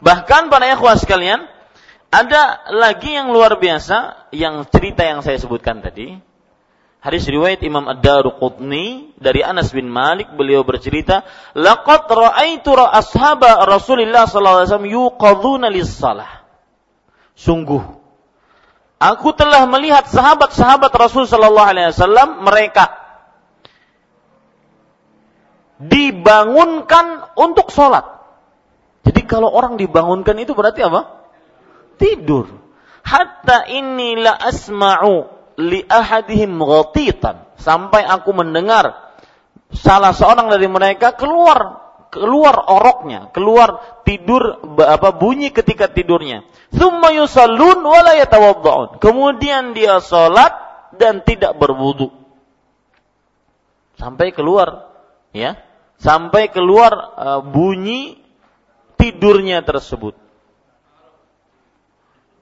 Bahkan 0.00 0.48
para 0.48 0.72
ikhwah 0.72 0.96
sekalian, 0.96 1.44
ada 2.08 2.64
lagi 2.72 3.12
yang 3.12 3.28
luar 3.28 3.60
biasa 3.60 4.30
yang 4.32 4.64
cerita 4.72 5.04
yang 5.04 5.20
saya 5.20 5.36
sebutkan 5.36 5.84
tadi. 5.84 6.16
Hadis 7.04 7.28
riwayat 7.28 7.60
Imam 7.60 7.84
Ad-Daruqutni 7.84 9.12
dari 9.20 9.44
Anas 9.44 9.76
bin 9.76 9.92
Malik 9.92 10.32
beliau 10.40 10.64
bercerita, 10.64 11.20
"Laqad 11.52 12.08
ra'aitu 12.08 12.72
ashaba 12.80 13.60
Rasulillah 13.68 14.24
sallallahu 14.24 14.64
alaihi 14.64 14.68
wasallam 14.72 14.88
yuqadhuna 14.88 15.68
lis-salah." 15.68 16.48
Sungguh 17.36 17.84
aku 18.96 19.36
telah 19.36 19.68
melihat 19.68 20.08
sahabat-sahabat 20.08 20.88
Rasul 20.96 21.28
sallallahu 21.28 21.68
alaihi 21.76 21.92
wasallam 21.92 22.40
mereka 22.40 22.88
dibangunkan 25.76 27.36
untuk 27.36 27.68
sholat. 27.68 28.08
Jadi 29.04 29.28
kalau 29.28 29.52
orang 29.52 29.76
dibangunkan 29.76 30.40
itu 30.40 30.56
berarti 30.56 30.80
apa? 30.80 31.28
Tidur. 32.00 32.48
Hatta 33.04 33.68
inilah 33.68 34.40
asma'u 34.40 35.33
li 35.60 35.86
ahadihim 35.86 36.58
ghatitan 36.58 37.46
sampai 37.60 38.02
aku 38.02 38.34
mendengar 38.34 39.14
salah 39.74 40.14
seorang 40.14 40.50
dari 40.50 40.66
mereka 40.66 41.14
keluar 41.14 41.84
keluar 42.14 42.70
oroknya, 42.70 43.34
keluar 43.34 43.98
tidur 44.06 44.62
apa 44.78 45.10
bunyi 45.18 45.50
ketika 45.50 45.90
tidurnya. 45.90 46.46
Tsumma 46.70 47.10
yusallun 47.10 47.82
wa 47.82 48.00
la 48.06 48.14
yatawadda'un. 48.22 49.02
Kemudian 49.02 49.74
dia 49.74 49.98
salat 49.98 50.54
dan 50.94 51.26
tidak 51.26 51.58
berwudu. 51.58 52.14
Sampai 53.98 54.30
keluar 54.30 54.94
ya, 55.34 55.58
sampai 55.98 56.54
keluar 56.54 56.92
uh, 57.18 57.40
bunyi 57.42 58.22
tidurnya 58.94 59.66
tersebut. 59.66 60.14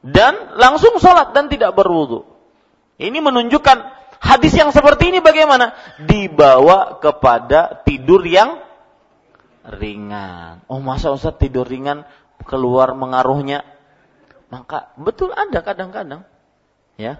Dan 0.02 0.58
langsung 0.58 0.98
sholat 0.98 1.30
dan 1.30 1.46
tidak 1.46 1.78
berwudu. 1.78 2.26
Ini 3.02 3.18
menunjukkan 3.18 3.78
hadis 4.22 4.54
yang 4.54 4.70
seperti 4.70 5.10
ini 5.10 5.18
bagaimana? 5.18 5.74
Dibawa 5.98 7.02
kepada 7.02 7.82
tidur 7.82 8.22
yang 8.22 8.62
ringan. 9.66 10.62
Oh 10.70 10.78
masa 10.78 11.10
Ustaz 11.10 11.34
tidur 11.38 11.66
ringan 11.66 12.06
keluar 12.46 12.94
mengaruhnya? 12.94 13.66
Maka 14.54 14.94
betul 14.94 15.34
ada 15.34 15.58
kadang-kadang. 15.66 16.22
Ya. 16.94 17.18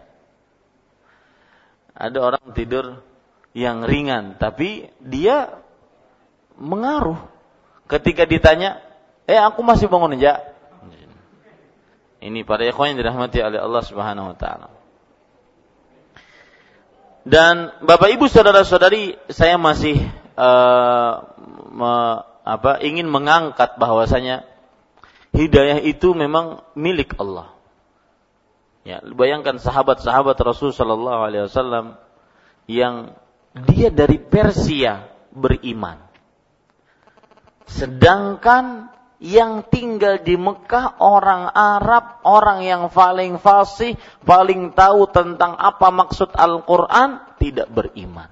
Ada 1.92 2.18
orang 2.22 2.46
tidur 2.54 3.02
yang 3.52 3.84
ringan, 3.84 4.40
tapi 4.40 4.88
dia 5.02 5.60
mengaruh. 6.56 7.20
Ketika 7.90 8.24
ditanya, 8.24 8.80
eh 9.28 9.36
aku 9.36 9.60
masih 9.60 9.90
bangun 9.90 10.16
aja. 10.16 10.40
Ini 12.22 12.46
para 12.46 12.62
ikhwan 12.62 12.94
yang 12.94 13.02
dirahmati 13.02 13.42
oleh 13.42 13.58
Allah 13.58 13.82
Subhanahu 13.82 14.30
wa 14.32 14.36
taala. 14.38 14.81
Dan 17.22 17.70
Bapak 17.86 18.10
Ibu 18.18 18.26
saudara-saudari, 18.26 19.14
saya 19.30 19.54
masih 19.54 19.94
uh, 20.34 21.22
me, 21.70 21.92
apa 22.42 22.82
ingin 22.82 23.06
mengangkat 23.06 23.78
bahwasanya 23.78 24.42
hidayah 25.30 25.78
itu 25.78 26.12
memang 26.18 26.66
milik 26.74 27.14
Allah. 27.22 27.54
Ya, 28.82 28.98
bayangkan 28.98 29.62
sahabat-sahabat 29.62 30.34
Rasul 30.42 30.74
sallallahu 30.74 31.20
alaihi 31.22 31.46
wasallam 31.46 31.94
yang 32.66 33.14
dia 33.70 33.94
dari 33.94 34.18
Persia 34.18 35.06
beriman. 35.30 36.02
Sedangkan 37.70 38.90
yang 39.22 39.62
tinggal 39.70 40.18
di 40.18 40.34
Mekah 40.34 40.98
orang 40.98 41.46
Arab, 41.54 42.26
orang 42.26 42.66
yang 42.66 42.90
paling 42.90 43.38
fasih, 43.38 43.94
paling 44.26 44.74
tahu 44.74 45.06
tentang 45.14 45.54
apa 45.54 45.94
maksud 45.94 46.34
Al-Quran, 46.34 47.38
tidak 47.38 47.70
beriman. 47.70 48.26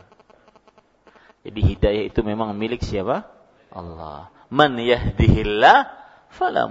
Jadi 1.46 1.60
hidayah 1.62 2.04
itu 2.10 2.20
memang 2.26 2.58
milik 2.58 2.82
siapa? 2.82 3.22
Allah. 3.70 4.34
Man 4.50 4.82
yahdihillah 4.82 5.94
fala. 6.34 6.66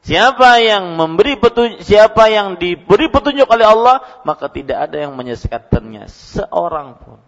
Siapa 0.00 0.64
yang 0.64 0.96
memberi 0.96 1.36
petunjuk, 1.36 1.84
siapa 1.84 2.32
yang 2.32 2.56
diberi 2.56 3.12
petunjuk 3.12 3.44
oleh 3.44 3.68
Allah, 3.68 4.00
maka 4.24 4.48
tidak 4.48 4.88
ada 4.88 5.04
yang 5.04 5.12
menyesatkannya 5.12 6.08
seorang 6.08 6.96
pun. 6.96 7.20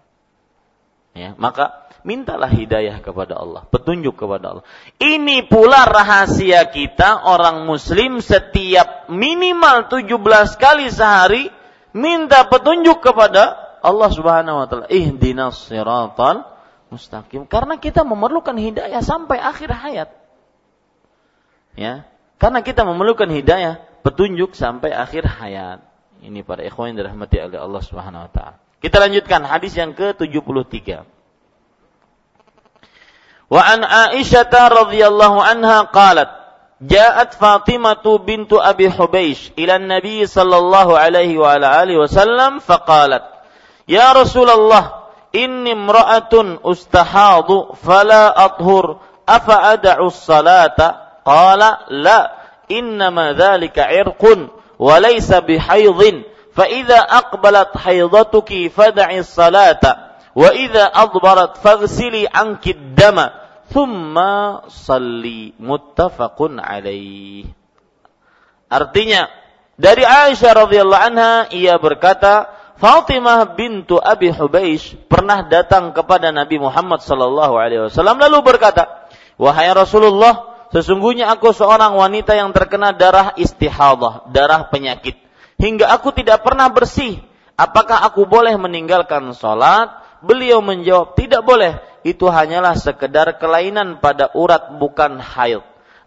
Ya, 1.13 1.37
maka 1.37 1.92
mintalah 2.03 2.51
hidayah 2.51 2.99
kepada 2.99 3.39
Allah, 3.39 3.67
petunjuk 3.71 4.19
kepada 4.19 4.59
Allah. 4.59 4.65
Ini 4.99 5.47
pula 5.47 5.87
rahasia 5.87 6.67
kita 6.71 7.27
orang 7.27 7.67
muslim 7.67 8.19
setiap 8.19 9.11
minimal 9.11 9.91
17 9.91 10.11
kali 10.59 10.87
sehari 10.91 11.51
minta 11.95 12.47
petunjuk 12.47 13.03
kepada 13.03 13.59
Allah 13.83 14.11
Subhanahu 14.11 14.63
wa 14.63 14.67
taala. 14.71 14.87
Ihdinas 14.91 15.67
siratal 15.67 16.47
mustaqim. 16.93 17.47
Karena 17.47 17.79
kita 17.79 18.07
memerlukan 18.07 18.55
hidayah 18.55 19.01
sampai 19.03 19.41
akhir 19.43 19.71
hayat. 19.73 20.09
Ya. 21.75 22.07
Karena 22.37 22.61
kita 22.61 22.83
memerlukan 22.83 23.31
hidayah, 23.31 23.81
petunjuk 24.03 24.59
sampai 24.59 24.91
akhir 24.91 25.25
hayat. 25.25 25.81
Ini 26.23 26.43
para 26.47 26.63
ikhwan 26.63 26.95
yang 26.95 27.07
dirahmati 27.07 27.39
oleh 27.39 27.59
Allah 27.59 27.83
Subhanahu 27.83 28.27
wa 28.27 28.31
taala. 28.31 28.57
Kita 28.83 28.99
lanjutkan 28.99 29.47
hadis 29.47 29.79
yang 29.79 29.95
ke-73. 29.95 31.07
وعن 33.52 33.84
عائشة 33.84 34.68
رضي 34.68 35.08
الله 35.08 35.44
عنها 35.44 35.82
قالت 35.82 36.30
جاءت 36.82 37.34
فاطمة 37.34 38.18
بنت 38.18 38.54
أبي 38.54 38.92
حبيش 38.92 39.52
إلى 39.60 39.76
النبي 39.76 40.26
صلى 40.26 40.58
الله 40.58 40.98
عليه 40.98 41.38
وعلى 41.38 41.84
آله 41.84 41.98
وسلم 41.98 42.60
فقالت 42.60 43.24
يا 43.88 44.12
رسول 44.12 44.50
الله 44.50 44.94
إني 45.36 45.72
امرأة 45.72 46.60
أستحاض 46.66 47.76
فلا 47.76 48.46
أطهر 48.46 48.98
أفأدع 49.30 50.00
الصلاة 50.00 50.96
قال 51.26 51.76
لا 51.90 52.32
إنما 52.72 53.34
ذلك 53.34 53.80
عرق 53.80 54.38
وليس 54.80 55.34
بحيض 55.34 56.22
فإذا 56.56 57.00
أقبلت 57.00 57.78
حيضتك 57.78 58.72
فدعي 58.78 59.20
الصلاة 59.20 59.80
وإذا 60.36 60.84
أضبرت 60.84 61.58
فاغسلي 61.58 62.30
عنك 62.36 62.68
الدم 62.68 63.28
thumma 63.73 64.69
salli 64.69 65.57
muttafaqun 65.57 66.61
alaih. 66.61 67.49
Artinya 68.69 69.29
dari 69.81 70.05
Aisyah 70.05 70.53
radhiyallahu 70.69 71.03
anha 71.03 71.33
ia 71.51 71.77
berkata, 71.81 72.63
Fatimah 72.83 73.55
bintu 73.55 74.01
Abi 74.03 74.35
Hubeish 74.35 74.99
pernah 75.07 75.47
datang 75.47 75.95
kepada 75.95 76.35
Nabi 76.35 76.59
Muhammad 76.59 76.99
sallallahu 76.99 77.55
alaihi 77.55 77.87
wasallam 77.87 78.19
lalu 78.19 78.43
berkata, 78.43 79.07
"Wahai 79.39 79.71
Rasulullah, 79.71 80.67
sesungguhnya 80.75 81.31
aku 81.31 81.55
seorang 81.55 81.95
wanita 81.95 82.35
yang 82.35 82.51
terkena 82.51 82.91
darah 82.91 83.39
istihadah, 83.39 84.27
darah 84.35 84.67
penyakit, 84.67 85.15
hingga 85.63 85.95
aku 85.95 86.11
tidak 86.11 86.43
pernah 86.43 86.67
bersih. 86.75 87.23
Apakah 87.55 88.03
aku 88.03 88.27
boleh 88.27 88.59
meninggalkan 88.59 89.31
salat?" 89.31 90.03
Beliau 90.23 90.59
menjawab, 90.63 91.15
"Tidak 91.19 91.43
boleh 91.43 91.79
itu 92.03 92.27
hanyalah 92.31 92.75
sekedar 92.79 93.39
kelainan 93.39 93.99
pada 94.03 94.31
urat 94.35 94.79
bukan 94.79 95.19
haid. 95.19 95.63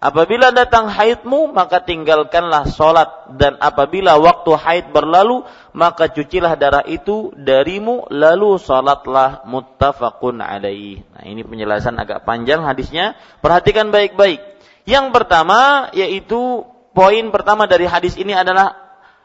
Apabila 0.05 0.53
datang 0.53 0.85
haidmu, 0.85 1.49
maka 1.49 1.81
tinggalkanlah 1.81 2.69
sholat. 2.69 3.33
Dan 3.41 3.57
apabila 3.57 4.21
waktu 4.21 4.53
haid 4.53 4.85
berlalu, 4.93 5.41
maka 5.73 6.11
cucilah 6.11 6.53
darah 6.59 6.85
itu 6.85 7.33
darimu, 7.33 8.05
lalu 8.13 8.61
sholatlah 8.61 9.47
muttafaqun 9.49 10.45
alaih. 10.45 11.01
Nah 11.09 11.23
ini 11.25 11.41
penjelasan 11.41 11.97
agak 11.97 12.21
panjang 12.21 12.61
hadisnya. 12.61 13.17
Perhatikan 13.41 13.89
baik-baik. 13.89 14.43
Yang 14.85 15.09
pertama, 15.09 15.89
yaitu 15.97 16.67
poin 16.93 17.25
pertama 17.33 17.65
dari 17.65 17.89
hadis 17.89 18.13
ini 18.13 18.37
adalah 18.37 18.77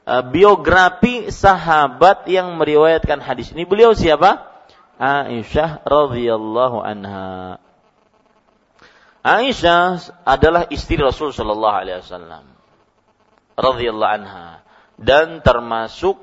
uh, 0.09 0.25
biografi 0.25 1.29
sahabat 1.29 2.25
yang 2.31 2.57
meriwayatkan 2.57 3.21
hadis 3.21 3.53
ini. 3.53 3.69
Beliau 3.69 3.93
siapa? 3.93 4.50
Aisyah 5.01 5.81
radhiyallahu 5.89 6.85
anha. 6.85 7.57
Aisyah 9.25 10.13
adalah 10.29 10.69
istri 10.69 11.01
Rasul 11.01 11.33
sallallahu 11.33 11.77
alaihi 11.77 12.05
wasallam 12.05 12.45
radhiyallahu 13.57 14.15
anha 14.21 14.61
dan 15.01 15.41
termasuk 15.41 16.21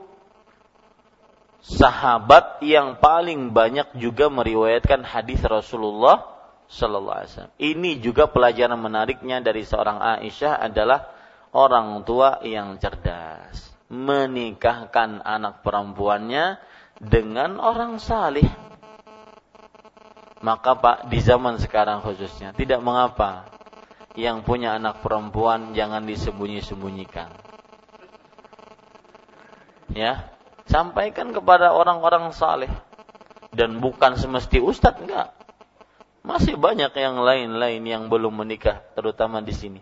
sahabat 1.65 2.61
yang 2.61 3.01
paling 3.01 3.49
banyak 3.49 3.97
juga 3.97 4.30
meriwayatkan 4.30 5.01
hadis 5.01 5.41
Rasulullah 5.41 6.30
sallallahu 6.69 7.17
alaihi 7.17 7.32
wasallam. 7.34 7.55
Ini 7.57 7.91
juga 7.97 8.30
pelajaran 8.30 8.78
menariknya 8.78 9.41
dari 9.41 9.65
seorang 9.65 9.97
Aisyah 9.97 10.53
adalah 10.69 11.09
orang 11.57 12.05
tua 12.05 12.45
yang 12.45 12.78
cerdas. 12.78 13.73
menikahkan 13.88 15.23
anak 15.23 15.63
perempuannya 15.63 16.59
dengan 17.01 17.61
orang 17.61 18.01
salih. 18.01 18.45
Maka 20.37 20.77
Pak 20.77 20.97
di 21.09 21.17
zaman 21.17 21.57
sekarang 21.57 22.05
khususnya 22.05 22.53
tidak 22.53 22.77
mengapa 22.85 23.49
yang 24.13 24.45
punya 24.45 24.77
anak 24.77 25.01
perempuan 25.01 25.73
jangan 25.73 26.05
disembunyi-sembunyikan. 26.05 27.29
Ya, 29.97 30.29
sampaikan 30.69 31.33
kepada 31.33 31.73
orang-orang 31.73 32.29
saleh 32.37 32.69
dan 33.49 33.81
bukan 33.81 34.13
semesti 34.13 34.61
ustadz 34.61 35.01
enggak. 35.01 35.33
Masih 36.21 36.59
banyak 36.59 36.91
yang 36.91 37.17
lain-lain 37.17 37.81
yang 37.87 38.03
belum 38.11 38.45
menikah 38.45 38.83
terutama 38.93 39.41
di 39.41 39.55
sini. 39.55 39.81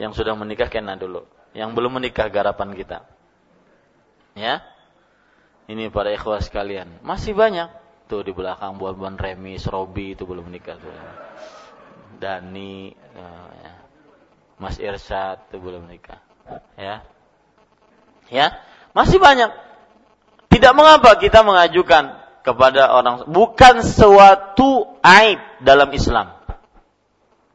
Yang 0.00 0.22
sudah 0.22 0.36
menikah 0.36 0.68
kena 0.68 0.94
dulu. 0.94 1.24
Yang 1.56 1.72
belum 1.72 1.98
menikah 1.98 2.28
garapan 2.28 2.76
kita. 2.76 3.15
Ya. 4.36 4.60
Ini 5.66 5.88
para 5.90 6.12
ikhwas 6.12 6.52
sekalian. 6.52 7.00
Masih 7.02 7.32
banyak. 7.32 7.72
Tuh 8.06 8.22
di 8.22 8.30
belakang 8.30 8.78
buat-buat 8.78 9.18
Remi, 9.18 9.58
Robi 9.58 10.14
itu 10.14 10.22
belum 10.22 10.46
menikah 10.46 10.78
tuh. 10.78 10.94
Dani, 12.22 12.94
uh, 12.94 13.50
ya. 13.50 13.74
Mas 14.62 14.78
Irsyad 14.78 15.50
itu 15.50 15.58
belum 15.58 15.90
menikah. 15.90 16.22
Ya. 16.78 17.02
Ya. 18.30 18.62
Masih 18.94 19.18
banyak. 19.18 19.50
Tidak 20.52 20.72
mengapa 20.76 21.18
kita 21.18 21.42
mengajukan 21.42 22.14
kepada 22.46 22.94
orang 22.94 23.26
bukan 23.26 23.82
suatu 23.82 25.00
aib 25.02 25.42
dalam 25.66 25.90
Islam. 25.90 26.38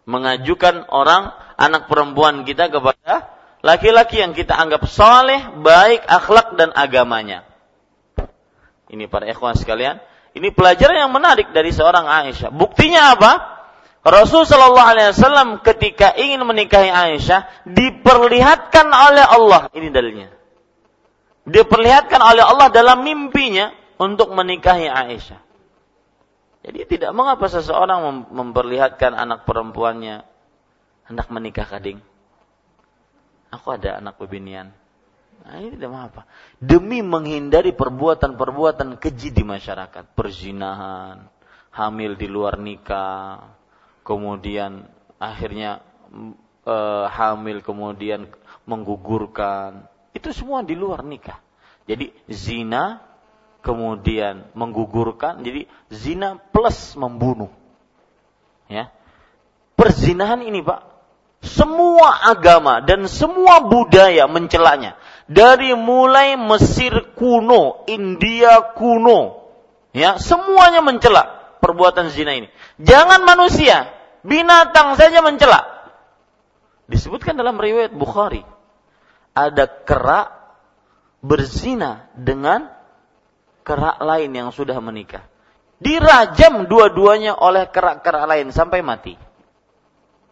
Mengajukan 0.03 0.91
orang 0.91 1.31
anak 1.55 1.87
perempuan 1.87 2.43
kita 2.43 2.67
kepada 2.67 3.31
laki-laki 3.61 4.21
yang 4.21 4.33
kita 4.33 4.53
anggap 4.57 4.85
soleh, 4.89 5.61
baik 5.61 6.05
akhlak 6.05 6.57
dan 6.57 6.69
agamanya. 6.73 7.45
Ini 8.91 9.07
para 9.07 9.23
ikhwan 9.29 9.55
sekalian, 9.55 10.03
ini 10.35 10.51
pelajaran 10.51 11.07
yang 11.07 11.11
menarik 11.15 11.55
dari 11.55 11.71
seorang 11.71 12.05
Aisyah. 12.05 12.51
Buktinya 12.51 13.15
apa? 13.15 13.31
Rasul 14.01 14.49
Shallallahu 14.49 14.89
Alaihi 14.97 15.13
Wasallam 15.13 15.49
ketika 15.61 16.11
ingin 16.17 16.41
menikahi 16.41 16.89
Aisyah 16.89 17.69
diperlihatkan 17.69 18.89
oleh 18.89 19.23
Allah. 19.23 19.69
Ini 19.77 19.93
dalilnya. 19.93 20.33
Diperlihatkan 21.45 22.17
oleh 22.17 22.41
Allah 22.41 22.73
dalam 22.73 23.05
mimpinya 23.05 23.69
untuk 24.01 24.33
menikahi 24.33 24.89
Aisyah. 24.89 25.39
Jadi 26.61 26.79
tidak 26.97 27.11
mengapa 27.13 27.45
seseorang 27.49 28.29
memperlihatkan 28.29 29.17
anak 29.17 29.49
perempuannya 29.49 30.25
hendak 31.09 31.27
menikah 31.33 31.65
kading. 31.65 32.01
Aku 33.51 33.75
ada 33.75 33.99
anak 33.99 34.15
bebinian. 34.17 34.71
Nah, 35.41 35.57
ini 35.57 35.75
tidak 35.75 35.91
mengapa. 35.91 36.21
Demi 36.61 37.01
menghindari 37.01 37.73
perbuatan-perbuatan 37.73 39.01
keji 39.01 39.33
di 39.33 39.43
masyarakat, 39.43 40.13
perzinahan, 40.13 41.27
hamil 41.73 42.15
di 42.15 42.27
luar 42.29 42.61
nikah, 42.61 43.51
kemudian 44.05 44.85
akhirnya 45.17 45.81
e, 46.63 46.77
hamil 47.09 47.59
kemudian 47.65 48.29
menggugurkan, 48.69 49.89
itu 50.13 50.29
semua 50.31 50.61
di 50.61 50.77
luar 50.77 51.01
nikah. 51.01 51.41
Jadi 51.89 52.13
zina 52.29 53.01
kemudian 53.61 54.49
menggugurkan 54.57 55.45
jadi 55.45 55.69
zina 55.93 56.41
plus 56.49 56.97
membunuh 56.97 57.53
ya 58.65 58.89
perzinahan 59.77 60.41
ini 60.41 60.65
Pak 60.65 60.90
semua 61.41 62.29
agama 62.29 62.85
dan 62.85 63.09
semua 63.09 63.65
budaya 63.65 64.29
mencelanya 64.29 64.95
dari 65.25 65.73
mulai 65.73 66.37
Mesir 66.37 67.17
kuno, 67.17 67.87
India 67.89 68.73
kuno, 68.77 69.49
ya 69.95 70.21
semuanya 70.21 70.85
mencela 70.85 71.57
perbuatan 71.57 72.13
zina 72.13 72.37
ini. 72.37 72.47
Jangan 72.77 73.25
manusia, 73.25 73.89
binatang 74.21 74.99
saja 74.99 75.23
mencela. 75.25 75.65
Disebutkan 76.91 77.39
dalam 77.39 77.55
riwayat 77.55 77.95
Bukhari, 77.95 78.43
ada 79.31 79.65
kera 79.65 80.27
berzina 81.23 82.11
dengan 82.17 82.67
kerak 83.63 84.03
lain 84.03 84.35
yang 84.35 84.49
sudah 84.51 84.75
menikah. 84.83 85.23
Dirajam 85.81 86.69
dua-duanya 86.69 87.33
oleh 87.33 87.65
kerak-kerak 87.71 88.29
lain 88.29 88.53
sampai 88.53 88.85
mati. 88.85 89.30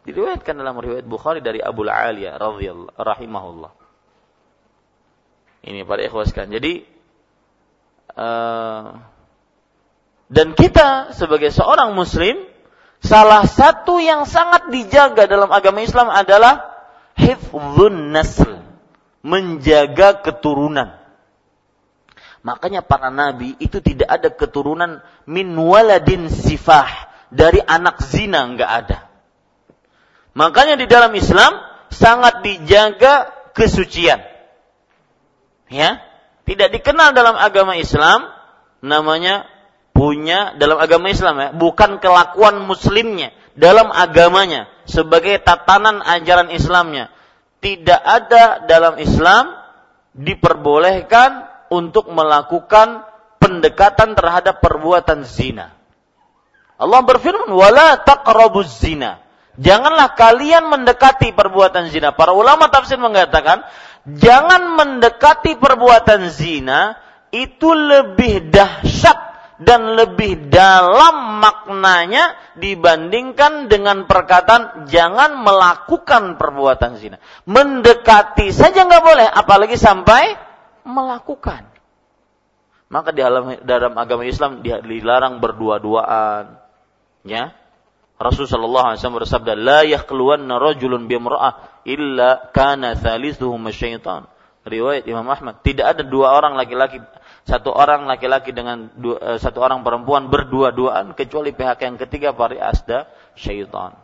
Diriwayatkan 0.09 0.57
dalam 0.57 0.73
riwayat 0.81 1.05
Bukhari 1.05 1.37
dari 1.37 1.61
Abu 1.61 1.85
Aliyah 1.85 2.41
radhiyallahu 2.41 2.97
rahimahullah. 2.97 3.71
Ini 5.69 5.85
para 5.85 6.01
ikhwaskan. 6.01 6.49
Jadi 6.49 6.81
uh, 8.17 8.97
dan 10.33 10.47
kita 10.57 11.13
sebagai 11.13 11.53
seorang 11.53 11.93
muslim 11.93 12.41
salah 13.05 13.45
satu 13.45 14.01
yang 14.01 14.25
sangat 14.25 14.73
dijaga 14.73 15.29
dalam 15.29 15.53
agama 15.53 15.85
Islam 15.85 16.09
adalah 16.09 16.73
hifdzun 17.13 18.09
nasl, 18.09 18.65
menjaga 19.21 20.25
keturunan. 20.25 20.97
Makanya 22.41 22.81
para 22.81 23.13
nabi 23.13 23.53
itu 23.61 23.77
tidak 23.77 24.09
ada 24.09 24.33
keturunan 24.33 25.05
min 25.29 25.53
waladin 25.53 26.33
sifah 26.33 26.87
dari 27.29 27.61
anak 27.61 28.01
zina 28.01 28.41
nggak 28.47 28.71
ada. 28.85 29.08
Makanya 30.37 30.77
di 30.77 30.85
dalam 30.85 31.11
Islam 31.17 31.57
sangat 31.89 32.45
dijaga 32.45 33.33
kesucian. 33.57 34.21
Ya, 35.69 36.01
tidak 36.49 36.73
dikenal 36.73 37.13
dalam 37.13 37.37
agama 37.37 37.77
Islam 37.77 38.25
namanya 38.81 39.45
punya 39.93 40.55
dalam 40.57 40.79
agama 40.81 41.11
Islam 41.11 41.35
ya, 41.37 41.49
bukan 41.53 42.01
kelakuan 42.01 42.63
muslimnya 42.63 43.35
dalam 43.53 43.91
agamanya 43.91 44.71
sebagai 44.87 45.37
tatanan 45.43 46.01
ajaran 46.01 46.49
Islamnya. 46.49 47.13
Tidak 47.59 48.01
ada 48.01 48.63
dalam 48.63 48.95
Islam 48.97 49.51
diperbolehkan 50.15 51.43
untuk 51.69 52.07
melakukan 52.09 53.03
pendekatan 53.37 54.15
terhadap 54.15 54.63
perbuatan 54.63 55.27
zina. 55.27 55.75
Allah 56.79 57.03
berfirman, 57.03 57.51
"Wala 57.51 57.99
taqrabuz 57.99 58.79
zina." 58.79 59.19
Janganlah 59.59 60.15
kalian 60.15 60.71
mendekati 60.71 61.35
perbuatan 61.35 61.91
zina. 61.91 62.15
Para 62.15 62.31
ulama 62.31 62.71
tafsir 62.71 62.95
mengatakan, 62.95 63.67
jangan 64.07 64.79
mendekati 64.79 65.59
perbuatan 65.59 66.31
zina 66.31 66.95
itu 67.35 67.67
lebih 67.67 68.47
dahsyat 68.55 69.29
dan 69.59 69.99
lebih 69.99 70.47
dalam 70.47 71.43
maknanya 71.43 72.55
dibandingkan 72.55 73.67
dengan 73.67 74.07
perkataan 74.07 74.87
jangan 74.87 75.43
melakukan 75.43 76.39
perbuatan 76.39 76.95
zina. 76.95 77.19
Mendekati 77.43 78.55
saja 78.55 78.87
nggak 78.87 79.03
boleh, 79.03 79.27
apalagi 79.27 79.75
sampai 79.75 80.39
melakukan. 80.87 81.67
Maka 82.87 83.11
di 83.11 83.19
dalam, 83.21 83.59
dalam 83.67 83.93
agama 83.99 84.23
Islam 84.23 84.63
dilarang 84.63 85.43
berdua-duaan. 85.43 86.55
Ya. 87.27 87.58
Rasulullah 88.19 88.51
sallallahu 88.51 88.85
alaihi 88.91 88.99
wasallam 88.99 89.19
bersabda, 89.23 89.51
"La 89.55 89.79
yakhluwanna 89.87 90.59
rajulun 90.59 91.07
bimra'ah 91.07 91.83
illa 91.87 92.51
kana 92.51 92.99
thalithuhum 92.99 93.63
syaitan." 93.71 94.27
Riwayat 94.67 95.07
Imam 95.07 95.23
Ahmad, 95.23 95.63
tidak 95.63 95.95
ada 95.95 96.03
dua 96.03 96.35
orang 96.35 96.59
laki-laki 96.59 96.99
satu 97.49 97.73
orang 97.73 98.05
laki-laki 98.05 98.53
dengan 98.53 98.93
dua, 98.93 99.17
uh, 99.17 99.37
satu 99.41 99.57
orang 99.57 99.81
perempuan 99.81 100.29
berdua-duaan 100.29 101.17
kecuali 101.17 101.49
pihak 101.49 101.81
yang 101.81 101.97
ketiga 101.97 102.37
pari 102.37 102.61
asda 102.61 103.09
syaitan. 103.33 103.97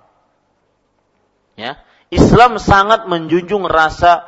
Ya. 1.53 1.77
Islam 2.09 2.57
sangat 2.57 3.05
menjunjung 3.05 3.69
rasa 3.69 4.25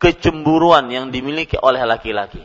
kecemburuan 0.00 0.88
yang 0.88 1.12
dimiliki 1.12 1.60
oleh 1.60 1.84
laki-laki. 1.84 2.40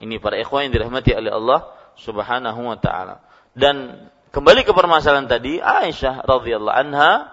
Ini 0.00 0.20
para 0.20 0.40
ikhwan 0.40 0.68
yang 0.68 0.72
dirahmati 0.80 1.12
oleh 1.16 1.32
Allah 1.32 1.60
Subhanahu 1.96 2.60
wa 2.68 2.76
taala. 2.80 3.24
Dan 3.56 4.08
kembali 4.36 4.68
ke 4.68 4.76
permasalahan 4.76 5.24
tadi, 5.24 5.56
Aisyah 5.64 6.28
radhiyallahu 6.28 6.76
anha 6.76 7.32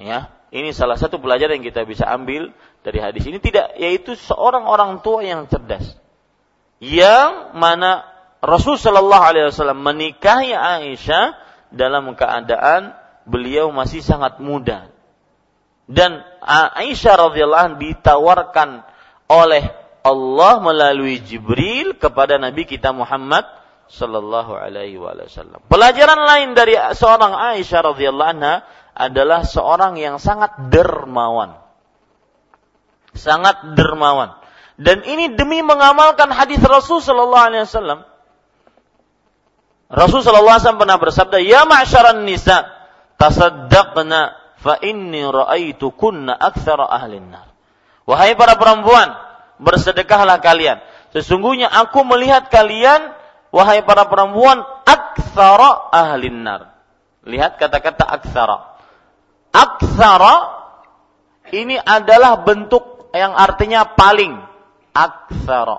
ya, 0.00 0.32
ini 0.48 0.72
salah 0.72 0.96
satu 0.96 1.20
pelajaran 1.20 1.60
yang 1.60 1.66
kita 1.68 1.84
bisa 1.84 2.08
ambil 2.08 2.56
dari 2.80 3.04
hadis 3.04 3.28
ini 3.28 3.36
tidak 3.36 3.76
yaitu 3.76 4.16
seorang 4.16 4.64
orang 4.64 5.04
tua 5.04 5.20
yang 5.20 5.44
cerdas. 5.44 6.00
Yang 6.80 7.52
mana 7.52 8.08
Rasul 8.40 8.80
sallallahu 8.80 9.24
alaihi 9.28 9.52
wasallam 9.52 9.84
menikahi 9.84 10.56
Aisyah 10.56 11.36
dalam 11.68 12.16
keadaan 12.16 12.96
beliau 13.28 13.68
masih 13.68 14.00
sangat 14.00 14.40
muda 14.40 14.88
dan 15.84 16.20
Aisyah 16.44 17.28
radhiyallahu 17.28 17.64
anha 17.64 17.80
ditawarkan 17.80 18.68
oleh 19.28 19.68
Allah 20.04 20.60
melalui 20.60 21.20
Jibril 21.20 21.96
kepada 21.96 22.40
Nabi 22.40 22.64
kita 22.64 22.92
Muhammad 22.96 23.44
sallallahu 23.88 24.52
alaihi 24.52 25.00
wasallam. 25.00 25.64
Pelajaran 25.66 26.20
lain 26.20 26.52
dari 26.52 26.76
seorang 26.76 27.32
Aisyah 27.32 27.80
radhiyallahu 27.92 28.32
anha 28.36 28.54
adalah 28.92 29.42
seorang 29.44 29.96
yang 29.96 30.20
sangat 30.20 30.68
dermawan. 30.68 31.64
sangat 33.18 33.74
dermawan. 33.74 34.30
Dan 34.78 35.02
ini 35.02 35.34
demi 35.34 35.58
mengamalkan 35.58 36.30
hadis 36.30 36.62
Rasul 36.62 37.02
sallallahu 37.02 37.46
alaihi 37.50 37.66
wasallam. 37.66 38.06
Rasul 39.90 40.22
sallallahu 40.22 40.54
alaihi 40.54 40.62
wasallam 40.62 40.82
pernah 40.86 40.98
bersabda, 41.02 41.38
"Ya 41.42 41.66
ma'syaran 41.66 42.22
nisa, 42.22 42.68
tasaddaqna 43.18 44.38
fa 44.62 44.78
inni 44.86 45.26
ra'aitu 45.26 45.90
kunna 45.98 46.36
aktsara 46.36 46.86
ahlin 46.86 47.26
nar." 47.26 47.50
Wahai 48.06 48.38
para 48.38 48.54
perempuan, 48.54 49.18
bersedekahlah 49.58 50.38
kalian. 50.38 50.78
Sesungguhnya 51.10 51.66
aku 51.66 52.06
melihat 52.06 52.46
kalian 52.46 53.17
wahai 53.54 53.84
para 53.84 54.08
perempuan 54.08 54.60
aktsara 54.84 55.92
ahlin 55.92 56.44
nar. 56.44 56.62
Lihat 57.28 57.60
kata-kata 57.60 58.04
aktsara. 58.08 58.58
Aktsara 59.52 60.36
ini 61.52 61.80
adalah 61.80 62.44
bentuk 62.44 63.10
yang 63.12 63.32
artinya 63.32 63.88
paling 63.96 64.36
aktsara. 64.92 65.78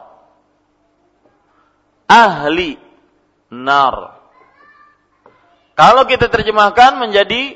Ahli 2.10 2.74
nar. 3.54 4.18
Kalau 5.78 6.04
kita 6.10 6.28
terjemahkan 6.28 7.00
menjadi 7.00 7.56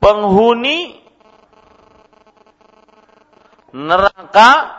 penghuni 0.00 0.98
neraka 3.74 4.74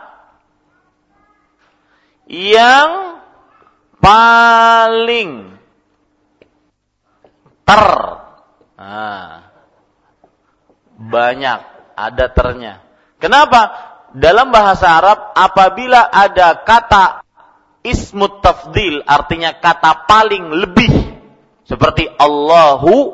yang 2.26 3.22
paling 3.98 5.58
ter 7.66 7.86
nah, 8.78 9.50
banyak 10.96 11.60
ada 11.96 12.26
ternya. 12.32 12.84
Kenapa? 13.16 13.92
Dalam 14.16 14.48
bahasa 14.48 14.96
Arab 14.96 15.34
apabila 15.36 16.08
ada 16.08 16.62
kata 16.64 17.26
ismut 17.84 18.40
tafdil 18.40 19.04
artinya 19.04 19.56
kata 19.60 20.08
paling 20.08 20.52
lebih 20.56 20.92
seperti 21.66 22.08
Allahu 22.16 23.12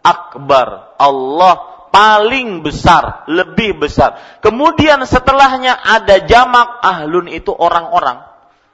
akbar. 0.00 0.96
Allah 0.96 1.54
paling 1.90 2.62
besar, 2.62 3.26
lebih 3.26 3.82
besar. 3.82 4.40
Kemudian 4.40 5.02
setelahnya 5.04 5.74
ada 5.74 6.22
jamak 6.22 6.78
ahlun 6.80 7.26
itu 7.26 7.50
orang-orang 7.50 8.29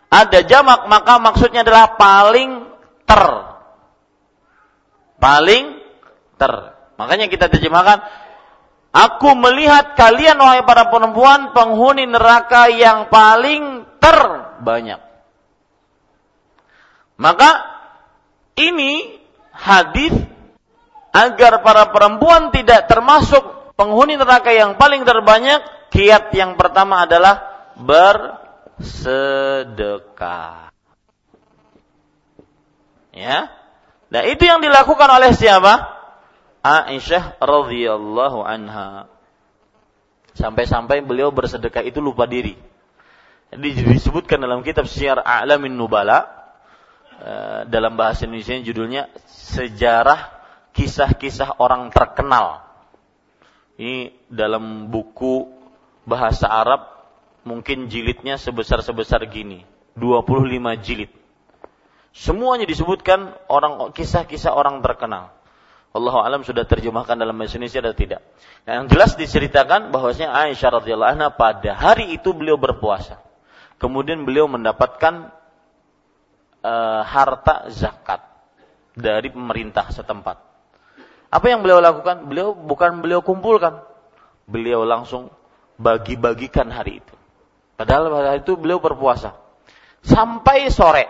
ada 0.06 0.38
jamak 0.46 0.86
maka 0.86 1.18
maksudnya 1.18 1.66
adalah 1.66 1.98
paling 1.98 2.70
ter. 3.04 3.24
Paling 5.16 5.64
ter. 6.36 6.52
Makanya 6.96 7.26
kita 7.28 7.52
terjemahkan 7.52 8.00
Aku 8.96 9.36
melihat 9.36 9.92
kalian 9.92 10.40
wahai 10.40 10.64
para 10.64 10.88
perempuan 10.88 11.52
penghuni 11.52 12.08
neraka 12.08 12.72
yang 12.72 13.12
paling 13.12 13.84
terbanyak. 14.00 15.04
Maka 17.20 17.50
ini 18.56 19.20
hadis 19.52 20.16
agar 21.12 21.60
para 21.60 21.92
perempuan 21.92 22.48
tidak 22.56 22.88
termasuk 22.88 23.76
penghuni 23.76 24.16
neraka 24.16 24.56
yang 24.56 24.80
paling 24.80 25.04
terbanyak, 25.04 25.92
kiat 25.92 26.32
yang 26.32 26.56
pertama 26.56 27.04
adalah 27.04 27.68
ber 27.76 28.45
sedekah. 28.80 30.68
Ya. 33.16 33.48
Nah, 34.12 34.22
itu 34.28 34.44
yang 34.44 34.60
dilakukan 34.60 35.08
oleh 35.08 35.32
siapa? 35.32 35.96
Aisyah 36.60 37.40
radhiyallahu 37.40 38.44
anha. 38.44 39.08
Sampai-sampai 40.36 41.00
beliau 41.00 41.32
bersedekah 41.32 41.80
itu 41.80 42.04
lupa 42.04 42.28
diri. 42.28 42.58
Jadi 43.48 43.96
disebutkan 43.96 44.42
dalam 44.42 44.60
kitab 44.60 44.84
Syiar 44.90 45.22
A'lamin 45.22 45.78
Nubala 45.78 46.28
eh, 47.22 47.60
dalam 47.70 47.96
bahasa 47.96 48.28
Indonesia 48.28 48.58
judulnya 48.60 49.08
Sejarah 49.30 50.36
Kisah-kisah 50.76 51.56
Orang 51.56 51.88
Terkenal. 51.88 52.60
Ini 53.80 54.12
dalam 54.28 54.92
buku 54.92 55.48
bahasa 56.04 56.52
Arab 56.52 56.95
mungkin 57.46 57.86
jilidnya 57.86 58.36
sebesar-sebesar 58.36 59.22
gini, 59.30 59.62
25 59.94 60.76
jilid. 60.82 61.08
Semuanya 62.10 62.66
disebutkan 62.66 63.32
orang 63.46 63.94
kisah-kisah 63.94 64.50
orang 64.50 64.82
terkenal. 64.82 65.36
Allah 65.96 66.16
alam 66.28 66.44
sudah 66.44 66.68
terjemahkan 66.68 67.16
dalam 67.16 67.32
bahasa 67.32 67.56
Indonesia 67.56 67.80
atau 67.80 67.96
tidak. 67.96 68.20
Nah, 68.68 68.82
yang 68.82 68.86
jelas 68.92 69.16
diceritakan 69.16 69.88
bahwasanya 69.94 70.28
Aisyah 70.28 70.82
radhiyallahu 70.82 71.12
anha 71.16 71.28
pada 71.32 71.72
hari 71.72 72.12
itu 72.12 72.36
beliau 72.36 72.60
berpuasa. 72.60 73.16
Kemudian 73.80 74.28
beliau 74.28 74.44
mendapatkan 74.44 75.32
uh, 76.60 77.00
harta 77.00 77.72
zakat 77.72 78.20
dari 78.92 79.32
pemerintah 79.32 79.88
setempat. 79.88 80.36
Apa 81.32 81.46
yang 81.48 81.64
beliau 81.64 81.80
lakukan? 81.80 82.28
Beliau 82.28 82.52
bukan 82.52 83.00
beliau 83.00 83.24
kumpulkan. 83.24 83.80
Beliau 84.44 84.84
langsung 84.84 85.32
bagi-bagikan 85.80 86.68
hari 86.68 87.00
itu. 87.00 87.15
Padahal 87.76 88.08
pada 88.08 88.32
itu 88.40 88.56
beliau 88.56 88.80
berpuasa. 88.80 89.36
Sampai 90.00 90.72
sore. 90.72 91.06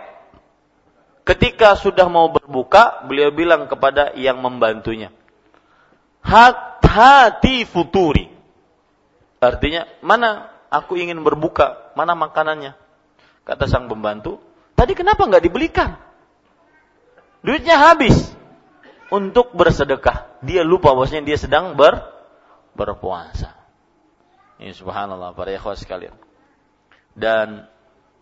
Ketika 1.23 1.75
sudah 1.75 2.07
mau 2.07 2.31
berbuka, 2.31 3.03
beliau 3.07 3.31
bilang 3.31 3.67
kepada 3.67 4.15
yang 4.15 4.39
membantunya. 4.39 5.11
Hati 6.23 7.63
futuri. 7.67 8.31
Artinya, 9.39 9.87
mana 10.03 10.49
aku 10.71 10.99
ingin 10.99 11.23
berbuka, 11.23 11.93
mana 11.95 12.15
makanannya? 12.15 12.75
Kata 13.47 13.63
sang 13.69 13.87
pembantu, 13.87 14.43
tadi 14.75 14.91
kenapa 14.91 15.23
nggak 15.23 15.43
dibelikan? 15.45 15.95
Duitnya 17.45 17.79
habis 17.79 18.33
untuk 19.07 19.55
bersedekah. 19.55 20.27
Dia 20.43 20.67
lupa 20.67 20.91
bahwasanya 20.91 21.23
dia 21.23 21.37
sedang 21.39 21.79
ber 21.79 22.01
berpuasa. 22.75 23.55
Ini 24.57 24.73
subhanallah 24.73 25.37
para 25.37 25.53
ikhwas 25.53 25.85
sekalian. 25.85 26.26
Dan 27.17 27.65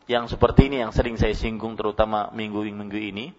yang 0.08 0.32
seperti 0.32 0.72
ini 0.72 0.80
yang 0.80 0.96
sering 0.96 1.20
saya 1.20 1.36
singgung 1.36 1.76
terutama 1.76 2.32
minggu-minggu 2.32 2.96
ini, 2.96 3.36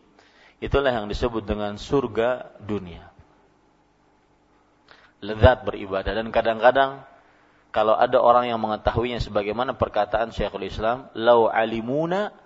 itulah 0.61 0.92
yang 0.92 1.09
disebut 1.09 1.48
dengan 1.48 1.80
surga 1.80 2.61
dunia. 2.61 3.08
Lezat 5.24 5.64
beribadah 5.64 6.12
dan 6.12 6.28
kadang-kadang 6.28 7.00
kalau 7.72 7.96
ada 7.96 8.20
orang 8.20 8.53
yang 8.53 8.61
mengetahuinya 8.61 9.20
sebagaimana 9.20 9.76
perkataan 9.76 10.33
Syekhul 10.33 10.68
Islam, 10.68 11.08
lau 11.16 11.49
alimuna 11.49 12.37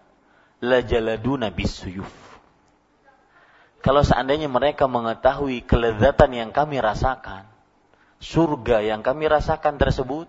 lajaladuna 0.62 1.50
bisuyuf. 1.50 2.10
Kalau 3.80 4.04
seandainya 4.04 4.46
mereka 4.46 4.84
mengetahui 4.84 5.64
kelezatan 5.64 6.30
yang 6.36 6.50
kami 6.52 6.78
rasakan, 6.78 7.48
surga 8.20 8.84
yang 8.84 9.00
kami 9.00 9.26
rasakan 9.26 9.80
tersebut, 9.80 10.28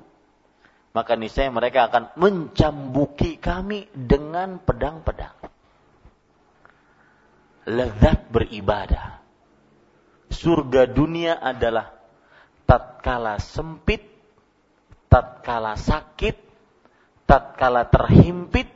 maka 0.92 1.16
niscaya 1.16 1.48
mereka 1.48 1.88
akan 1.88 2.12
mencambuki 2.20 3.40
kami 3.40 3.88
dengan 3.96 4.60
pedang-pedang. 4.60 5.36
Lezat 7.64 8.28
beribadah. 8.28 9.24
Surga 10.32 10.88
dunia 10.92 11.40
adalah 11.40 11.96
tatkala 12.68 13.40
sempit, 13.40 14.04
tatkala 15.08 15.80
sakit, 15.80 16.36
tatkala 17.24 17.88
terhimpit, 17.88 18.68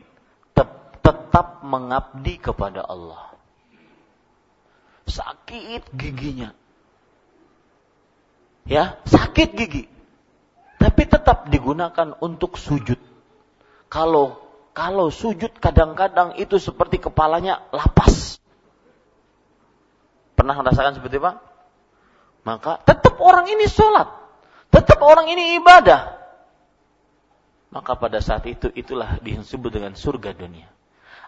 tetap 0.56 1.68
mengabdi 1.68 2.40
kepada 2.40 2.84
Allah. 2.86 3.36
Sakit 5.04 5.92
giginya. 5.96 6.56
Ya, 8.66 8.98
sakit 9.04 9.54
gigi 9.54 9.95
tapi 10.86 11.10
tetap 11.10 11.50
digunakan 11.50 12.14
untuk 12.22 12.62
sujud. 12.62 13.02
Kalau 13.90 14.38
kalau 14.78 15.10
sujud 15.10 15.58
kadang-kadang 15.58 16.38
itu 16.38 16.62
seperti 16.62 17.02
kepalanya 17.02 17.66
lapas. 17.74 18.38
Pernah 20.38 20.54
merasakan 20.62 20.94
seperti 20.94 21.18
apa? 21.18 21.42
Maka 22.46 22.86
tetap 22.86 23.18
orang 23.18 23.50
ini 23.50 23.66
sholat. 23.66 24.14
Tetap 24.70 25.02
orang 25.02 25.26
ini 25.26 25.58
ibadah. 25.58 26.22
Maka 27.74 27.98
pada 27.98 28.22
saat 28.22 28.46
itu 28.46 28.70
itulah 28.78 29.18
disebut 29.26 29.74
dengan 29.74 29.98
surga 29.98 30.38
dunia. 30.38 30.70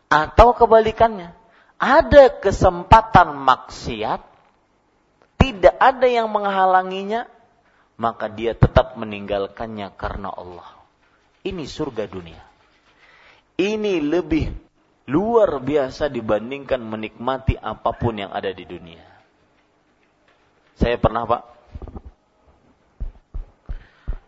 Atau 0.06 0.54
kebalikannya. 0.54 1.34
Ada 1.82 2.30
kesempatan 2.46 3.34
maksiat. 3.34 4.22
Tidak 5.42 5.76
ada 5.82 6.06
yang 6.06 6.30
menghalanginya 6.30 7.26
maka 7.98 8.30
dia 8.30 8.54
tetap 8.54 8.94
meninggalkannya 8.94 9.90
karena 9.98 10.30
Allah. 10.30 10.70
Ini 11.42 11.66
surga 11.66 12.06
dunia. 12.06 12.42
Ini 13.58 14.06
lebih 14.06 14.54
luar 15.10 15.58
biasa 15.58 16.14
dibandingkan 16.14 16.78
menikmati 16.78 17.58
apa 17.58 17.90
pun 17.98 18.22
yang 18.22 18.30
ada 18.30 18.54
di 18.54 18.66
dunia. 18.70 19.02
Saya 20.78 21.02
pernah 21.02 21.26
Pak 21.26 21.44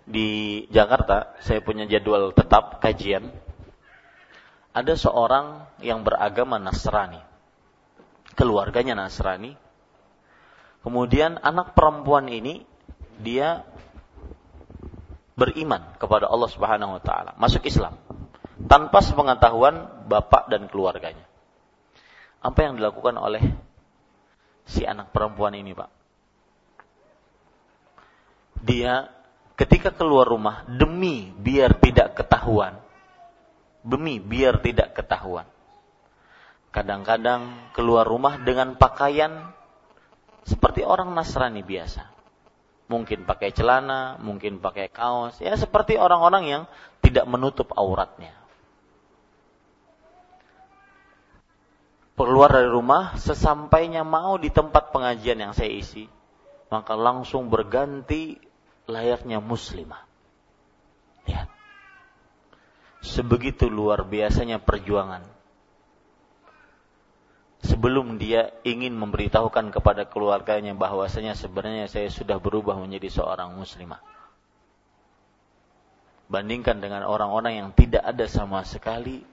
di 0.10 0.66
Jakarta, 0.74 1.38
saya 1.46 1.62
punya 1.62 1.86
jadwal 1.86 2.34
tetap 2.34 2.82
kajian. 2.82 3.30
Ada 4.74 4.98
seorang 4.98 5.70
yang 5.86 6.02
beragama 6.02 6.58
Nasrani. 6.58 7.22
Keluarganya 8.34 8.98
Nasrani. 8.98 9.54
Kemudian 10.82 11.38
anak 11.44 11.78
perempuan 11.78 12.32
ini 12.32 12.66
dia 13.20 13.68
beriman 15.36 15.96
kepada 15.96 16.28
Allah 16.28 16.50
Subhanahu 16.52 17.00
wa 17.00 17.02
taala, 17.04 17.32
masuk 17.40 17.64
Islam 17.68 17.96
tanpa 18.68 19.00
sepengetahuan 19.00 20.08
bapak 20.12 20.52
dan 20.52 20.68
keluarganya. 20.68 21.24
Apa 22.40 22.68
yang 22.68 22.80
dilakukan 22.80 23.16
oleh 23.16 23.44
si 24.68 24.84
anak 24.84 25.12
perempuan 25.16 25.56
ini, 25.56 25.72
Pak? 25.72 25.92
Dia 28.60 29.08
ketika 29.56 29.96
keluar 29.96 30.28
rumah 30.28 30.68
demi 30.68 31.32
biar 31.32 31.80
tidak 31.80 32.20
ketahuan. 32.20 32.80
Demi 33.80 34.20
biar 34.20 34.60
tidak 34.60 34.92
ketahuan. 34.92 35.48
Kadang-kadang 36.76 37.72
keluar 37.72 38.04
rumah 38.04 38.36
dengan 38.44 38.76
pakaian 38.76 39.56
seperti 40.44 40.84
orang 40.84 41.16
Nasrani 41.16 41.64
biasa. 41.64 42.19
Mungkin 42.90 43.30
pakai 43.30 43.54
celana, 43.54 44.18
mungkin 44.18 44.58
pakai 44.58 44.90
kaos, 44.90 45.38
ya 45.38 45.54
seperti 45.54 45.96
orang-orang 45.96 46.44
yang 46.50 46.64
tidak 47.06 47.30
menutup 47.30 47.70
auratnya. 47.78 48.34
Keluar 52.20 52.52
dari 52.52 52.68
rumah, 52.68 53.16
sesampainya 53.16 54.04
mau 54.04 54.36
di 54.36 54.52
tempat 54.52 54.92
pengajian 54.92 55.40
yang 55.40 55.54
saya 55.56 55.72
isi, 55.72 56.10
maka 56.68 56.92
langsung 56.98 57.48
berganti 57.48 58.36
layaknya 58.92 59.40
muslimah. 59.40 60.04
Lihat. 61.30 61.48
Sebegitu 63.00 63.72
luar 63.72 64.04
biasanya 64.04 64.60
perjuangan. 64.60 65.39
Sebelum 67.60 68.16
dia 68.16 68.56
ingin 68.64 68.96
memberitahukan 68.96 69.76
kepada 69.76 70.08
keluarganya 70.08 70.72
bahwasanya 70.72 71.36
sebenarnya 71.36 71.92
saya 71.92 72.08
sudah 72.08 72.40
berubah 72.40 72.80
menjadi 72.80 73.20
seorang 73.20 73.52
muslimah. 73.52 74.00
Bandingkan 76.32 76.80
dengan 76.80 77.04
orang-orang 77.04 77.60
yang 77.60 77.70
tidak 77.76 78.06
ada 78.06 78.30
sama 78.32 78.64
sekali 78.64 79.26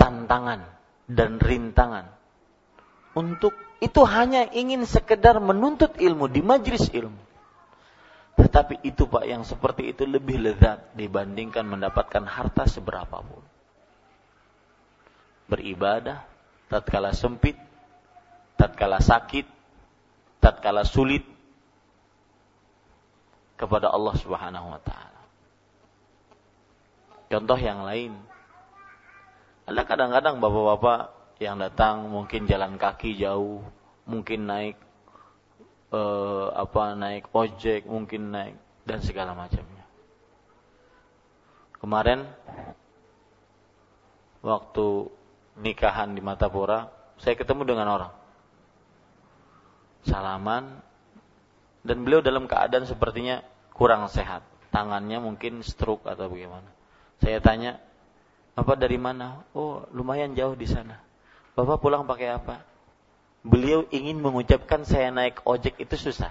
tantangan 0.00 0.64
dan 1.10 1.36
rintangan 1.36 2.08
untuk 3.12 3.52
itu 3.84 4.00
hanya 4.08 4.48
ingin 4.54 4.88
sekedar 4.88 5.36
menuntut 5.42 5.98
ilmu 6.00 6.30
di 6.30 6.40
majlis 6.40 6.88
ilmu. 6.88 7.20
Tetapi 8.32 8.80
itu 8.88 9.04
Pak 9.04 9.24
yang 9.28 9.44
seperti 9.44 9.92
itu 9.92 10.08
lebih 10.08 10.40
lezat 10.40 10.96
dibandingkan 10.96 11.68
mendapatkan 11.68 12.24
harta 12.24 12.64
seberapapun. 12.64 13.44
Beribadah 15.52 16.31
tatkala 16.72 17.12
sempit, 17.12 17.60
tatkala 18.56 18.96
sakit, 18.96 19.44
tatkala 20.40 20.88
sulit 20.88 21.20
kepada 23.60 23.92
Allah 23.92 24.16
Subhanahu 24.16 24.72
wa 24.72 24.80
taala. 24.80 25.22
Contoh 27.28 27.60
yang 27.60 27.84
lain. 27.84 28.16
Ada 29.68 29.84
kadang-kadang 29.84 30.40
bapak-bapak 30.40 31.00
yang 31.44 31.60
datang 31.60 32.08
mungkin 32.08 32.48
jalan 32.48 32.80
kaki 32.80 33.20
jauh, 33.20 33.62
mungkin 34.08 34.48
naik 34.48 34.80
uh, 35.92 36.56
apa 36.56 36.96
naik 36.96 37.28
ojek, 37.30 37.84
mungkin 37.84 38.32
naik 38.32 38.56
dan 38.88 38.98
segala 39.04 39.36
macamnya. 39.36 39.84
Kemarin 41.78 42.26
waktu 44.42 44.86
nikahan 45.60 46.14
di 46.16 46.22
Matapura, 46.24 46.88
saya 47.20 47.34
ketemu 47.36 47.62
dengan 47.68 47.86
orang. 47.90 48.12
Salaman 50.02 50.82
dan 51.82 51.96
beliau 52.02 52.22
dalam 52.22 52.46
keadaan 52.50 52.86
sepertinya 52.88 53.42
kurang 53.74 54.06
sehat. 54.10 54.42
Tangannya 54.72 55.20
mungkin 55.20 55.60
stroke 55.60 56.08
atau 56.08 56.32
bagaimana. 56.32 56.66
Saya 57.20 57.38
tanya, 57.44 57.78
"Bapak 58.56 58.80
dari 58.80 58.96
mana?" 58.96 59.44
"Oh, 59.52 59.84
lumayan 59.92 60.32
jauh 60.32 60.56
di 60.56 60.64
sana." 60.64 60.96
"Bapak 61.54 61.78
pulang 61.78 62.08
pakai 62.08 62.32
apa?" 62.32 62.72
beliau 63.42 63.86
ingin 63.90 64.22
mengucapkan 64.22 64.86
saya 64.86 65.10
naik 65.10 65.42
ojek 65.42 65.74
itu 65.82 65.98
susah. 65.98 66.30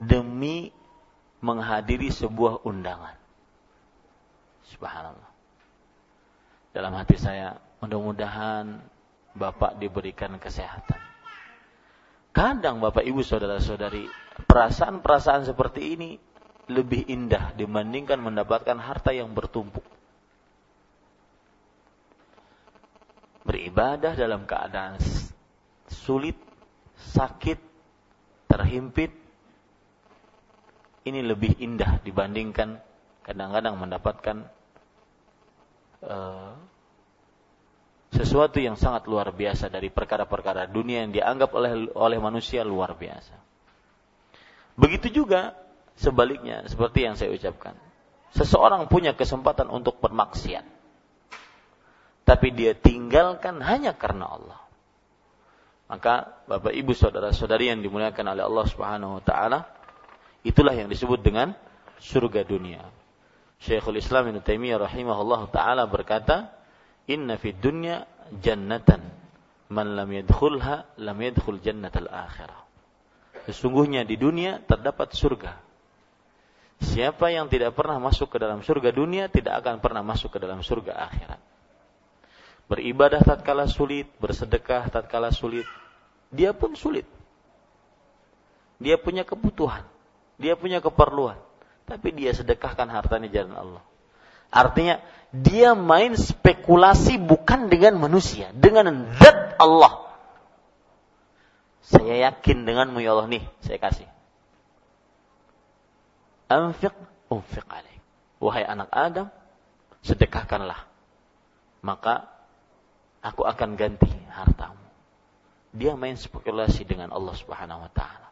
Demi 0.00 0.72
menghadiri 1.42 2.08
sebuah 2.08 2.64
undangan. 2.64 3.18
Subhanallah. 4.70 5.29
Dalam 6.70 6.94
hati 6.94 7.18
saya, 7.18 7.58
mudah-mudahan 7.82 8.78
Bapak 9.30 9.78
diberikan 9.78 10.34
kesehatan. 10.38 10.98
Kadang 12.30 12.78
Bapak 12.78 13.02
Ibu 13.02 13.26
Saudara-saudari, 13.26 14.06
perasaan-perasaan 14.46 15.50
seperti 15.50 15.98
ini 15.98 16.10
lebih 16.70 17.10
indah 17.10 17.50
dibandingkan 17.58 18.22
mendapatkan 18.22 18.78
harta 18.78 19.10
yang 19.10 19.34
bertumpuk. 19.34 19.82
Beribadah 23.42 24.14
dalam 24.14 24.46
keadaan 24.46 24.94
sulit, 25.90 26.38
sakit, 26.94 27.58
terhimpit, 28.46 29.10
ini 31.02 31.20
lebih 31.26 31.58
indah 31.58 31.98
dibandingkan 32.06 32.78
kadang-kadang 33.26 33.74
mendapatkan 33.74 34.36
uh, 36.04 36.54
sesuatu 38.10 38.58
yang 38.58 38.74
sangat 38.74 39.06
luar 39.06 39.30
biasa 39.30 39.70
dari 39.70 39.88
perkara-perkara 39.88 40.66
dunia 40.66 41.06
yang 41.06 41.14
dianggap 41.14 41.50
oleh 41.54 41.88
oleh 41.94 42.18
manusia 42.18 42.66
luar 42.66 42.98
biasa. 42.98 43.38
Begitu 44.74 45.22
juga 45.22 45.54
sebaliknya 45.94 46.66
seperti 46.66 47.06
yang 47.06 47.14
saya 47.14 47.30
ucapkan. 47.30 47.76
Seseorang 48.30 48.86
punya 48.86 49.14
kesempatan 49.14 49.66
untuk 49.70 49.98
bermaksiat. 49.98 50.62
Tapi 52.22 52.48
dia 52.54 52.78
tinggalkan 52.78 53.58
hanya 53.58 53.90
karena 53.94 54.30
Allah. 54.30 54.60
Maka 55.90 56.38
Bapak 56.46 56.70
Ibu 56.70 56.94
saudara-saudari 56.94 57.74
yang 57.74 57.82
dimuliakan 57.82 58.30
oleh 58.30 58.46
Allah 58.46 58.66
Subhanahu 58.70 59.18
wa 59.18 59.22
taala, 59.26 59.66
itulah 60.46 60.70
yang 60.70 60.86
disebut 60.86 61.18
dengan 61.18 61.58
surga 61.98 62.46
dunia. 62.46 62.86
Syekhul 63.60 64.00
Islam 64.00 64.32
Ibnu 64.32 64.40
Taimiyah 64.40 64.80
rahimahullah 64.80 65.52
taala 65.52 65.84
berkata, 65.84 66.48
"Inna 67.04 67.36
fid 67.36 67.60
dunya 67.60 68.08
jannatan 68.40 69.04
man 69.68 69.92
lam 69.92 70.08
yadkhulha 70.08 70.96
lam 70.96 71.18
yadkhul 71.20 71.60
jannatal 71.60 72.08
akhirah." 72.08 72.60
Sesungguhnya 73.44 74.08
di 74.08 74.16
dunia 74.16 74.64
terdapat 74.64 75.12
surga. 75.12 75.52
Siapa 76.80 77.28
yang 77.28 77.52
tidak 77.52 77.76
pernah 77.76 78.00
masuk 78.00 78.32
ke 78.32 78.38
dalam 78.40 78.64
surga 78.64 78.88
dunia 78.88 79.28
tidak 79.28 79.60
akan 79.60 79.84
pernah 79.84 80.00
masuk 80.00 80.32
ke 80.32 80.38
dalam 80.40 80.64
surga 80.64 80.96
akhirat. 80.96 81.40
Beribadah 82.72 83.20
tatkala 83.20 83.68
sulit, 83.68 84.08
bersedekah 84.16 84.88
tatkala 84.88 85.28
sulit, 85.28 85.68
dia 86.32 86.56
pun 86.56 86.72
sulit. 86.72 87.04
Dia 88.80 88.96
punya 88.96 89.28
kebutuhan, 89.28 89.84
dia 90.40 90.56
punya 90.56 90.80
keperluan, 90.80 91.36
tapi 91.90 92.14
dia 92.14 92.30
sedekahkan 92.30 92.86
hartanya 92.86 93.26
jalan 93.26 93.54
Allah. 93.58 93.82
Artinya 94.54 95.02
dia 95.34 95.74
main 95.74 96.14
spekulasi 96.14 97.18
bukan 97.18 97.66
dengan 97.66 97.98
manusia, 97.98 98.54
dengan 98.54 99.10
zat 99.18 99.58
Allah. 99.58 100.14
Saya 101.82 102.30
yakin 102.30 102.62
denganmu 102.62 103.02
ya 103.02 103.18
Allah 103.18 103.26
nih, 103.26 103.42
saya 103.66 103.82
kasih. 103.82 104.06
Anfiq, 106.46 106.94
unfiq 107.26 107.66
alaih. 107.66 107.98
Wahai 108.38 108.62
anak 108.62 108.90
Adam, 108.94 109.26
sedekahkanlah. 110.06 110.86
Maka 111.82 112.30
aku 113.18 113.42
akan 113.42 113.74
ganti 113.74 114.10
hartamu 114.30 114.80
dia 115.70 115.94
main 115.94 116.18
spekulasi 116.18 116.82
dengan 116.82 117.14
Allah 117.14 117.34
Subhanahu 117.38 117.86
wa 117.86 117.90
taala. 117.94 118.29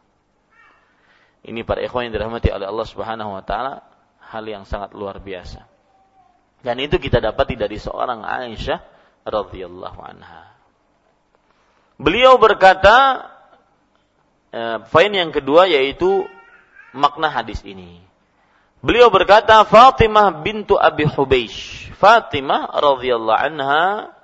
Ini 1.43 1.63
para 1.63 1.79
ikhwan 1.79 2.09
yang 2.09 2.13
dirahmati 2.19 2.51
oleh 2.51 2.67
Allah 2.67 2.87
Subhanahu 2.87 3.31
wa 3.39 3.43
taala 3.43 3.85
hal 4.19 4.43
yang 4.45 4.67
sangat 4.67 4.91
luar 4.91 5.23
biasa. 5.23 5.65
Dan 6.59 6.83
itu 6.83 6.99
kita 6.99 7.23
dapati 7.23 7.55
dari 7.55 7.79
seorang 7.79 8.27
Aisyah 8.27 8.79
radhiyallahu 9.23 9.99
anha. 10.03 10.51
Beliau 11.95 12.35
berkata 12.35 13.27
eh, 14.51 14.77
poin 14.83 15.11
yang 15.11 15.31
kedua 15.31 15.71
yaitu 15.71 16.27
makna 16.91 17.31
hadis 17.31 17.63
ini. 17.63 18.03
Beliau 18.79 19.11
berkata 19.11 19.59
Fatimah 19.67 20.43
bintu 20.43 20.79
Abi 20.79 21.03
Hubeish. 21.03 21.91
Fatimah 21.99 22.71
radhiyallahu 22.79 23.39
anha 23.39 24.15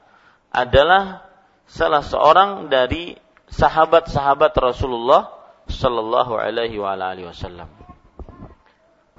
adalah 0.52 1.28
salah 1.68 2.00
seorang 2.00 2.72
dari 2.72 3.20
sahabat-sahabat 3.52 4.56
Rasulullah 4.56 5.36
sallallahu 5.70 6.38
alaihi 6.38 6.78
wa 6.78 6.94
alihi 6.94 7.28
wasallam. 7.30 7.70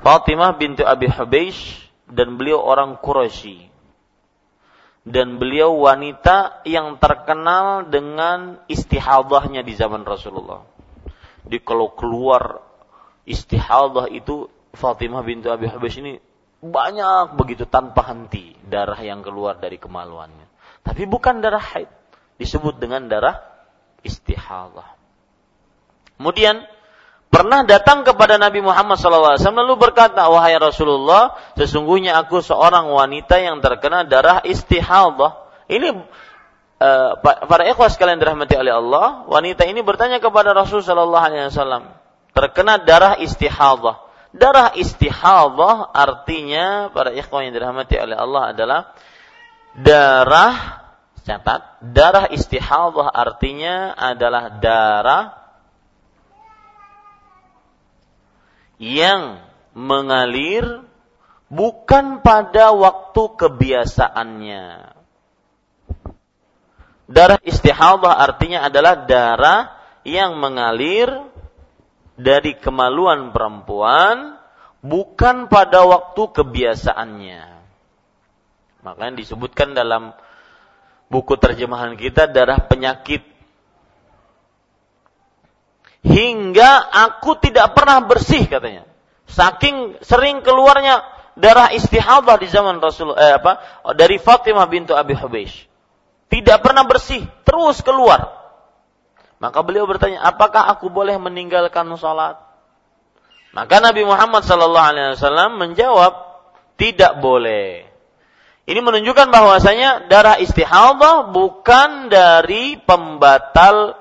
Fatimah 0.01 0.55
bintu 0.55 0.87
Abi 0.87 1.11
Hubeish 1.11 1.91
dan 2.07 2.39
beliau 2.39 2.63
orang 2.63 3.01
Quraisy. 3.01 3.75
Dan 5.07 5.39
beliau 5.39 5.87
wanita 5.87 6.67
yang 6.67 6.99
terkenal 6.99 7.87
dengan 7.87 8.59
istihadahnya 8.67 9.63
di 9.63 9.79
zaman 9.79 10.03
Rasulullah. 10.03 10.67
Di 11.47 11.63
kalau 11.63 11.95
keluar 11.95 12.59
istihadah 13.23 14.11
itu 14.11 14.51
Fatimah 14.75 15.23
bintu 15.23 15.47
Abi 15.55 15.71
Hubeish 15.71 16.03
ini 16.03 16.19
banyak 16.59 17.39
begitu 17.39 17.71
tanpa 17.71 18.03
henti 18.11 18.59
darah 18.67 18.99
yang 18.99 19.23
keluar 19.23 19.63
dari 19.63 19.79
kemaluannya. 19.79 20.51
Tapi 20.83 21.07
bukan 21.07 21.39
darah 21.39 21.63
haid, 21.63 21.91
disebut 22.39 22.79
dengan 22.83 23.07
darah 23.07 23.43
istihadah. 24.03 24.99
Kemudian 26.17 26.65
pernah 27.29 27.63
datang 27.69 28.01
kepada 28.01 28.41
Nabi 28.41 28.65
Muhammad 28.65 28.97
SAW 28.97 29.37
lalu 29.37 29.75
berkata, 29.77 30.25
wahai 30.33 30.57
Rasulullah, 30.57 31.37
sesungguhnya 31.61 32.17
aku 32.17 32.41
seorang 32.41 32.89
wanita 32.89 33.37
yang 33.37 33.61
terkena 33.61 34.09
darah 34.09 34.41
istihadah. 34.41 35.45
Ini 35.69 35.89
uh, 36.81 37.11
para 37.21 37.69
ikhwas 37.69 38.01
kalian 38.01 38.17
dirahmati 38.17 38.57
oleh 38.57 38.73
Allah, 38.73 39.29
wanita 39.29 39.69
ini 39.69 39.85
bertanya 39.85 40.23
kepada 40.23 40.57
Rasul 40.57 40.81
Wasallam, 40.81 41.93
terkena 42.33 42.81
darah 42.81 43.21
istihadah. 43.21 44.09
Darah 44.37 44.77
istihadah 44.77 45.97
artinya 45.97 46.93
para 46.93 47.09
ikhwan 47.13 47.49
yang 47.49 47.55
dirahmati 47.57 47.97
oleh 47.97 48.17
Allah 48.21 48.53
adalah 48.53 48.81
darah 49.77 50.85
catat 51.25 51.81
darah 51.81 52.29
istihadah 52.29 53.11
artinya 53.13 53.97
adalah 53.97 54.61
darah 54.61 55.46
yang 58.77 59.41
mengalir 59.77 60.85
bukan 61.53 62.21
pada 62.25 62.73
waktu 62.73 63.23
kebiasaannya. 63.37 64.67
Darah 67.07 67.39
istihadah 67.47 68.19
artinya 68.19 68.67
adalah 68.67 69.07
darah 69.07 69.61
yang 70.03 70.39
mengalir 70.43 71.07
dari 72.19 72.59
kemaluan 72.59 73.31
perempuan 73.31 74.41
bukan 74.83 75.47
pada 75.47 75.87
waktu 75.87 76.23
kebiasaannya. 76.35 77.45
Makanya 78.83 79.15
disebutkan 79.19 79.75
dalam 79.75 80.15
buku 81.07 81.39
terjemahan 81.39 81.95
kita 81.95 82.27
darah 82.27 82.59
penyakit 82.67 83.36
hingga 86.05 86.85
aku 86.93 87.39
tidak 87.41 87.73
pernah 87.73 88.03
bersih 88.05 88.45
katanya. 88.49 88.85
Saking 89.27 90.01
sering 90.03 90.41
keluarnya 90.45 91.03
darah 91.37 91.71
istihadah 91.71 92.41
di 92.41 92.49
zaman 92.49 92.81
Rasul 92.81 93.13
eh, 93.15 93.37
apa 93.37 93.85
dari 93.95 94.17
Fatimah 94.17 94.67
bintu 94.67 94.97
Abi 94.97 95.13
Hubeish. 95.15 95.69
Tidak 96.27 96.59
pernah 96.59 96.83
bersih, 96.83 97.23
terus 97.47 97.87
keluar. 97.87 98.35
Maka 99.39 99.63
beliau 99.63 99.87
bertanya, 99.87 100.27
apakah 100.27 100.67
aku 100.67 100.91
boleh 100.91 101.15
meninggalkan 101.23 101.87
sholat? 101.95 102.41
Maka 103.55 103.79
Nabi 103.79 104.03
Muhammad 104.03 104.43
Sallallahu 104.43 104.89
Alaihi 104.91 105.15
Wasallam 105.15 105.61
menjawab, 105.61 106.13
tidak 106.81 107.23
boleh. 107.23 107.87
Ini 108.67 108.81
menunjukkan 108.83 109.31
bahwasanya 109.31 110.11
darah 110.11 110.43
istihadah 110.43 111.31
bukan 111.31 112.11
dari 112.11 112.75
pembatal 112.83 113.95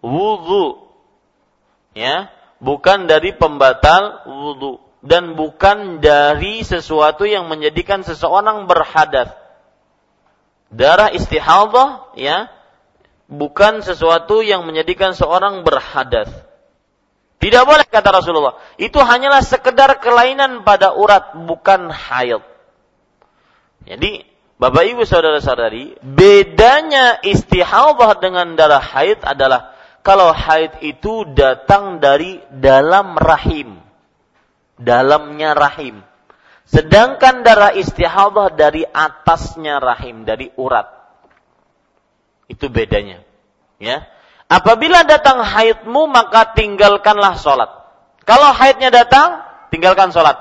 wudhu 0.00 0.85
ya 1.96 2.28
bukan 2.60 3.08
dari 3.08 3.32
pembatal 3.32 4.28
wudhu 4.28 4.84
dan 5.00 5.32
bukan 5.32 6.04
dari 6.04 6.60
sesuatu 6.60 7.24
yang 7.24 7.48
menjadikan 7.48 8.04
seseorang 8.04 8.68
berhadas 8.68 9.32
darah 10.68 11.08
istihadah 11.08 12.12
ya 12.20 12.52
bukan 13.32 13.80
sesuatu 13.80 14.44
yang 14.44 14.68
menjadikan 14.68 15.16
seorang 15.16 15.64
berhadas 15.64 16.28
tidak 17.36 17.62
boleh 17.68 17.84
kata 17.84 18.10
Rasulullah. 18.16 18.56
Itu 18.80 18.96
hanyalah 18.96 19.44
sekedar 19.44 20.00
kelainan 20.00 20.64
pada 20.64 20.96
urat 20.96 21.36
bukan 21.36 21.92
haid. 21.92 22.40
Jadi 23.84 24.24
Bapak 24.56 24.88
Ibu 24.88 25.04
saudara-saudari, 25.04 26.00
bedanya 26.00 27.20
istihadah 27.20 28.16
dengan 28.24 28.56
darah 28.56 28.80
haid 28.80 29.20
adalah 29.20 29.75
kalau 30.06 30.30
haid 30.30 30.86
itu 30.86 31.26
datang 31.34 31.98
dari 31.98 32.38
dalam 32.54 33.18
rahim. 33.18 33.82
Dalamnya 34.78 35.58
rahim. 35.58 35.98
Sedangkan 36.62 37.42
darah 37.42 37.74
istihadah 37.74 38.54
dari 38.54 38.86
atasnya 38.86 39.82
rahim, 39.82 40.22
dari 40.22 40.54
urat. 40.54 40.86
Itu 42.46 42.70
bedanya. 42.70 43.26
Ya. 43.82 44.06
Apabila 44.46 45.02
datang 45.02 45.42
haidmu 45.42 46.06
maka 46.06 46.54
tinggalkanlah 46.54 47.34
sholat. 47.42 47.70
Kalau 48.22 48.54
haidnya 48.54 48.94
datang, 48.94 49.42
tinggalkan 49.74 50.14
sholat. 50.14 50.38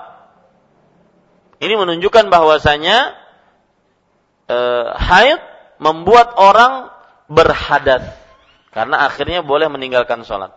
Ini 1.57 1.73
menunjukkan 1.73 2.29
bahwasanya 2.29 3.17
eh, 4.45 4.87
haid 4.93 5.41
membuat 5.81 6.37
orang 6.37 6.93
berhadas 7.25 8.24
karena 8.76 9.07
akhirnya 9.07 9.39
boleh 9.39 9.72
meninggalkan 9.72 10.27
sholat. 10.27 10.52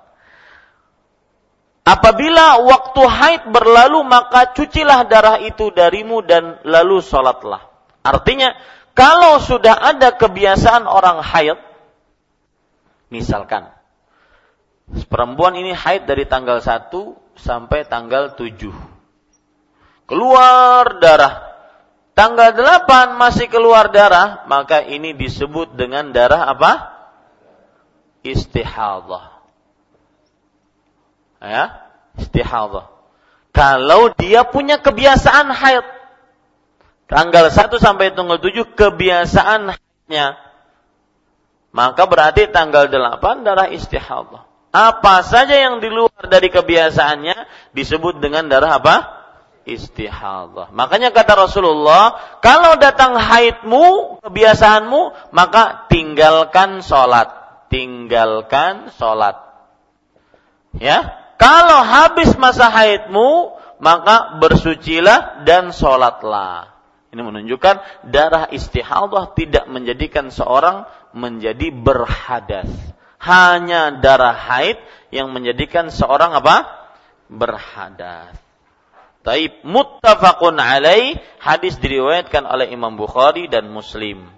Apabila 1.87 2.67
waktu 2.67 3.03
haid 3.07 3.43
berlalu 3.55 4.03
maka 4.03 4.51
cucilah 4.53 5.07
darah 5.07 5.39
itu 5.39 5.71
darimu 5.71 6.21
dan 6.27 6.59
lalu 6.67 6.99
sholatlah. 6.99 7.71
Artinya 8.03 8.59
kalau 8.91 9.39
sudah 9.39 9.79
ada 9.79 10.19
kebiasaan 10.19 10.91
orang 10.91 11.23
haid, 11.23 11.63
misalkan 13.15 13.71
perempuan 15.07 15.55
ini 15.55 15.71
haid 15.71 16.05
dari 16.11 16.27
tanggal 16.27 16.59
1 16.59 16.91
sampai 17.39 17.87
tanggal 17.87 18.35
7. 18.35 18.75
Keluar 20.11 20.99
darah. 20.99 21.47
Tanggal 22.19 22.51
8 22.51 23.15
masih 23.15 23.47
keluar 23.47 23.95
darah, 23.95 24.43
maka 24.51 24.83
ini 24.83 25.15
disebut 25.15 25.79
dengan 25.79 26.11
darah 26.11 26.51
apa? 26.51 26.98
Istihadah. 28.35 29.39
Ya, 31.39 31.87
istihadah. 32.19 32.91
Kalau 33.55 34.11
dia 34.15 34.47
punya 34.47 34.79
kebiasaan 34.79 35.51
haid, 35.51 35.87
tanggal 37.11 37.51
1 37.51 37.79
sampai 37.79 38.15
tanggal 38.15 38.39
7 38.39 38.75
kebiasaan 38.75 39.75
haidnya, 39.75 40.39
maka 41.71 42.03
berarti 42.07 42.51
tanggal 42.51 42.91
8 42.91 43.47
darah 43.47 43.71
istihadah. 43.71 44.47
Apa 44.69 45.25
saja 45.25 45.57
yang 45.57 45.81
di 45.81 45.89
luar 45.89 46.29
dari 46.29 46.53
kebiasaannya 46.53 47.73
disebut 47.73 48.21
dengan 48.21 48.53
darah 48.53 48.77
apa? 48.77 48.97
Istihadah. 49.65 50.73
Makanya 50.73 51.13
kata 51.13 51.49
Rasulullah, 51.49 52.17
kalau 52.45 52.77
datang 52.77 53.17
haidmu, 53.17 54.19
kebiasaanmu, 54.25 55.33
maka 55.33 55.89
tinggalkan 55.89 56.85
sholat 56.85 57.38
tinggalkan 57.69 58.93
sholat. 58.97 59.37
Ya, 60.77 61.17
kalau 61.41 61.81
habis 61.87 62.35
masa 62.37 62.69
haidmu, 62.69 63.57
maka 63.79 64.37
bersucilah 64.43 65.47
dan 65.47 65.71
sholatlah. 65.71 66.75
Ini 67.09 67.25
menunjukkan 67.25 68.05
darah 68.13 68.53
istihadah 68.53 69.33
tidak 69.33 69.65
menjadikan 69.71 70.29
seorang 70.29 70.85
menjadi 71.17 71.73
berhadas. 71.73 72.69
Hanya 73.17 73.97
darah 73.97 74.37
haid 74.37 74.77
yang 75.09 75.33
menjadikan 75.33 75.89
seorang 75.89 76.37
apa? 76.37 76.69
Berhadas. 77.33 78.37
Taib 79.25 79.65
muttafaqun 79.65 80.61
alaih 80.61 81.17
hadis 81.41 81.81
diriwayatkan 81.81 82.45
oleh 82.45 82.71
Imam 82.71 82.95
Bukhari 82.95 83.49
dan 83.49 83.73
Muslim. 83.73 84.29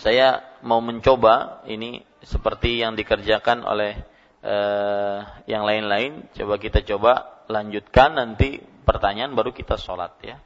Saya 0.00 0.47
mau 0.62 0.78
mencoba 0.78 1.64
ini 1.66 2.02
seperti 2.22 2.82
yang 2.82 2.94
dikerjakan 2.98 3.66
oleh 3.66 3.98
uh, 4.42 5.26
yang 5.50 5.66
lain-lain. 5.66 6.30
Coba 6.34 6.58
kita 6.62 6.82
coba 6.84 7.42
lanjutkan 7.50 8.14
nanti 8.14 8.60
pertanyaan 8.86 9.34
baru 9.34 9.50
kita 9.50 9.74
sholat 9.76 10.14
ya. 10.22 10.38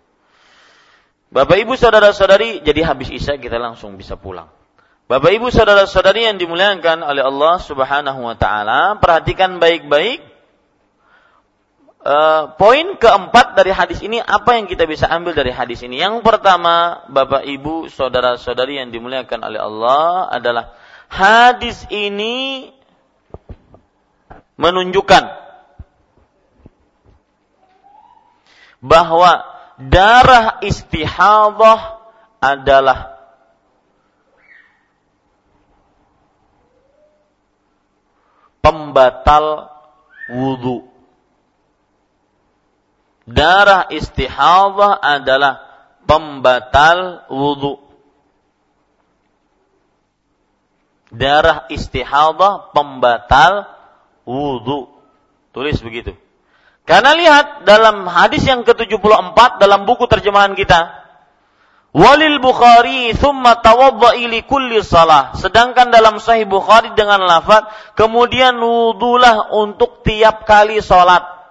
Bapak 1.32 1.56
ibu 1.64 1.76
saudara 1.76 2.12
saudari 2.12 2.60
jadi 2.60 2.84
habis 2.84 3.08
isya 3.08 3.40
kita 3.40 3.56
langsung 3.56 3.96
bisa 3.96 4.16
pulang. 4.20 4.52
Bapak 5.08 5.32
ibu 5.32 5.52
saudara 5.52 5.84
saudari 5.84 6.24
yang 6.24 6.40
dimuliakan 6.40 7.04
oleh 7.04 7.20
Allah 7.20 7.60
subhanahu 7.60 8.20
wa 8.24 8.36
ta'ala. 8.36 8.96
Perhatikan 8.96 9.60
baik-baik 9.60 10.31
Uh, 12.02 12.50
poin 12.58 12.98
keempat 12.98 13.54
dari 13.54 13.70
hadis 13.70 14.02
ini 14.02 14.18
apa 14.18 14.58
yang 14.58 14.66
kita 14.66 14.90
bisa 14.90 15.06
ambil 15.06 15.38
dari 15.38 15.54
hadis 15.54 15.86
ini? 15.86 16.02
Yang 16.02 16.26
pertama, 16.26 17.06
Bapak 17.06 17.46
Ibu, 17.46 17.86
saudara-saudari 17.94 18.82
yang 18.82 18.90
dimuliakan 18.90 19.38
oleh 19.46 19.62
Allah 19.62 20.26
adalah 20.34 20.74
hadis 21.06 21.86
ini 21.94 22.74
menunjukkan 24.58 25.30
bahwa 28.82 29.46
darah 29.78 30.58
istihadah 30.58 32.02
adalah 32.42 33.14
pembatal 38.58 39.70
wudhu. 40.26 40.91
Darah 43.32 43.88
istihadah 43.88 45.00
adalah 45.00 45.64
pembatal 46.04 47.24
wudhu. 47.32 47.80
Darah 51.08 51.64
istihadah 51.72 52.76
pembatal 52.76 53.72
wudhu. 54.28 54.92
Tulis 55.52 55.80
begitu. 55.80 56.12
Karena 56.82 57.16
lihat 57.16 57.64
dalam 57.64 58.04
hadis 58.04 58.44
yang 58.44 58.66
ke-74 58.68 59.62
dalam 59.62 59.88
buku 59.88 60.04
terjemahan 60.10 60.52
kita. 60.52 61.02
Walil 61.92 62.40
Bukhari 62.40 63.12
thumma 63.12 63.60
tawadda'i 63.60 64.24
li 64.24 64.40
kulli 64.48 64.80
salah. 64.80 65.36
Sedangkan 65.36 65.92
dalam 65.92 66.16
Sahih 66.16 66.48
Bukhari 66.48 66.96
dengan 66.96 67.20
lafaz 67.20 67.68
kemudian 67.94 68.56
wudulah 68.56 69.52
untuk 69.52 70.00
tiap 70.00 70.48
kali 70.48 70.80
salat. 70.80 71.41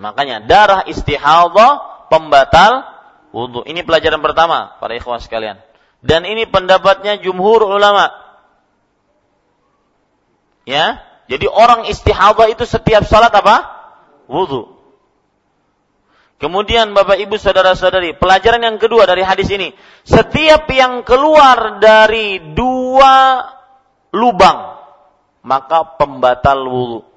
Makanya 0.00 0.40
darah 0.48 0.88
istihadah 0.88 2.08
pembatal 2.08 2.88
wudhu. 3.36 3.62
Ini 3.68 3.84
pelajaran 3.84 4.24
pertama 4.24 4.74
para 4.80 4.96
ikhwan 4.96 5.20
sekalian. 5.20 5.60
Dan 6.00 6.24
ini 6.24 6.48
pendapatnya 6.48 7.20
jumhur 7.20 7.68
ulama. 7.68 8.08
Ya, 10.64 11.04
jadi 11.28 11.44
orang 11.52 11.84
istihadah 11.92 12.48
itu 12.48 12.64
setiap 12.64 13.04
salat 13.04 13.30
apa? 13.36 13.68
Wudhu. 14.24 14.80
Kemudian 16.40 16.96
Bapak 16.96 17.20
Ibu 17.20 17.36
saudara-saudari, 17.36 18.16
pelajaran 18.16 18.64
yang 18.64 18.80
kedua 18.80 19.04
dari 19.04 19.20
hadis 19.20 19.52
ini, 19.52 19.76
setiap 20.08 20.64
yang 20.72 21.04
keluar 21.04 21.76
dari 21.84 22.40
dua 22.56 23.44
lubang 24.16 24.80
maka 25.44 25.96
pembatal 25.96 26.64
wudhu. 26.64 27.09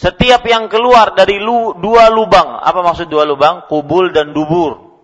Setiap 0.00 0.48
yang 0.48 0.72
keluar 0.72 1.12
dari 1.12 1.36
lu, 1.36 1.76
dua 1.76 2.08
lubang, 2.08 2.56
apa 2.56 2.80
maksud 2.80 3.12
dua 3.12 3.28
lubang? 3.28 3.68
Kubul 3.68 4.16
dan 4.16 4.32
dubur. 4.32 4.96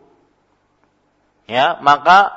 Ya, 1.44 1.76
maka 1.84 2.32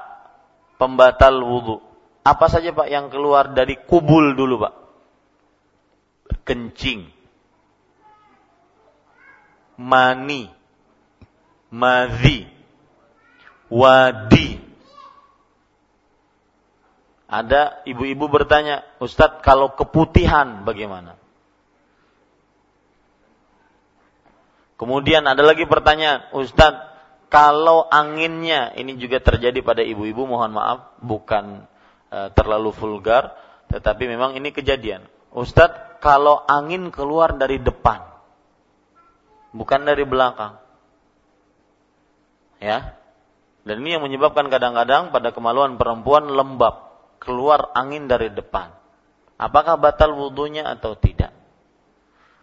pembatal 0.75 1.39
wudhu. 1.39 1.79
Apa 2.27 2.51
saja 2.51 2.75
Pak 2.75 2.91
yang 2.91 3.07
keluar 3.07 3.55
dari 3.55 3.79
kubul 3.79 4.35
dulu 4.35 4.67
Pak? 4.67 4.73
Kencing. 6.43 7.07
Mani 9.79 10.59
madhi, 11.71 12.49
wadi. 13.69 14.57
Ada 17.29 17.85
ibu-ibu 17.85 18.25
bertanya, 18.25 18.81
Ustadz 18.97 19.45
kalau 19.45 19.77
keputihan 19.77 20.65
bagaimana? 20.65 21.18
Kemudian 24.79 25.27
ada 25.27 25.43
lagi 25.43 25.67
pertanyaan, 25.67 26.31
Ustadz 26.31 26.89
kalau 27.29 27.85
anginnya, 27.91 28.73
ini 28.73 28.97
juga 28.97 29.21
terjadi 29.21 29.61
pada 29.61 29.85
ibu-ibu, 29.85 30.25
mohon 30.25 30.49
maaf, 30.49 30.97
bukan 31.03 31.67
e, 32.09 32.33
terlalu 32.33 32.73
vulgar, 32.73 33.37
tetapi 33.69 34.09
memang 34.09 34.33
ini 34.33 34.49
kejadian. 34.49 35.05
Ustadz, 35.35 36.01
kalau 36.01 36.41
angin 36.47 36.89
keluar 36.89 37.37
dari 37.37 37.61
depan, 37.61 38.01
bukan 39.53 39.83
dari 39.85 40.07
belakang, 40.07 40.57
ya. 42.57 42.97
Dan 43.61 43.85
ini 43.85 43.99
yang 43.99 44.03
menyebabkan 44.07 44.49
kadang-kadang 44.49 45.13
pada 45.13 45.29
kemaluan 45.29 45.77
perempuan 45.77 46.25
lembab, 46.33 47.03
keluar 47.21 47.69
angin 47.77 48.09
dari 48.09 48.33
depan. 48.33 48.73
Apakah 49.37 49.77
batal 49.77 50.17
wudhunya 50.17 50.65
atau 50.65 50.97
tidak? 50.97 51.35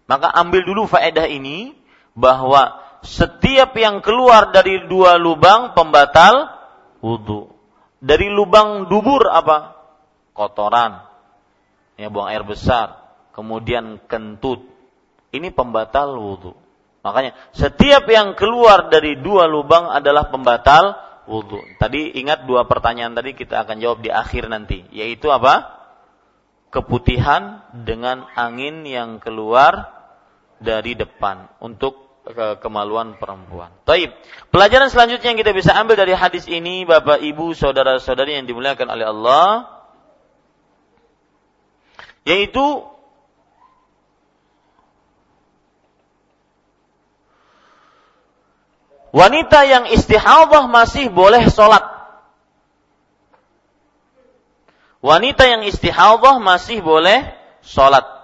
Maka 0.06 0.30
ambil 0.30 0.62
dulu 0.62 0.86
faedah 0.86 1.26
ini 1.26 1.74
bahwa 2.16 2.80
setiap 3.05 3.76
yang 3.76 4.02
keluar 4.02 4.51
dari 4.51 4.88
dua 4.88 5.20
lubang 5.20 5.76
pembatal 5.76 6.51
wudhu. 7.05 7.52
Dari 8.02 8.26
lubang 8.32 8.90
dubur 8.90 9.28
apa? 9.30 9.76
Kotoran. 10.32 11.06
Ya 12.01 12.10
buang 12.10 12.32
air 12.32 12.43
besar. 12.43 12.98
Kemudian 13.36 14.02
kentut. 14.09 14.64
Ini 15.30 15.52
pembatal 15.52 16.16
wudhu. 16.16 16.56
Makanya 17.06 17.38
setiap 17.55 18.10
yang 18.10 18.34
keluar 18.34 18.90
dari 18.90 19.20
dua 19.22 19.47
lubang 19.47 19.86
adalah 19.93 20.32
pembatal 20.32 20.98
wudhu. 21.30 21.62
Tadi 21.78 22.18
ingat 22.18 22.48
dua 22.48 22.66
pertanyaan 22.66 23.14
tadi 23.14 23.36
kita 23.36 23.62
akan 23.62 23.78
jawab 23.78 24.02
di 24.02 24.10
akhir 24.10 24.51
nanti. 24.51 24.82
Yaitu 24.90 25.30
apa? 25.30 25.78
Keputihan 26.74 27.62
dengan 27.72 28.26
angin 28.34 28.82
yang 28.82 29.22
keluar 29.22 29.94
dari 30.59 30.98
depan 30.98 31.47
untuk 31.62 32.06
ke 32.27 32.59
kemaluan 32.59 33.15
perempuan. 33.15 33.70
Taib. 33.86 34.11
Pelajaran 34.51 34.90
selanjutnya 34.90 35.31
yang 35.31 35.39
kita 35.39 35.55
bisa 35.55 35.70
ambil 35.78 35.94
dari 35.94 36.11
hadis 36.11 36.51
ini, 36.51 36.82
Bapak, 36.82 37.23
Ibu, 37.23 37.55
saudara-saudari 37.55 38.35
yang 38.35 38.51
dimuliakan 38.51 38.89
oleh 38.90 39.07
Allah, 39.07 39.48
yaitu 42.27 42.82
Wanita 49.16 49.65
yang 49.65 49.89
istihadah 49.89 50.69
masih 50.69 51.09
boleh 51.09 51.48
sholat. 51.48 51.81
Wanita 55.01 55.48
yang 55.48 55.65
istihadah 55.65 56.36
masih 56.36 56.85
boleh 56.85 57.24
sholat. 57.65 58.15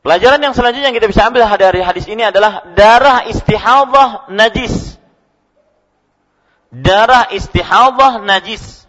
Pelajaran 0.00 0.40
yang 0.40 0.56
selanjutnya 0.56 0.90
yang 0.90 0.96
kita 0.96 1.12
bisa 1.12 1.28
ambil 1.28 1.44
dari 1.60 1.84
hadis 1.84 2.08
ini 2.08 2.24
adalah 2.24 2.64
darah 2.72 3.28
istihadah 3.28 4.32
najis. 4.32 4.96
Darah 6.72 7.28
istihadah 7.28 8.24
najis. 8.24 8.88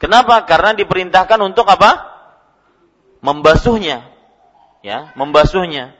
Kenapa? 0.00 0.40
Karena 0.48 0.72
diperintahkan 0.72 1.38
untuk 1.44 1.68
apa? 1.68 2.08
Membasuhnya 3.20 4.18
ya, 4.82 5.12
membasuhnya. 5.18 5.94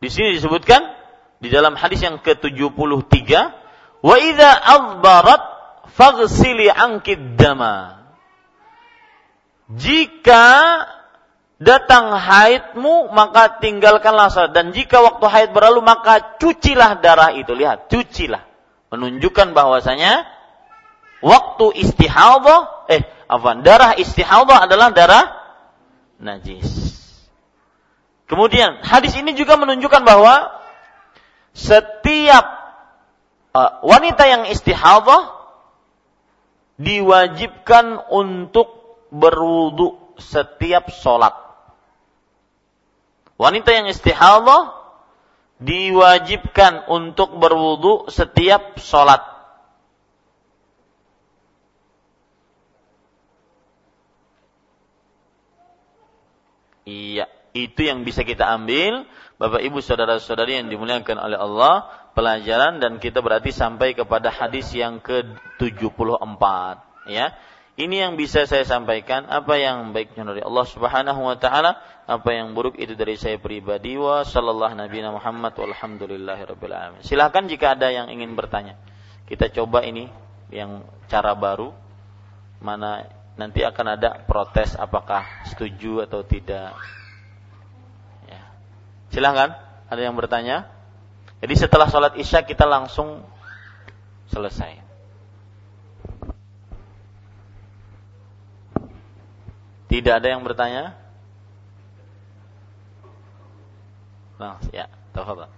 Di 0.00 0.08
sini 0.12 0.36
disebutkan 0.36 0.84
di 1.40 1.48
dalam 1.48 1.74
hadis 1.74 2.04
yang 2.04 2.20
ke-73, 2.20 3.28
"Wa 4.04 4.16
idza 4.20 4.50
adbarat 4.52 5.42
faghsili 5.96 6.68
ankid 6.68 7.40
dama." 7.40 8.04
Jika 9.66 10.44
datang 11.56 12.12
haidmu 12.12 13.08
maka 13.12 13.60
tinggalkanlah 13.60 14.28
salat 14.28 14.52
dan 14.52 14.76
jika 14.76 15.00
waktu 15.00 15.24
haid 15.24 15.50
berlalu 15.56 15.80
maka 15.80 16.36
cucilah 16.36 17.00
darah 17.00 17.32
itu 17.32 17.56
lihat 17.56 17.88
cucilah 17.88 18.44
menunjukkan 18.92 19.56
bahwasanya 19.56 20.28
waktu 21.24 21.66
istihadah 21.80 22.88
eh 22.92 23.02
apa 23.26 23.50
darah 23.64 23.96
istihadah 23.96 24.68
adalah 24.68 24.92
darah 24.92 25.24
najis. 26.20 26.96
Kemudian 28.26 28.82
hadis 28.82 29.14
ini 29.14 29.38
juga 29.38 29.54
menunjukkan 29.54 30.02
bahwa 30.02 30.50
setiap 31.54 32.44
uh, 33.54 33.80
wanita 33.86 34.26
yang 34.26 34.42
istihadah 34.50 35.30
diwajibkan 36.76 38.10
untuk 38.10 38.98
berwudu 39.14 40.18
setiap 40.18 40.90
sholat. 40.90 41.45
Wanita 43.36 43.68
yang 43.72 43.86
istihadah 43.92 44.72
diwajibkan 45.60 46.88
untuk 46.88 47.36
berwudu 47.36 48.08
setiap 48.08 48.80
sholat. 48.80 49.24
Iya, 56.86 57.26
itu 57.50 57.82
yang 57.82 58.06
bisa 58.06 58.22
kita 58.22 58.46
ambil 58.46 59.10
Bapak 59.36 59.60
Ibu 59.60 59.84
saudara-saudari 59.84 60.64
yang 60.64 60.72
dimuliakan 60.72 61.20
oleh 61.20 61.36
Allah, 61.36 61.92
pelajaran 62.16 62.80
dan 62.80 62.96
kita 62.96 63.20
berarti 63.20 63.52
sampai 63.52 63.92
kepada 63.92 64.32
hadis 64.32 64.72
yang 64.72 64.96
ke-74, 65.04 66.44
ya. 67.12 67.36
Ini 67.76 68.08
yang 68.08 68.16
bisa 68.16 68.48
saya 68.48 68.64
sampaikan, 68.64 69.28
apa 69.28 69.60
yang 69.60 69.92
baiknya 69.92 70.24
dari 70.24 70.40
Allah 70.40 70.64
Subhanahu 70.64 71.20
wa 71.28 71.36
taala, 71.36 71.76
apa 72.08 72.32
yang 72.32 72.56
buruk 72.56 72.80
itu 72.80 72.96
dari 72.96 73.20
saya 73.20 73.36
pribadi 73.36 74.00
wa 74.00 74.24
sallallahu 74.24 74.80
nabi 74.80 75.04
Muhammad 75.04 75.52
walhamdulillahirabbil 75.60 76.72
alamin. 76.72 77.04
Silakan 77.04 77.52
jika 77.52 77.76
ada 77.76 77.92
yang 77.92 78.08
ingin 78.08 78.32
bertanya. 78.32 78.80
Kita 79.28 79.52
coba 79.52 79.84
ini 79.84 80.08
yang 80.48 80.88
cara 81.12 81.36
baru 81.36 81.76
mana 82.64 83.04
nanti 83.36 83.60
akan 83.60 84.00
ada 84.00 84.24
protes 84.24 84.72
apakah 84.72 85.44
setuju 85.44 86.08
atau 86.08 86.24
tidak. 86.24 86.72
Ya. 88.24 88.40
Silahkan, 89.12 89.52
ada 89.92 90.00
yang 90.00 90.16
bertanya? 90.16 90.72
Jadi 91.44 91.54
setelah 91.60 91.92
sholat 91.92 92.16
isya 92.16 92.40
kita 92.40 92.64
langsung 92.64 93.20
selesai. 94.32 94.85
Tidak 99.96 100.12
ada 100.12 100.28
yang 100.28 100.44
bertanya? 100.44 100.92
Nah, 104.36 104.60
ya, 104.68 104.92
tafadhal. 105.16 105.48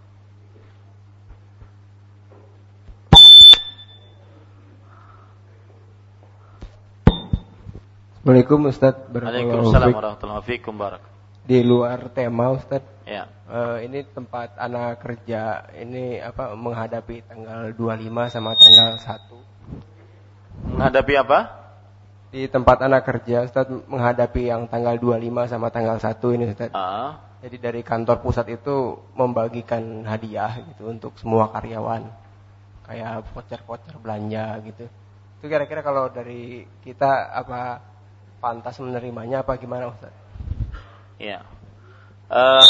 Assalamualaikum 8.23 8.71
Ustaz. 8.71 8.95
Waalaikumsalam 9.11 9.91
warahmatullahi 9.91 10.63
wabarakatuh. 10.63 11.11
Di 11.43 11.59
luar 11.67 12.07
tema 12.15 12.55
Ustaz. 12.55 12.87
Ya. 13.11 13.27
Uh, 13.51 13.83
ini 13.83 14.07
tempat 14.07 14.55
anak 14.55 15.03
kerja 15.03 15.67
ini 15.75 16.23
apa 16.23 16.55
menghadapi 16.55 17.27
tanggal 17.27 17.75
25 17.75 18.39
sama 18.39 18.55
tanggal 18.55 19.03
1. 19.03 20.79
Menghadapi 20.79 21.15
apa? 21.27 21.68
Di 22.29 22.45
tempat 22.45 22.85
anak 22.85 23.09
kerja 23.09 23.49
Ustaz 23.49 23.69
menghadapi 23.69 24.53
yang 24.53 24.69
tanggal 24.69 25.01
25 25.01 25.49
sama 25.49 25.73
tanggal 25.73 25.97
1 25.97 26.37
ini 26.37 26.45
Ustaz. 26.53 26.71
Uh. 26.77 27.17
Jadi 27.39 27.57
dari 27.57 27.81
kantor 27.87 28.21
pusat 28.21 28.51
itu 28.53 28.99
membagikan 29.17 30.05
hadiah 30.05 30.61
gitu 30.61 30.93
untuk 30.93 31.17
semua 31.17 31.49
karyawan. 31.49 32.05
Kayak 32.85 33.25
voucher-voucher 33.33 33.97
belanja 34.03 34.61
gitu. 34.67 34.85
Itu 35.41 35.47
kira-kira 35.47 35.81
kalau 35.81 36.11
dari 36.13 36.69
kita 36.85 37.33
apa 37.33 37.81
pantas 38.45 38.77
menerimanya 38.83 39.41
apa 39.41 39.57
gimana 39.57 39.89
Ustaz? 39.89 40.13
Ya. 41.17 41.47
Uh, 42.29 42.67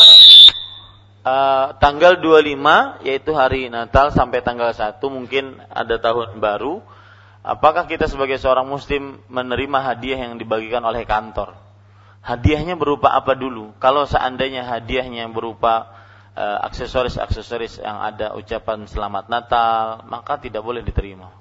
uh, 1.27 1.67
tanggal 1.83 2.21
25 2.23 3.03
yaitu 3.03 3.35
hari 3.35 3.67
Natal 3.73 4.15
sampai 4.15 4.39
tanggal 4.45 4.71
1 4.71 5.03
mungkin 5.11 5.59
ada 5.67 5.99
tahun 5.99 6.39
baru. 6.39 6.79
Apakah 7.49 7.89
kita 7.89 8.05
sebagai 8.05 8.37
seorang 8.37 8.69
muslim 8.69 9.25
menerima 9.33 9.79
hadiah 9.81 10.29
yang 10.29 10.37
dibagikan 10.37 10.85
oleh 10.85 11.09
kantor? 11.09 11.57
Hadiahnya 12.21 12.77
berupa 12.77 13.09
apa 13.17 13.33
dulu? 13.33 13.73
Kalau 13.81 14.05
seandainya 14.05 14.69
hadiahnya 14.69 15.33
berupa 15.33 15.89
uh, 16.37 16.61
aksesoris-aksesoris 16.69 17.81
yang 17.81 18.05
ada 18.05 18.37
ucapan 18.37 18.85
selamat 18.85 19.33
Natal, 19.33 20.05
maka 20.05 20.37
tidak 20.37 20.61
boleh 20.61 20.85
diterima 20.85 21.33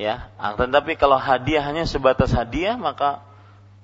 ya 0.00 0.32
ah, 0.40 0.56
tetapi 0.56 0.96
kalau 0.96 1.20
hadiah 1.20 1.60
hanya 1.60 1.84
sebatas 1.84 2.32
hadiah 2.32 2.80
maka 2.80 3.20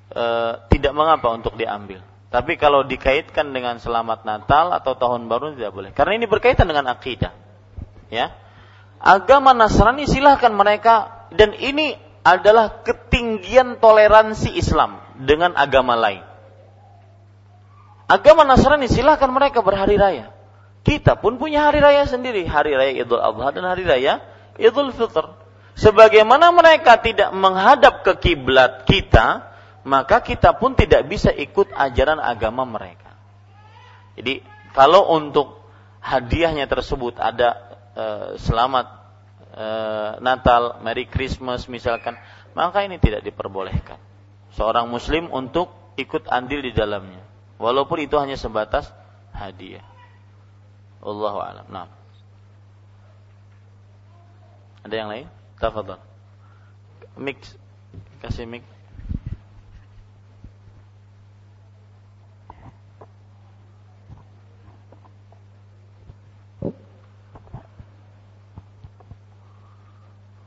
e, 0.08 0.24
tidak 0.72 0.96
mengapa 0.96 1.28
untuk 1.36 1.60
diambil 1.60 2.00
tapi 2.32 2.56
kalau 2.56 2.88
dikaitkan 2.88 3.52
dengan 3.52 3.76
selamat 3.76 4.24
Natal 4.24 4.72
atau 4.72 4.96
tahun 4.96 5.28
baru 5.28 5.52
tidak 5.52 5.72
boleh 5.76 5.90
karena 5.92 6.16
ini 6.16 6.24
berkaitan 6.24 6.64
dengan 6.64 6.88
akidah 6.88 7.36
ya 8.08 8.32
agama 9.06 9.54
Nasrani 9.54 10.10
silahkan 10.10 10.50
mereka. 10.50 11.14
Dan 11.30 11.54
ini 11.54 11.94
adalah 12.26 12.82
ketinggian 12.82 13.78
toleransi 13.78 14.58
Islam 14.58 14.98
dengan 15.22 15.54
agama 15.54 15.94
lain. 15.94 16.22
Agama 18.10 18.42
Nasrani 18.46 18.90
silahkan 18.90 19.30
mereka 19.30 19.62
berhari 19.62 19.94
raya. 19.94 20.34
Kita 20.86 21.18
pun 21.18 21.38
punya 21.38 21.66
hari 21.66 21.82
raya 21.82 22.06
sendiri. 22.06 22.46
Hari 22.46 22.74
raya 22.74 22.92
Idul 22.94 23.18
Adha 23.18 23.50
dan 23.54 23.66
hari 23.66 23.82
raya 23.82 24.22
Idul 24.58 24.94
Fitr. 24.94 25.34
Sebagaimana 25.76 26.54
mereka 26.54 26.96
tidak 27.02 27.34
menghadap 27.34 28.06
ke 28.06 28.16
kiblat 28.22 28.86
kita, 28.86 29.50
maka 29.82 30.22
kita 30.22 30.54
pun 30.56 30.78
tidak 30.78 31.04
bisa 31.10 31.34
ikut 31.34 31.74
ajaran 31.74 32.22
agama 32.22 32.62
mereka. 32.64 33.12
Jadi 34.16 34.40
kalau 34.72 35.10
untuk 35.10 35.58
hadiahnya 36.00 36.70
tersebut 36.70 37.18
ada 37.18 37.65
e, 37.97 38.06
selamat 38.36 38.86
e, 39.56 39.66
Natal, 40.20 40.85
Merry 40.85 41.09
Christmas 41.09 41.64
misalkan, 41.73 42.20
maka 42.52 42.85
ini 42.85 43.01
tidak 43.01 43.24
diperbolehkan. 43.24 43.97
Seorang 44.52 44.93
muslim 44.93 45.32
untuk 45.32 45.73
ikut 45.97 46.28
andil 46.28 46.60
di 46.60 46.77
dalamnya. 46.77 47.24
Walaupun 47.56 48.05
itu 48.05 48.20
hanya 48.20 48.36
sebatas 48.36 48.93
hadiah. 49.32 49.85
Allahu 51.01 51.39
a'lam. 51.40 51.66
Nah. 51.73 51.89
Ada 54.85 54.94
yang 54.94 55.09
lain? 55.09 55.27
Tafadhal. 55.56 56.01
Mix. 57.16 57.56
Kasih 58.20 58.44
mix. 58.44 58.76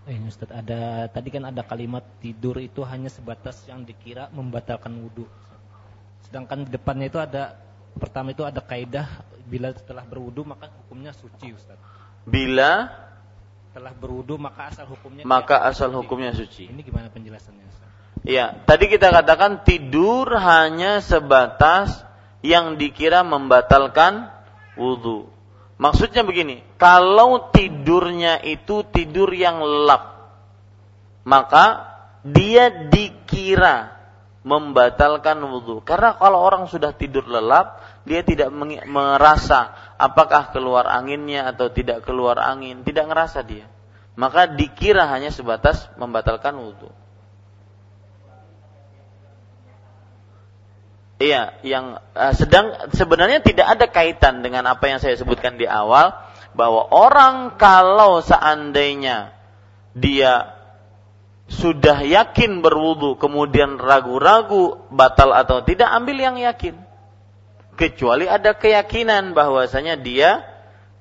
Eh, 0.10 0.18
Ustaz, 0.26 0.49
ada 0.49 1.06
tadi 1.14 1.30
kan 1.30 1.45
ada 1.45 1.61
kalimat 1.61 2.02
tidur 2.18 2.57
itu 2.57 2.81
hanya 2.81 3.14
sebatas 3.14 3.61
yang 3.69 3.86
dikira 3.86 4.34
membatalkan 4.34 4.90
wudhu. 4.98 5.30
Sedangkan 6.26 6.65
di 6.65 6.73
depannya 6.73 7.14
itu 7.14 7.22
ada 7.22 7.53
pertama 7.94 8.34
itu 8.34 8.41
ada 8.41 8.57
kaidah 8.57 9.06
bila 9.45 9.69
setelah 9.69 10.02
berwudhu 10.02 10.41
maka 10.49 10.73
hukumnya 10.81 11.14
suci, 11.14 11.53
Ustaz. 11.53 11.77
Bila 12.26 12.90
telah 13.69 13.94
berwudu 13.94 14.41
maka 14.41 14.73
asal 14.73 14.90
hukumnya 14.90 15.22
maka 15.30 15.61
asal 15.69 15.94
hukumnya 15.94 16.34
suci. 16.34 16.65
Ini 16.65 16.81
gimana 16.81 17.14
penjelasannya? 17.14 17.69
Iya, 18.26 18.65
tadi 18.65 18.90
kita 18.90 19.14
katakan 19.14 19.61
tidur 19.61 20.27
hanya 20.41 20.99
sebatas 21.06 22.02
yang 22.41 22.81
dikira 22.81 23.22
membatalkan 23.22 24.27
wudhu. 24.73 25.30
Maksudnya 25.80 26.28
begini, 26.28 26.60
kalau 26.76 27.56
tidurnya 27.56 28.44
itu 28.44 28.84
tidur 28.92 29.32
yang 29.32 29.64
lelap, 29.64 30.28
maka 31.24 31.88
dia 32.20 32.68
dikira 32.92 33.96
membatalkan 34.44 35.40
wudhu. 35.40 35.80
Karena 35.88 36.20
kalau 36.20 36.44
orang 36.44 36.68
sudah 36.68 36.92
tidur 36.92 37.32
lelap, 37.32 37.80
dia 38.04 38.28
tidak 38.28 38.52
merasa 38.92 39.72
apakah 39.96 40.52
keluar 40.52 40.84
anginnya 40.84 41.48
atau 41.48 41.72
tidak 41.72 42.04
keluar 42.04 42.44
angin, 42.44 42.84
tidak 42.84 43.08
ngerasa 43.08 43.40
dia. 43.48 43.64
Maka 44.20 44.52
dikira 44.52 45.08
hanya 45.08 45.32
sebatas 45.32 45.88
membatalkan 45.96 46.60
wudhu. 46.60 46.92
Iya, 51.20 51.60
yang 51.68 52.00
uh, 52.16 52.32
sedang 52.32 52.72
sebenarnya 52.96 53.44
tidak 53.44 53.68
ada 53.68 53.86
kaitan 53.91 54.40
dengan 54.40 54.64
apa 54.72 54.88
yang 54.88 55.04
saya 55.04 55.20
sebutkan 55.20 55.60
di 55.60 55.68
awal 55.68 56.16
bahwa 56.56 56.88
orang 56.96 57.60
kalau 57.60 58.24
seandainya 58.24 59.36
dia 59.91 60.56
sudah 61.52 62.00
yakin 62.08 62.64
berwudu 62.64 63.20
kemudian 63.20 63.76
ragu-ragu 63.76 64.80
batal 64.96 65.36
atau 65.36 65.60
tidak 65.60 65.91
ambil 65.91 66.16
yang 66.24 66.40
yakin 66.40 66.80
kecuali 67.76 68.28
ada 68.28 68.56
keyakinan 68.56 69.36
bahwasanya 69.36 70.00
dia 70.00 70.44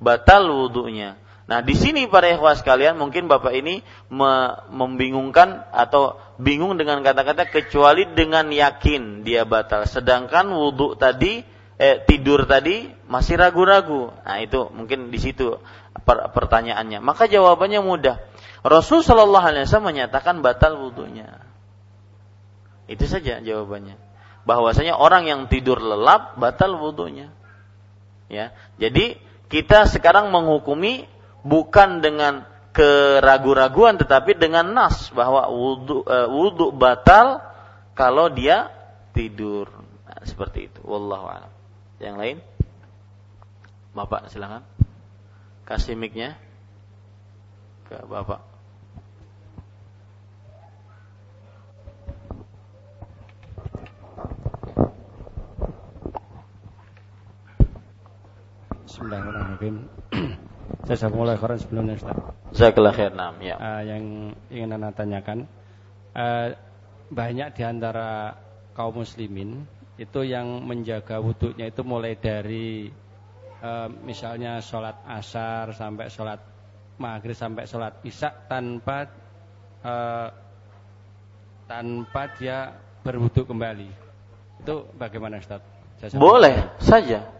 batal 0.02 0.46
wudhunya. 0.50 1.18
Nah, 1.48 1.64
di 1.64 1.74
sini 1.74 2.06
para 2.06 2.30
ikhwas 2.30 2.60
sekalian 2.62 2.94
mungkin 2.94 3.26
Bapak 3.26 3.50
ini 3.56 3.80
me 4.12 4.62
membingungkan 4.70 5.64
atau 5.74 6.20
bingung 6.38 6.78
dengan 6.78 7.02
kata-kata 7.02 7.50
kecuali 7.50 8.06
dengan 8.14 8.48
yakin 8.48 9.26
dia 9.26 9.42
batal. 9.42 9.84
Sedangkan 9.84 10.48
wudhu 10.54 10.94
tadi 10.94 11.42
eh, 11.76 12.00
tidur 12.06 12.46
tadi 12.46 12.88
masih 13.10 13.36
ragu-ragu. 13.36 14.14
Nah, 14.24 14.38
itu 14.38 14.70
mungkin 14.70 15.10
di 15.10 15.18
situ 15.18 15.58
per 16.06 16.30
pertanyaannya. 16.30 17.02
Maka 17.02 17.26
jawabannya 17.26 17.82
mudah. 17.82 18.16
Rasul 18.62 19.02
Shallallahu 19.02 19.44
alaihi 19.44 19.66
wasallam 19.66 19.90
menyatakan 19.94 20.40
batal 20.40 20.78
wudhunya. 20.78 21.42
Itu 22.88 23.04
saja 23.04 23.42
jawabannya 23.44 24.08
bahwasanya 24.48 24.96
orang 24.96 25.28
yang 25.28 25.40
tidur 25.52 25.76
lelap 25.76 26.40
batal 26.40 26.80
wudhunya. 26.80 27.28
Ya, 28.32 28.56
jadi 28.80 29.20
kita 29.52 29.84
sekarang 29.88 30.32
menghukumi 30.32 31.04
bukan 31.44 32.00
dengan 32.00 32.48
keragu-raguan 32.78 33.98
tetapi 33.98 34.38
dengan 34.38 34.70
nas 34.70 35.10
bahwa 35.10 35.50
wudhu, 35.50 36.06
e, 36.06 36.18
wudhu 36.30 36.70
batal 36.70 37.42
kalau 37.98 38.30
dia 38.30 38.70
tidur. 39.10 39.66
Nah, 40.06 40.22
seperti 40.22 40.70
itu. 40.70 40.80
Wallahu 40.86 41.26
a'lam. 41.26 41.50
Yang 41.98 42.16
lain? 42.22 42.36
Bapak 43.98 44.30
silakan. 44.30 44.62
Kasih 45.66 45.98
mic-nya 45.98 46.38
ke 47.90 47.98
Bapak. 48.06 48.46
Bismillahirrahmanirrahim. 58.86 59.76
Saya 60.88 61.12
mulai 61.12 61.36
khairan 61.36 61.60
sebelumnya 61.60 62.00
Ustaz. 62.00 62.16
Jazakallah 62.56 62.94
khair. 62.96 63.12
Nam, 63.12 63.36
ya. 63.44 63.60
Uh, 63.60 63.82
yang 63.84 64.02
ingin 64.48 64.72
Anda 64.72 64.88
tanyakan 64.96 65.44
uh, 66.16 66.56
banyak 67.12 67.52
di 67.52 67.62
antara 67.64 68.40
kaum 68.72 69.04
muslimin 69.04 69.68
itu 70.00 70.20
yang 70.24 70.64
menjaga 70.64 71.20
wudhunya 71.20 71.68
itu 71.68 71.82
mulai 71.84 72.16
dari 72.16 72.88
uh, 73.60 73.90
misalnya 74.06 74.62
sholat 74.64 75.02
asar 75.04 75.74
sampai 75.74 76.06
sholat 76.08 76.40
maghrib 76.96 77.34
sampai 77.34 77.66
sholat 77.66 78.00
isya 78.06 78.30
tanpa 78.46 79.10
uh, 79.82 80.28
tanpa 81.68 82.22
dia 82.40 82.72
berwudhu 83.04 83.44
kembali. 83.44 83.90
Itu 84.64 84.88
bagaimana 84.96 85.38
Ustaz? 85.38 85.60
Boleh 86.16 86.72
saja. 86.80 87.37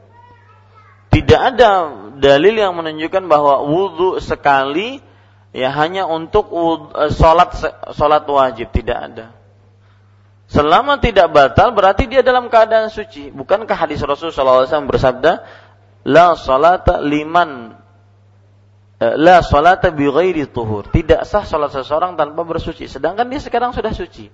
Tidak 1.19 1.41
ada 1.41 1.91
dalil 2.15 2.55
yang 2.55 2.79
menunjukkan 2.79 3.27
bahwa 3.27 3.67
wudhu 3.67 4.23
sekali 4.23 5.03
ya 5.51 5.75
hanya 5.75 6.07
untuk 6.07 6.47
uh, 6.55 7.11
sholat 7.11 7.59
sholat 7.91 8.23
wajib 8.23 8.71
tidak 8.71 8.99
ada. 9.03 9.27
Selama 10.47 11.03
tidak 11.03 11.35
batal 11.35 11.75
berarti 11.75 12.07
dia 12.07 12.23
dalam 12.23 12.47
keadaan 12.47 12.87
suci. 12.87 13.35
Bukankah 13.35 13.75
hadis 13.75 13.99
Rasulullah 14.01 14.63
SAW 14.65 14.87
bersabda, 14.89 15.45
la 16.07 16.39
salata 16.39 17.05
liman 17.05 17.77
eh, 18.97 19.15
la 19.19 19.45
salata 19.45 19.91
bi 19.91 20.07
tuhur. 20.49 20.89
Tidak 20.89 21.27
sah 21.27 21.45
salat 21.45 21.75
seseorang 21.75 22.15
tanpa 22.15 22.47
bersuci. 22.47 22.87
Sedangkan 22.87 23.29
dia 23.29 23.43
sekarang 23.43 23.75
sudah 23.75 23.91
suci. 23.91 24.33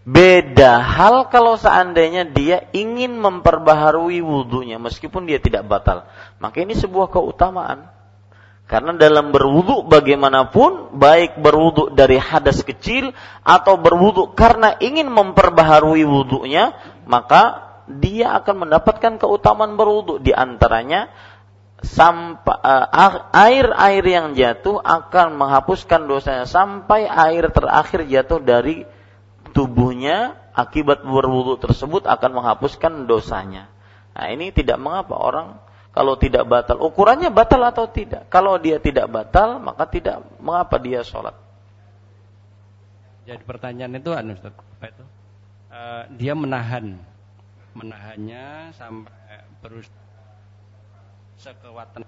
Beda 0.00 0.80
hal 0.80 1.28
kalau 1.28 1.60
seandainya 1.60 2.24
dia 2.24 2.64
ingin 2.72 3.20
memperbaharui 3.20 4.24
wudhunya 4.24 4.80
meskipun 4.80 5.28
dia 5.28 5.36
tidak 5.36 5.68
batal. 5.68 6.08
Maka 6.40 6.64
ini 6.64 6.72
sebuah 6.72 7.12
keutamaan. 7.12 7.92
Karena 8.64 8.94
dalam 8.94 9.34
berwudhu 9.34 9.82
bagaimanapun, 9.90 10.94
baik 10.94 11.42
berwudhu 11.42 11.90
dari 11.90 12.22
hadas 12.22 12.62
kecil 12.62 13.10
atau 13.42 13.74
berwudhu 13.74 14.30
karena 14.38 14.78
ingin 14.78 15.10
memperbaharui 15.10 16.06
wudhunya, 16.06 16.78
maka 17.02 17.66
dia 17.90 18.38
akan 18.38 18.64
mendapatkan 18.70 19.18
keutamaan 19.18 19.74
berwudhu. 19.74 20.22
Di 20.22 20.30
antaranya, 20.30 21.10
sampai 21.82 22.56
uh, 22.62 23.34
air-air 23.34 24.04
yang 24.06 24.38
jatuh 24.38 24.78
akan 24.78 25.34
menghapuskan 25.34 26.06
dosanya 26.06 26.46
sampai 26.46 27.08
air 27.08 27.50
terakhir 27.50 28.06
jatuh 28.06 28.38
dari 28.38 28.84
tubuhnya 29.60 30.40
akibat 30.56 31.04
berwudhu 31.04 31.60
tersebut 31.60 32.08
akan 32.08 32.40
menghapuskan 32.40 33.04
dosanya. 33.04 33.68
Nah 34.16 34.32
ini 34.32 34.48
tidak 34.56 34.80
mengapa 34.80 35.20
orang 35.20 35.60
kalau 35.92 36.16
tidak 36.16 36.48
batal, 36.48 36.80
ukurannya 36.80 37.28
batal 37.28 37.60
atau 37.60 37.84
tidak. 37.92 38.24
Kalau 38.32 38.56
dia 38.56 38.80
tidak 38.80 39.12
batal, 39.12 39.60
maka 39.60 39.84
tidak 39.84 40.24
mengapa 40.40 40.80
dia 40.80 41.04
sholat. 41.04 41.36
Jadi 43.28 43.44
pertanyaan 43.44 44.00
itu 44.00 44.10
anu 44.16 44.32
Ustaz, 44.32 44.56
apa 44.56 44.86
itu? 44.88 45.04
Uh, 45.70 46.02
dia 46.16 46.32
menahan 46.32 46.98
menahannya 47.76 48.74
sampai 48.74 49.44
terus 49.60 49.86
sekekuatan 51.36 52.02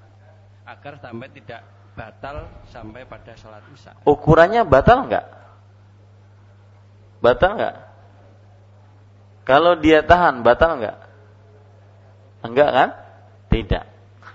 agar 0.66 0.98
sampai 0.98 1.28
tidak 1.30 1.60
batal 1.92 2.48
sampai 2.72 3.04
pada 3.04 3.36
sholat 3.36 3.60
isya. 3.76 3.92
Ukurannya 4.08 4.64
batal 4.64 5.04
enggak? 5.04 5.26
Batal 7.22 7.54
enggak? 7.54 7.76
Kalau 9.46 9.78
dia 9.78 10.02
tahan, 10.02 10.42
batal 10.42 10.82
enggak? 10.82 10.98
Enggak 12.42 12.70
kan? 12.74 12.88
Tidak. 13.46 13.84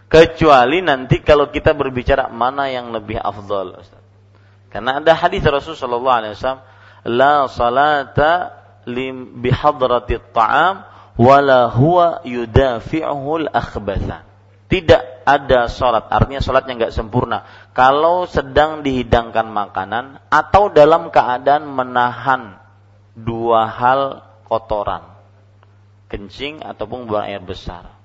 Kecuali 0.07 0.79
nanti 0.79 1.19
kalau 1.19 1.51
kita 1.51 1.75
berbicara 1.75 2.31
mana 2.31 2.71
yang 2.71 2.95
lebih 2.95 3.19
afdal. 3.19 3.75
Ustaz. 3.75 3.99
Karena 4.71 5.03
ada 5.03 5.11
hadis 5.19 5.43
Rasulullah 5.43 6.23
SAW, 6.31 6.63
la 7.11 7.47
salata 7.51 8.31
lim 8.87 9.43
bihadrati 9.43 10.15
ta'am 10.31 10.87
wala 11.19 11.67
huwa 11.75 12.23
yudafi'uhul 12.23 13.51
akhbatha. 13.51 14.23
Tidak 14.67 15.23
ada 15.27 15.71
sholat, 15.71 16.11
artinya 16.11 16.43
sholatnya 16.43 16.73
nggak 16.75 16.95
sempurna. 16.95 17.47
Kalau 17.71 18.27
sedang 18.27 18.83
dihidangkan 18.83 19.47
makanan 19.47 20.19
atau 20.27 20.67
dalam 20.71 21.07
keadaan 21.07 21.71
menahan 21.71 22.59
dua 23.17 23.65
hal 23.65 24.21
kotoran, 24.45 25.01
kencing 26.05 26.61
ataupun 26.61 27.09
buang 27.09 27.25
air 27.25 27.41
besar. 27.41 27.97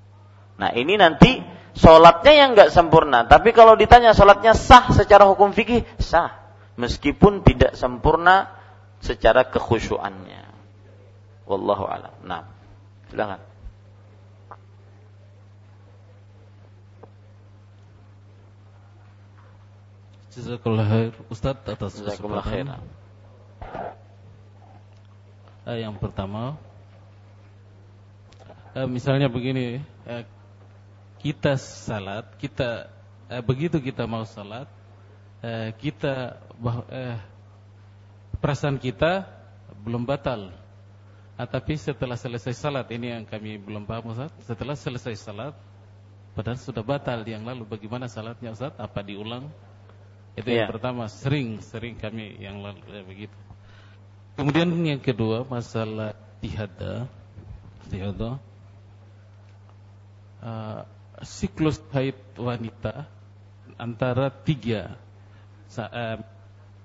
Nah 0.57 0.73
ini 0.73 0.97
nanti 0.97 1.45
sholatnya 1.77 2.33
yang 2.33 2.49
nggak 2.57 2.73
sempurna. 2.73 3.29
Tapi 3.29 3.53
kalau 3.53 3.77
ditanya 3.77 4.17
sholatnya 4.17 4.57
sah 4.57 4.89
secara 4.89 5.29
hukum 5.29 5.53
fikih 5.53 5.85
sah, 6.01 6.33
meskipun 6.81 7.45
tidak 7.45 7.77
sempurna 7.77 8.49
secara 9.05 9.45
kekhusyuannya. 9.53 10.49
Wallahu 11.45 11.85
a'lam. 11.85 12.15
Nah, 12.25 12.47
silakan. 13.11 13.41
Jazakallah 20.33 20.87
khair 20.89 21.13
Ustaz 21.29 21.61
atas 21.69 21.93
kesempatan. 22.01 22.81
Eh, 25.63 25.87
yang 25.87 25.95
pertama, 25.95 26.59
eh, 28.75 28.89
misalnya 28.91 29.31
begini, 29.31 29.79
eh, 30.11 30.25
kita 31.23 31.55
salat, 31.55 32.27
kita 32.43 32.91
eh, 33.31 33.43
begitu 33.47 33.79
kita 33.79 34.03
mau 34.11 34.27
salat, 34.27 34.67
eh, 35.39 35.71
kita 35.79 36.35
bah, 36.59 36.83
eh, 36.91 37.19
perasaan 38.43 38.83
kita 38.83 39.23
belum 39.87 40.03
batal. 40.03 40.51
Ah, 41.39 41.47
tapi 41.47 41.79
setelah 41.79 42.19
selesai 42.19 42.59
salat 42.59 42.91
ini 42.91 43.15
yang 43.15 43.25
kami 43.25 43.57
belum 43.57 43.87
paham 43.87 44.13
Ustaz. 44.13 44.35
Setelah 44.43 44.75
selesai 44.75 45.15
salat, 45.15 45.55
padahal 46.35 46.59
sudah 46.59 46.83
batal 46.83 47.23
yang 47.23 47.47
lalu 47.47 47.63
bagaimana 47.71 48.11
salatnya 48.11 48.51
Ustaz? 48.51 48.75
Apa 48.83 49.07
diulang? 49.07 49.47
Itu 50.35 50.51
yeah. 50.51 50.67
yang 50.67 50.67
iya. 50.67 50.73
pertama, 50.75 51.07
sering 51.07 51.63
sering 51.63 51.95
kami 52.03 52.35
yang 52.43 52.61
lalu 52.61 52.83
eh, 52.91 53.07
begitu. 53.07 53.52
Kemudian 54.33 54.73
yang 54.85 55.03
kedua 55.03 55.45
masalah 55.45 56.17
tihada, 56.41 57.07
tihada. 57.93 58.41
Uh, 60.43 60.83
siklus 61.23 61.79
haid 61.95 62.19
wanita 62.35 63.07
antara 63.79 64.27
tiga 64.27 64.99
eh, 65.71 66.19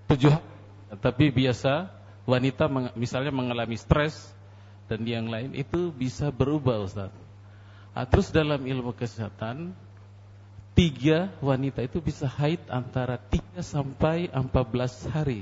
tujuh 0.05 0.29
tapi 1.01 1.33
biasa 1.33 1.89
wanita 2.29 2.69
misalnya 2.93 3.33
mengalami 3.33 3.75
stres 3.75 4.13
dan 4.87 5.03
yang 5.03 5.27
lain 5.27 5.51
itu 5.57 5.91
bisa 5.91 6.31
berubah 6.31 6.79
Ustaz. 6.85 7.11
Nah, 7.91 8.05
terus 8.05 8.29
dalam 8.29 8.61
ilmu 8.61 8.93
kesehatan 8.93 9.73
tiga 10.77 11.33
wanita 11.41 11.81
itu 11.81 11.97
bisa 11.99 12.29
haid 12.29 12.61
antara 12.69 13.17
3 13.17 13.65
sampai 13.65 14.29
14 14.29 15.09
hari. 15.09 15.41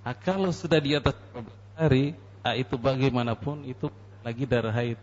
Nah, 0.00 0.16
kalau 0.16 0.48
sudah 0.50 0.80
di 0.80 0.96
atas 0.96 1.12
14 1.36 1.76
hari, 1.76 2.04
nah 2.40 2.56
itu 2.56 2.74
bagaimanapun 2.80 3.68
itu 3.68 3.92
lagi 4.24 4.44
darah 4.48 4.72
haid. 4.72 4.96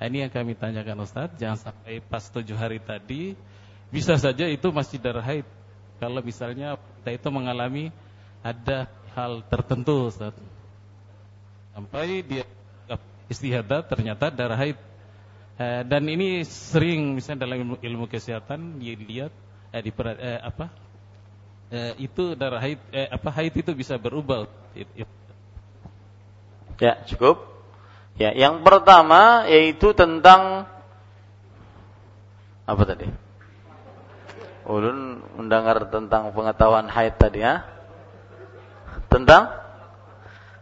Nah, 0.00 0.04
ini 0.08 0.24
yang 0.24 0.32
kami 0.32 0.56
tanyakan 0.56 1.04
Ustaz, 1.04 1.32
jangan 1.36 1.60
sampai 1.60 2.00
pas 2.00 2.24
tujuh 2.32 2.56
hari 2.56 2.80
tadi 2.80 3.36
bisa 3.92 4.16
saja 4.16 4.48
itu 4.48 4.68
masih 4.72 4.96
darah 4.96 5.22
haid. 5.22 5.44
Kalau 6.00 6.24
misalnya 6.24 6.80
kita 7.00 7.10
itu 7.20 7.28
mengalami 7.28 7.92
ada 8.40 8.88
hal 9.12 9.44
tertentu 9.46 10.08
Ustaz. 10.08 10.34
Sampai 11.76 12.24
dia 12.24 12.44
istihadah 13.28 13.84
ternyata 13.84 14.32
darah 14.32 14.56
haid. 14.56 14.76
Eh, 15.54 15.82
dan 15.86 16.02
ini 16.10 16.42
sering 16.42 17.14
misalnya 17.14 17.46
dalam 17.46 17.62
ilmu, 17.62 17.76
ilmu 17.78 18.06
kesehatan 18.10 18.82
dilihat 18.82 19.30
eh, 19.70 19.82
di 19.86 19.94
eh, 19.94 20.40
apa 20.42 20.66
eh, 21.74 21.92
itu 21.98 22.38
darah 22.38 22.62
haid 22.62 22.78
eh, 22.94 23.10
apa 23.10 23.28
haid 23.34 23.54
itu 23.58 23.74
bisa 23.74 23.98
berubah. 23.98 24.46
Ya 26.78 27.02
cukup. 27.10 27.50
Ya, 28.14 28.30
yang 28.30 28.62
pertama 28.62 29.50
yaitu 29.50 29.90
tentang 29.90 30.70
apa 32.62 32.82
tadi? 32.86 33.10
Ulun 34.64 35.20
mendengar 35.36 35.90
tentang 35.90 36.30
pengetahuan 36.30 36.86
haid 36.86 37.18
tadi 37.18 37.42
ya. 37.42 37.66
Tentang 39.10 39.50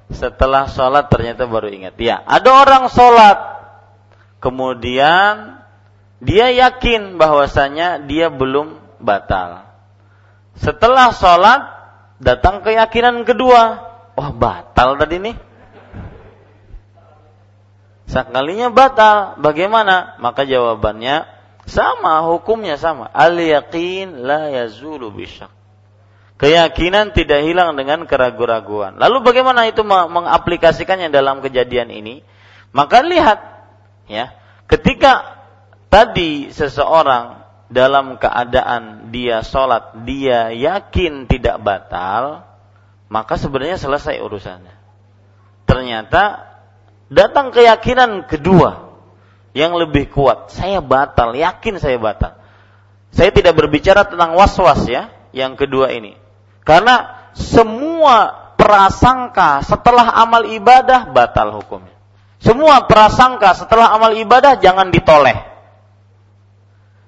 setelah 0.08 0.68
sholat 0.68 1.12
ternyata 1.12 1.44
baru 1.44 1.68
ingat. 1.68 1.96
Ya, 2.00 2.20
ada 2.24 2.50
orang 2.52 2.88
sholat, 2.92 3.38
kemudian 4.40 5.60
dia 6.20 6.52
yakin 6.52 7.16
bahwasanya 7.20 8.04
dia 8.04 8.28
belum 8.28 8.80
batal. 9.00 9.71
Setelah 10.58 11.14
sholat 11.16 11.60
datang 12.20 12.60
keyakinan 12.60 13.24
kedua, 13.24 13.82
wah 14.14 14.30
batal 14.32 15.00
tadi 15.00 15.16
nih 15.18 15.36
Sekalinya 18.12 18.68
batal, 18.68 19.40
bagaimana? 19.40 20.20
Maka 20.20 20.44
jawabannya 20.44 21.24
sama, 21.64 22.20
hukumnya 22.28 22.76
sama. 22.76 23.08
Al 23.08 23.40
yaqin 23.40 24.28
la 24.28 24.52
yazulu 24.52 25.08
bisyak. 25.08 25.48
Keyakinan 26.36 27.16
tidak 27.16 27.40
hilang 27.46 27.72
dengan 27.78 28.04
keraguan-raguan. 28.04 29.00
Lalu 29.00 29.24
bagaimana 29.24 29.64
itu 29.64 29.80
mengaplikasikannya 29.86 31.08
dalam 31.08 31.40
kejadian 31.40 31.88
ini? 31.88 32.20
Maka 32.74 33.00
lihat 33.00 33.40
ya, 34.10 34.34
ketika 34.68 35.38
tadi 35.86 36.52
seseorang 36.52 37.41
dalam 37.72 38.20
keadaan 38.20 39.08
dia 39.08 39.40
sholat, 39.40 40.04
dia 40.04 40.52
yakin 40.52 41.24
tidak 41.24 41.56
batal, 41.64 42.44
maka 43.08 43.40
sebenarnya 43.40 43.80
selesai 43.80 44.20
urusannya. 44.20 44.76
Ternyata 45.64 46.52
datang 47.08 47.48
keyakinan 47.48 48.28
kedua 48.28 48.92
yang 49.56 49.72
lebih 49.76 50.12
kuat. 50.12 50.52
Saya 50.52 50.84
batal, 50.84 51.32
yakin 51.32 51.80
saya 51.80 51.96
batal. 51.96 52.36
Saya 53.12 53.32
tidak 53.32 53.56
berbicara 53.56 54.08
tentang 54.08 54.36
was-was 54.36 54.88
ya, 54.88 55.12
yang 55.32 55.56
kedua 55.56 55.92
ini. 55.92 56.16
Karena 56.64 57.28
semua 57.32 58.52
prasangka 58.56 59.64
setelah 59.64 60.12
amal 60.16 60.48
ibadah 60.48 61.08
batal 61.12 61.56
hukumnya. 61.60 61.92
Semua 62.40 62.84
prasangka 62.88 63.54
setelah 63.54 63.92
amal 63.92 64.16
ibadah 64.16 64.58
jangan 64.58 64.88
ditoleh. 64.88 65.51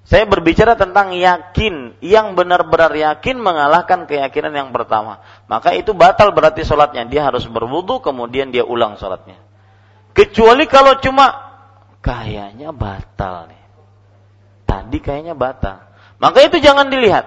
Saya 0.05 0.28
berbicara 0.28 0.76
tentang 0.76 1.16
yakin, 1.16 1.97
yang 2.05 2.36
benar-benar 2.36 2.93
yakin 2.93 3.40
mengalahkan 3.40 4.05
keyakinan 4.05 4.52
yang 4.52 4.68
pertama. 4.68 5.24
Maka 5.48 5.72
itu 5.72 5.97
batal 5.97 6.28
berarti 6.36 6.60
sholatnya. 6.60 7.09
Dia 7.09 7.24
harus 7.24 7.48
berwudu, 7.48 8.05
kemudian 8.05 8.52
dia 8.52 8.68
ulang 8.68 9.01
sholatnya. 9.01 9.40
Kecuali 10.12 10.68
kalau 10.68 11.01
cuma 11.01 11.32
kayaknya 12.05 12.76
batal 12.76 13.48
nih. 13.48 13.64
Tadi 14.68 14.98
kayaknya 15.01 15.32
batal. 15.32 15.89
Maka 16.20 16.44
itu 16.44 16.60
jangan 16.60 16.93
dilihat 16.93 17.24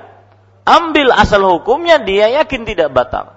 ambil 0.63 1.09
asal 1.17 1.41
hukumnya 1.49 1.97
dia 1.97 2.29
yakin 2.29 2.61
tidak 2.69 2.93
batal. 2.93 3.33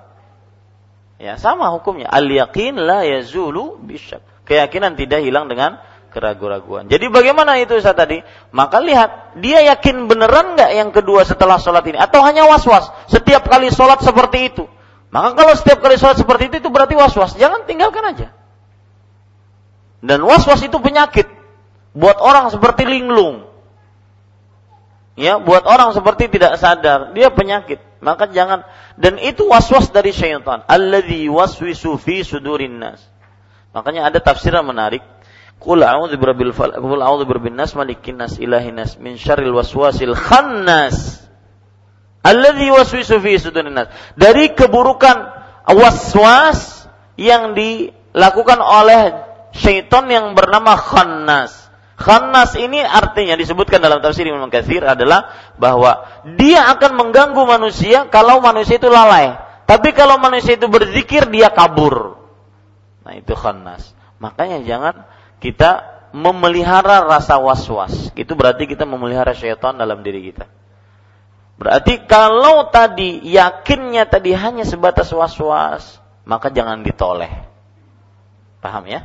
Ya, 1.16 1.40
sama 1.40 1.72
hukumnya. 1.72 2.12
Al 2.12 2.28
yakin 2.28 2.76
la 2.76 3.08
yazulu 3.08 3.80
bisyak. 3.80 4.20
Keyakinan 4.44 5.00
tidak 5.00 5.24
hilang 5.24 5.48
dengan 5.48 5.80
keraguan-raguan. 6.10 6.90
Jadi 6.90 7.06
bagaimana 7.08 7.56
itu 7.62 7.78
saya 7.78 7.94
tadi? 7.94 8.20
Maka 8.50 8.82
lihat, 8.82 9.38
dia 9.38 9.62
yakin 9.74 10.10
beneran 10.10 10.58
nggak 10.58 10.70
yang 10.74 10.90
kedua 10.90 11.22
setelah 11.22 11.56
sholat 11.56 11.86
ini? 11.86 11.98
Atau 11.98 12.20
hanya 12.26 12.46
was-was? 12.50 12.90
Setiap 13.06 13.46
kali 13.46 13.70
sholat 13.70 14.02
seperti 14.02 14.52
itu. 14.52 14.64
Maka 15.10 15.34
kalau 15.34 15.54
setiap 15.54 15.82
kali 15.82 15.96
sholat 15.96 16.18
seperti 16.18 16.50
itu, 16.50 16.56
itu 16.66 16.70
berarti 16.70 16.94
was-was. 16.98 17.34
Jangan 17.38 17.64
tinggalkan 17.64 18.04
aja. 18.04 18.28
Dan 20.02 20.22
was-was 20.26 20.60
itu 20.62 20.76
penyakit. 20.82 21.26
Buat 21.94 22.22
orang 22.22 22.50
seperti 22.54 22.86
linglung 22.86 23.50
ya 25.20 25.36
buat 25.36 25.68
orang 25.68 25.92
seperti 25.92 26.32
tidak 26.32 26.56
sadar 26.56 27.12
dia 27.12 27.28
penyakit 27.28 27.76
maka 28.00 28.32
jangan 28.32 28.64
dan 28.96 29.20
itu 29.20 29.44
waswas 29.44 29.92
dari 29.92 30.16
syaitan 30.16 30.64
alladzi 30.64 31.28
waswisu 31.28 32.00
fi 32.00 32.24
sudurin 32.24 32.80
nas 32.80 33.04
makanya 33.76 34.08
ada 34.08 34.16
tafsiran 34.24 34.64
menarik 34.64 35.04
Qul 35.60 35.84
a'udzu 35.84 36.16
birabbil 36.16 36.56
falaq 36.56 36.80
qul 36.80 37.04
a'udzu 37.04 37.28
birabbin 37.28 37.52
nas 37.52 37.76
malikin 37.76 38.16
nas 38.16 38.40
ilahin 38.40 38.80
nas 38.80 38.96
min 38.96 39.20
syarril 39.20 39.52
waswasil 39.52 40.16
khannas 40.16 41.20
alladzi 42.24 42.72
waswisu 42.72 43.20
fi 43.20 43.36
sudurin 43.36 43.76
nas 43.76 43.92
dari 44.16 44.56
keburukan 44.56 45.20
waswas 45.68 46.88
yang 47.20 47.52
dilakukan 47.52 48.56
oleh 48.56 49.20
syaitan 49.52 50.08
yang 50.08 50.32
bernama 50.32 50.80
khannas 50.80 51.60
Khannas 52.00 52.56
ini 52.56 52.80
artinya 52.80 53.36
disebutkan 53.36 53.76
dalam 53.76 54.00
tafsir 54.00 54.24
Imam 54.24 54.48
Katsir 54.48 54.80
adalah 54.80 55.36
bahwa 55.60 56.08
dia 56.40 56.64
akan 56.72 56.96
mengganggu 56.96 57.44
manusia 57.44 58.08
kalau 58.08 58.40
manusia 58.40 58.80
itu 58.80 58.88
lalai. 58.88 59.36
Tapi 59.68 59.92
kalau 59.92 60.16
manusia 60.16 60.56
itu 60.56 60.64
berzikir 60.64 61.28
dia 61.28 61.52
kabur. 61.52 62.16
Nah, 63.04 63.20
itu 63.20 63.36
khannas. 63.36 63.92
Makanya 64.16 64.64
jangan 64.64 65.04
kita 65.40 65.88
memelihara 66.12 67.02
rasa 67.02 67.40
was-was. 67.40 68.12
Itu 68.14 68.36
berarti 68.36 68.68
kita 68.68 68.84
memelihara 68.84 69.32
syaitan 69.32 69.74
dalam 69.74 70.04
diri 70.04 70.30
kita. 70.30 70.46
Berarti 71.60 72.08
kalau 72.08 72.72
tadi 72.72 73.20
yakinnya 73.24 74.08
tadi 74.08 74.32
hanya 74.32 74.64
sebatas 74.64 75.12
was-was, 75.12 76.00
maka 76.24 76.48
jangan 76.48 76.80
ditoleh. 76.80 77.28
Paham 78.60 78.84
ya? 78.88 79.04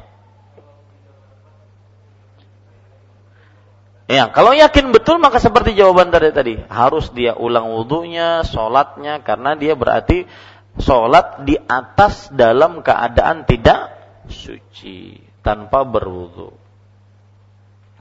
Ya, 4.05 4.29
kalau 4.29 4.53
yakin 4.53 4.93
betul 4.93 5.17
maka 5.17 5.41
seperti 5.41 5.73
jawaban 5.73 6.13
tadi 6.13 6.29
tadi, 6.29 6.55
harus 6.69 7.09
dia 7.09 7.33
ulang 7.33 7.73
wudhunya, 7.73 8.45
sholatnya, 8.45 9.25
karena 9.25 9.57
dia 9.57 9.73
berarti 9.73 10.29
sholat 10.77 11.41
di 11.41 11.57
atas 11.57 12.29
dalam 12.29 12.85
keadaan 12.85 13.49
tidak 13.49 13.97
suci, 14.29 15.17
tanpa 15.45 15.85
berwudhu. 15.85 16.57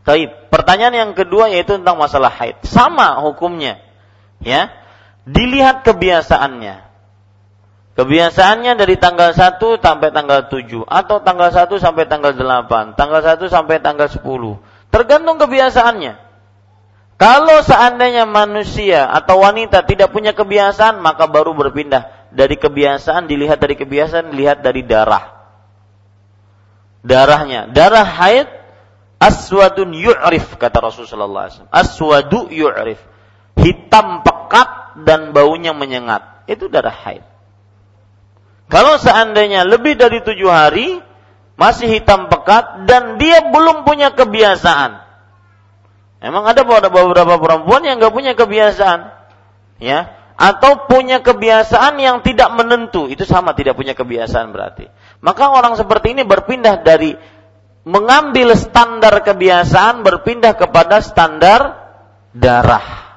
Tapi 0.05 0.29
pertanyaan 0.49 0.97
yang 0.97 1.12
kedua 1.12 1.53
yaitu 1.53 1.77
tentang 1.77 2.01
masalah 2.01 2.33
haid. 2.33 2.61
Sama 2.65 3.21
hukumnya. 3.21 3.81
Ya. 4.41 4.73
Dilihat 5.29 5.85
kebiasaannya. 5.85 6.85
Kebiasaannya 7.95 8.73
dari 8.75 8.99
tanggal 8.99 9.31
1 9.33 9.61
sampai 9.79 10.11
tanggal 10.11 10.51
7 10.51 10.83
atau 10.83 11.16
tanggal 11.23 11.49
1 11.55 11.79
sampai 11.79 12.05
tanggal 12.11 12.35
8, 12.35 12.99
tanggal 12.99 13.23
1 13.23 13.47
sampai 13.47 13.79
tanggal 13.79 14.11
10 14.11 14.19
Tergantung 14.91 15.43
kebiasaannya. 15.43 16.15
Kalau 17.19 17.59
seandainya 17.66 18.31
manusia 18.31 19.11
atau 19.11 19.43
wanita 19.43 19.83
tidak 19.87 20.15
punya 20.15 20.35
kebiasaan, 20.35 21.03
maka 21.03 21.27
baru 21.31 21.51
berpindah 21.55 22.31
dari 22.31 22.55
kebiasaan 22.55 23.27
dilihat 23.27 23.59
dari 23.59 23.75
kebiasaan 23.75 24.31
dilihat 24.31 24.62
dari 24.62 24.87
darah. 24.87 25.34
Darahnya, 27.05 27.69
darah 27.69 28.09
haid 28.09 28.49
aswadun 29.21 29.93
yu'rif 29.93 30.57
kata 30.57 30.81
Rasulullah 30.81 31.53
SAW. 31.53 31.69
Aswadu 31.69 32.49
yu'rif. 32.49 32.97
Hitam 33.61 34.25
pekat 34.25 35.05
dan 35.05 35.37
baunya 35.37 35.77
menyengat. 35.77 36.49
Itu 36.49 36.73
darah 36.73 36.97
haid. 36.97 37.23
Kalau 38.73 38.97
seandainya 38.97 39.69
lebih 39.69 40.01
dari 40.01 40.25
tujuh 40.25 40.49
hari, 40.49 40.99
masih 41.55 41.87
hitam 41.87 42.33
pekat 42.33 42.89
dan 42.89 43.21
dia 43.21 43.53
belum 43.53 43.85
punya 43.85 44.17
kebiasaan. 44.17 45.05
Emang 46.25 46.49
ada 46.49 46.65
beberapa 46.65 47.37
perempuan 47.37 47.85
yang 47.85 48.01
nggak 48.01 48.15
punya 48.17 48.33
kebiasaan, 48.33 49.13
ya, 49.77 50.17
atau 50.41 50.89
punya 50.89 51.21
kebiasaan 51.21 52.01
yang 52.01 52.25
tidak 52.25 52.49
menentu, 52.57 53.13
itu 53.13 53.29
sama 53.29 53.53
tidak 53.53 53.77
punya 53.77 53.93
kebiasaan 53.93 54.49
berarti. 54.49 54.89
Maka 55.25 55.49
orang 55.49 55.73
seperti 55.81 56.13
ini 56.13 56.29
berpindah 56.29 56.85
dari 56.85 57.17
mengambil 57.89 58.53
standar 58.53 59.25
kebiasaan 59.25 60.05
berpindah 60.05 60.53
kepada 60.53 61.01
standar 61.01 61.61
darah. 62.37 63.17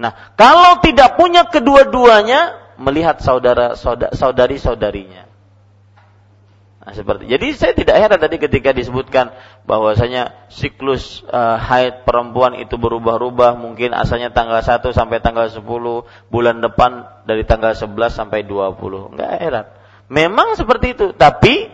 Nah, 0.00 0.32
kalau 0.40 0.80
tidak 0.80 1.20
punya 1.20 1.44
kedua-duanya, 1.44 2.56
melihat 2.80 3.20
saudara 3.20 3.76
saudari 4.16 4.56
saudarinya. 4.56 5.28
Nah, 6.82 6.92
seperti 6.96 7.30
jadi 7.30 7.46
saya 7.54 7.72
tidak 7.78 7.94
heran 7.94 8.18
tadi 8.18 8.42
ketika 8.42 8.74
disebutkan 8.74 9.30
bahwasanya 9.68 10.34
siklus 10.50 11.22
uh, 11.30 11.54
haid 11.54 12.02
perempuan 12.02 12.58
itu 12.58 12.74
berubah-ubah 12.74 13.54
mungkin 13.54 13.94
asalnya 13.94 14.34
tanggal 14.34 14.58
1 14.58 14.82
sampai 14.90 15.22
tanggal 15.22 15.46
10 15.46 15.62
bulan 16.26 16.58
depan 16.58 17.06
dari 17.22 17.46
tanggal 17.46 17.78
11 17.78 17.86
sampai 18.10 18.42
20 18.42 19.14
enggak 19.14 19.30
heran 19.38 19.66
memang 20.12 20.60
seperti 20.60 20.92
itu 20.92 21.06
tapi 21.16 21.72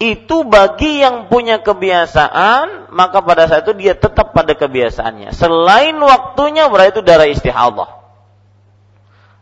itu 0.00 0.36
bagi 0.48 1.04
yang 1.04 1.28
punya 1.28 1.60
kebiasaan 1.60 2.88
maka 2.96 3.20
pada 3.20 3.44
saat 3.44 3.68
itu 3.68 3.76
dia 3.76 3.92
tetap 3.92 4.32
pada 4.32 4.56
kebiasaannya 4.56 5.36
selain 5.36 6.00
waktunya 6.00 6.72
berarti 6.72 6.96
itu 6.96 7.02
darah 7.04 7.28
istihadah 7.28 7.98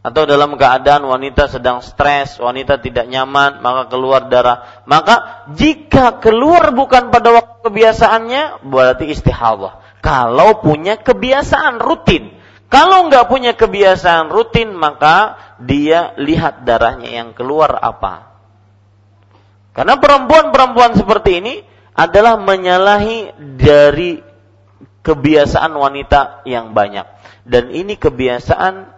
atau 0.07 0.23
dalam 0.23 0.55
keadaan 0.55 1.03
wanita 1.03 1.51
sedang 1.51 1.83
stres, 1.83 2.39
wanita 2.39 2.79
tidak 2.79 3.11
nyaman, 3.11 3.59
maka 3.59 3.91
keluar 3.91 4.31
darah. 4.31 4.87
Maka 4.87 5.43
jika 5.59 6.23
keluar 6.23 6.71
bukan 6.71 7.11
pada 7.11 7.35
waktu 7.35 7.67
kebiasaannya, 7.67 8.63
berarti 8.71 9.11
istihadah. 9.11 9.83
Kalau 9.99 10.63
punya 10.63 10.95
kebiasaan 10.95 11.83
rutin. 11.83 12.36
Kalau 12.67 13.07
nggak 13.07 13.31
punya 13.31 13.53
kebiasaan 13.55 14.31
rutin, 14.35 14.75
maka 14.75 15.39
dia 15.63 16.15
lihat 16.19 16.67
darahnya 16.67 17.11
yang 17.11 17.31
keluar 17.31 17.79
apa. 17.79 18.35
Karena 19.71 20.01
perempuan-perempuan 20.01 20.99
seperti 20.99 21.31
ini 21.39 21.55
adalah 21.95 22.41
menyalahi 22.41 23.39
dari 23.61 24.19
kebiasaan 25.07 25.71
wanita 25.71 26.43
yang 26.49 26.75
banyak. 26.75 27.07
Dan 27.47 27.71
ini 27.71 27.95
kebiasaan 27.95 28.97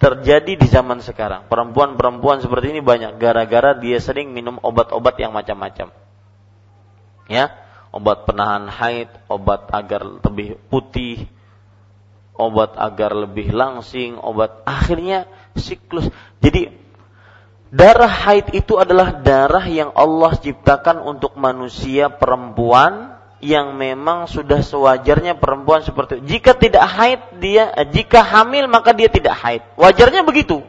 terjadi 0.00 0.56
di 0.56 0.66
zaman 0.66 1.04
sekarang. 1.04 1.44
Perempuan-perempuan 1.52 2.40
seperti 2.40 2.72
ini 2.72 2.80
banyak 2.80 3.20
gara-gara 3.20 3.76
dia 3.76 4.00
sering 4.00 4.32
minum 4.32 4.56
obat-obat 4.64 5.20
yang 5.20 5.36
macam-macam. 5.36 5.92
Ya, 7.28 7.52
obat 7.92 8.24
penahan 8.24 8.66
haid, 8.72 9.12
obat 9.28 9.68
agar 9.70 10.02
lebih 10.02 10.56
putih, 10.72 11.28
obat 12.40 12.80
agar 12.80 13.12
lebih 13.12 13.52
langsing, 13.52 14.16
obat 14.16 14.64
akhirnya 14.64 15.28
siklus. 15.52 16.08
Jadi 16.40 16.72
darah 17.68 18.08
haid 18.08 18.56
itu 18.56 18.80
adalah 18.80 19.20
darah 19.20 19.68
yang 19.68 19.92
Allah 19.92 20.32
ciptakan 20.40 21.04
untuk 21.04 21.36
manusia 21.36 22.08
perempuan 22.08 23.20
yang 23.40 23.76
memang 23.76 24.28
sudah 24.28 24.60
sewajarnya 24.60 25.36
perempuan 25.36 25.84
seperti 25.84 26.20
itu. 26.20 26.36
Jika 26.36 26.56
tidak 26.56 26.84
haid 26.84 27.20
dia 27.40 27.72
eh, 27.72 27.88
jika 27.88 28.20
hamil 28.24 28.68
maka 28.68 28.92
dia 28.92 29.08
tidak 29.08 29.36
haid. 29.36 29.64
Wajarnya 29.76 30.24
begitu. 30.24 30.64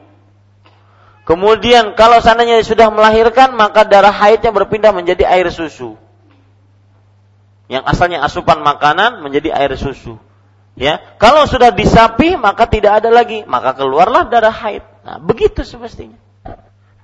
Kemudian 1.28 1.94
kalau 1.96 2.20
seandainya 2.20 2.60
sudah 2.66 2.90
melahirkan 2.90 3.54
maka 3.54 3.88
darah 3.88 4.12
haidnya 4.12 4.52
berpindah 4.52 4.92
menjadi 4.92 5.28
air 5.28 5.48
susu. 5.52 5.96
Yang 7.72 7.84
asalnya 7.88 8.20
asupan 8.26 8.60
makanan 8.64 9.24
menjadi 9.24 9.56
air 9.56 9.72
susu. 9.80 10.20
Ya, 10.82 10.98
kalau 11.22 11.46
sudah 11.46 11.70
disapi 11.70 12.34
maka 12.42 12.66
tidak 12.66 13.06
ada 13.06 13.14
lagi, 13.14 13.46
maka 13.46 13.78
keluarlah 13.78 14.26
darah 14.26 14.50
haid. 14.50 14.82
Nah, 15.06 15.22
begitu 15.22 15.62
semestinya. 15.62 16.18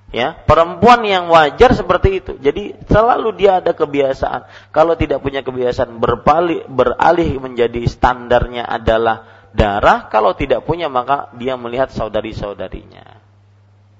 Ya 0.08 0.40
perempuan 0.48 1.04
yang 1.04 1.28
wajar 1.28 1.76
seperti 1.76 2.24
itu. 2.24 2.32
Jadi 2.40 2.74
selalu 2.88 3.36
dia 3.36 3.60
ada 3.60 3.76
kebiasaan. 3.76 4.72
Kalau 4.72 4.96
tidak 4.96 5.20
punya 5.20 5.44
kebiasaan 5.44 6.00
berpalih 6.00 6.64
beralih 6.64 7.36
menjadi 7.36 7.84
standarnya 7.84 8.64
adalah 8.64 9.46
darah. 9.52 10.08
Kalau 10.08 10.32
tidak 10.32 10.64
punya 10.64 10.88
maka 10.88 11.28
dia 11.36 11.60
melihat 11.60 11.92
saudari 11.92 12.32
saudarinya 12.32 13.18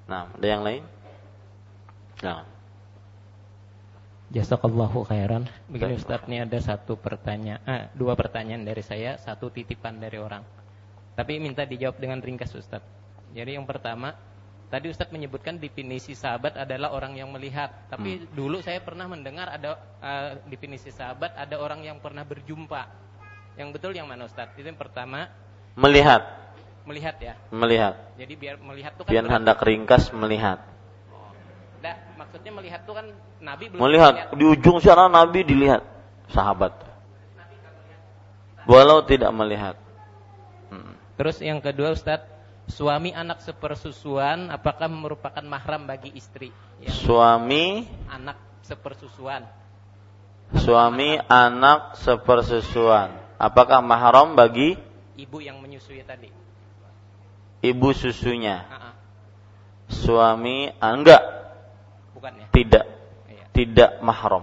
nah 0.09 0.33
ada 0.33 0.47
yang 0.49 0.65
lain? 0.65 0.83
Nah 2.25 2.49
Jazakallahu 4.29 5.09
khairan. 5.09 5.49
Begini 5.73 5.97
Ustaz, 5.97 6.25
ini 6.29 6.45
ada 6.45 6.59
satu 6.61 7.01
pertanyaan, 7.01 7.65
eh, 7.65 7.83
dua 7.97 8.13
pertanyaan 8.13 8.61
dari 8.61 8.85
saya, 8.85 9.17
satu 9.17 9.49
titipan 9.49 9.97
dari 9.97 10.21
orang. 10.21 10.45
Tapi 11.17 11.41
minta 11.41 11.65
dijawab 11.65 11.97
dengan 11.97 12.21
ringkas 12.21 12.53
Ustaz. 12.53 12.85
Jadi 13.33 13.57
yang 13.57 13.65
pertama, 13.65 14.13
Tadi 14.69 14.93
Ustadz 14.93 15.17
menyebutkan 15.17 15.57
definisi 15.57 16.13
sahabat 16.13 16.61
adalah 16.61 16.93
orang 16.93 17.17
yang 17.17 17.33
melihat. 17.33 17.73
Tapi 17.89 18.21
hmm. 18.21 18.37
dulu 18.37 18.61
saya 18.61 18.85
pernah 18.85 19.09
mendengar 19.09 19.49
ada 19.49 19.81
uh, 20.05 20.37
definisi 20.45 20.93
sahabat 20.93 21.33
ada 21.33 21.57
orang 21.57 21.89
yang 21.89 21.97
pernah 22.05 22.21
berjumpa. 22.21 22.85
Yang 23.57 23.69
betul 23.81 23.97
yang 23.97 24.05
mana 24.05 24.29
Ustadz? 24.29 24.61
Itu 24.61 24.69
yang 24.69 24.77
pertama. 24.77 25.33
Melihat. 25.73 26.21
Melihat 26.85 27.17
ya. 27.17 27.35
Melihat. 27.49 27.97
Jadi 28.21 28.33
biar 28.37 28.61
melihat 28.61 28.93
tuh 28.93 29.09
kan. 29.09 29.13
Biar 29.17 29.25
hendak 29.25 29.59
ringkas 29.65 30.13
melihat. 30.13 30.61
Maksudnya 32.29 32.53
melihat 32.61 32.81
tuh 32.85 32.93
kan 32.93 33.09
Nabi 33.41 33.73
belum 33.73 33.81
melihat. 33.81 34.13
melihat. 34.13 34.37
Di 34.37 34.45
ujung 34.45 34.85
sana 34.85 35.09
Nabi 35.09 35.49
dilihat 35.49 35.81
sahabat. 36.29 36.77
Walau 38.69 39.01
tidak 39.01 39.33
melihat. 39.33 39.81
Hmm. 40.69 40.93
Terus 41.17 41.41
yang 41.41 41.65
kedua 41.65 41.97
Ustadz 41.97 42.29
suami 42.69 43.17
anak 43.17 43.41
sepersusuan 43.41 44.53
apakah 44.53 44.93
merupakan 44.93 45.41
mahram 45.41 45.89
bagi 45.89 46.13
istri? 46.13 46.53
Ya. 46.85 46.93
Suami 46.93 47.89
anak 48.13 48.37
sepersusuan. 48.61 49.49
Suami 50.53 51.17
mahram? 51.17 51.33
anak 51.33 51.81
sepersusuan. 51.97 53.17
Apakah 53.41 53.81
mahram 53.81 54.37
bagi 54.37 54.77
ibu 55.17 55.41
yang 55.41 55.65
menyusui 55.65 56.05
tadi? 56.05 56.29
Ibu 57.65 57.89
susunya. 57.97 58.69
Uh 58.69 58.75
-uh. 58.77 58.95
Suami 59.89 60.69
ah, 60.77 60.93
enggak. 60.93 61.38
Bukan 62.19 62.35
ya? 62.35 62.47
Tidak. 62.51 62.85
Iya. 63.31 63.45
Tidak 63.55 63.91
mahram. 64.03 64.43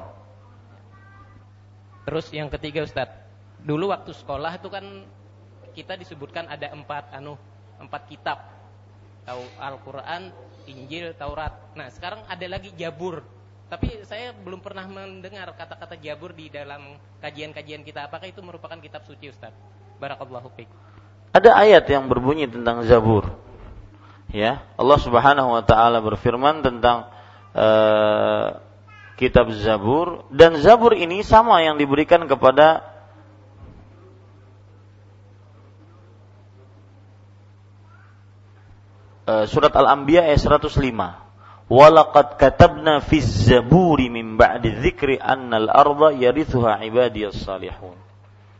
Terus 2.08 2.32
yang 2.32 2.48
ketiga 2.48 2.88
Ustadz, 2.88 3.20
dulu 3.60 3.92
waktu 3.92 4.16
sekolah 4.16 4.56
itu 4.56 4.72
kan 4.72 5.04
kita 5.76 6.00
disebutkan 6.00 6.48
ada 6.48 6.72
empat 6.72 7.12
anu 7.12 7.36
empat 7.76 8.08
kitab. 8.08 8.40
Tahu 9.28 9.44
Al-Quran, 9.60 10.32
Injil, 10.72 11.12
Taurat. 11.20 11.52
Nah 11.76 11.92
sekarang 11.92 12.24
ada 12.32 12.46
lagi 12.48 12.72
Jabur. 12.80 13.26
Tapi 13.68 14.06
saya 14.08 14.32
belum 14.32 14.64
pernah 14.64 14.88
mendengar 14.88 15.52
kata-kata 15.52 16.00
Jabur 16.00 16.32
di 16.32 16.48
dalam 16.48 16.96
kajian-kajian 17.20 17.84
kita. 17.84 18.08
Apakah 18.08 18.32
itu 18.32 18.40
merupakan 18.40 18.78
kitab 18.80 19.04
suci 19.04 19.36
Ustaz? 19.36 19.52
Barakallahu 20.00 20.48
fiqh. 20.56 20.72
Ada 21.36 21.52
ayat 21.60 21.90
yang 21.92 22.08
berbunyi 22.08 22.48
tentang 22.48 22.88
Zabur. 22.88 23.28
Ya, 24.32 24.64
Allah 24.80 25.00
Subhanahu 25.02 25.58
wa 25.58 25.64
taala 25.66 26.00
berfirman 26.00 26.62
tentang 26.62 27.10
uh, 27.56 28.60
kitab 29.16 29.50
Zabur 29.56 30.28
dan 30.30 30.60
Zabur 30.60 30.92
ini 30.92 31.24
sama 31.24 31.64
yang 31.64 31.80
diberikan 31.80 32.28
kepada 32.28 32.96
Eh, 39.26 39.46
surat 39.50 39.74
Al-Anbiya 39.74 40.30
ayat 40.30 40.38
105. 40.38 40.78
Walaqad 41.66 42.38
katabna 42.38 43.02
fi 43.02 43.18
zaburi 43.18 44.14
min 44.14 44.38
ba'di 44.38 44.70
dzikri 44.70 45.18
annal 45.18 45.66
arda 45.66 46.14
yarithuha 46.14 46.86
ibadiyas 46.86 47.42
salihun. 47.42 47.98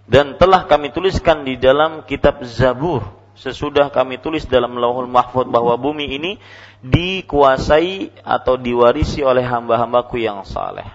Dan 0.10 0.42
telah 0.42 0.66
kami 0.66 0.90
tuliskan 0.90 1.46
di 1.46 1.62
dalam 1.62 2.02
kitab 2.10 2.42
Zabur 2.42 3.06
sesudah 3.36 3.92
kami 3.92 4.18
tulis 4.20 4.48
dalam 4.48 4.80
Lauhul 4.80 5.12
Mahfuz 5.12 5.48
bahwa 5.48 5.76
bumi 5.76 6.08
ini 6.08 6.32
dikuasai 6.82 8.24
atau 8.24 8.56
diwarisi 8.56 9.22
oleh 9.22 9.44
hamba-hambaku 9.44 10.24
yang 10.24 10.44
saleh. 10.48 10.88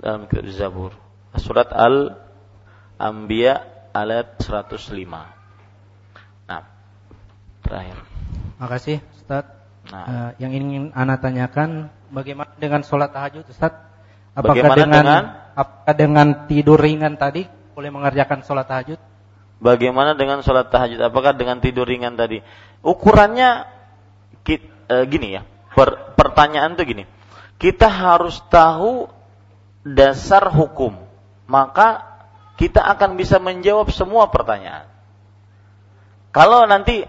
Dalam 0.00 0.28
kitab 0.28 0.48
Zabur. 0.52 0.92
Surat 1.36 1.68
Al-Anbiya 1.72 3.54
ayat 3.92 4.40
105. 4.40 4.92
Nah, 6.46 6.62
terakhir. 7.64 7.96
Makasih 8.56 8.98
Ustaz. 9.16 9.44
Nah. 9.86 10.04
Uh, 10.04 10.30
yang 10.42 10.50
ingin 10.50 10.90
Ana 10.96 11.20
tanyakan 11.20 11.92
bagaimana 12.10 12.50
dengan 12.58 12.82
sholat 12.82 13.12
tahajud 13.12 13.46
Ustaz? 13.46 13.72
Apakah 14.36 14.52
bagaimana 14.52 14.76
dengan, 14.76 14.92
dengan 14.92 15.22
apakah 15.56 15.94
dengan 15.96 16.26
tidur 16.50 16.78
ringan 16.80 17.16
tadi 17.16 17.46
boleh 17.72 17.90
mengerjakan 17.92 18.44
sholat 18.44 18.66
tahajud? 18.68 19.00
Bagaimana 19.56 20.12
dengan 20.12 20.44
sholat 20.44 20.68
tahajud? 20.68 21.00
Apakah 21.00 21.32
dengan 21.32 21.64
tidur 21.64 21.88
ringan 21.88 22.14
tadi? 22.14 22.44
Ukurannya 22.84 23.64
uh, 24.44 25.04
gini 25.08 25.40
ya. 25.40 25.42
Per, 25.72 26.16
pertanyaan 26.16 26.76
tuh 26.76 26.84
gini. 26.84 27.04
Kita 27.56 27.88
harus 27.88 28.40
tahu 28.52 29.08
dasar 29.80 30.52
hukum. 30.52 30.96
Maka 31.48 32.04
kita 32.60 32.84
akan 32.84 33.16
bisa 33.16 33.40
menjawab 33.40 33.88
semua 33.92 34.28
pertanyaan. 34.28 34.88
Kalau 36.36 36.68
nanti 36.68 37.08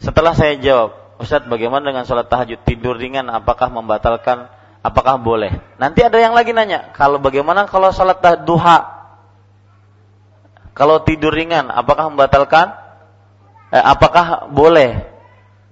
setelah 0.00 0.32
saya 0.32 0.56
jawab, 0.56 1.20
Ustaz 1.20 1.44
bagaimana 1.44 1.84
dengan 1.84 2.06
sholat 2.08 2.30
tahajud 2.30 2.64
tidur 2.64 2.96
ringan 2.96 3.28
apakah 3.28 3.68
membatalkan 3.68 4.48
apakah 4.80 5.20
boleh? 5.20 5.52
Nanti 5.76 6.00
ada 6.00 6.16
yang 6.16 6.32
lagi 6.32 6.56
nanya, 6.56 6.94
kalau 6.96 7.20
bagaimana 7.20 7.68
kalau 7.68 7.92
sholat 7.92 8.22
duha? 8.48 8.97
Kalau 10.78 11.02
tidur 11.02 11.34
ringan 11.34 11.74
apakah 11.74 12.06
membatalkan? 12.06 12.70
Eh, 13.74 13.82
apakah 13.82 14.46
boleh? 14.48 15.02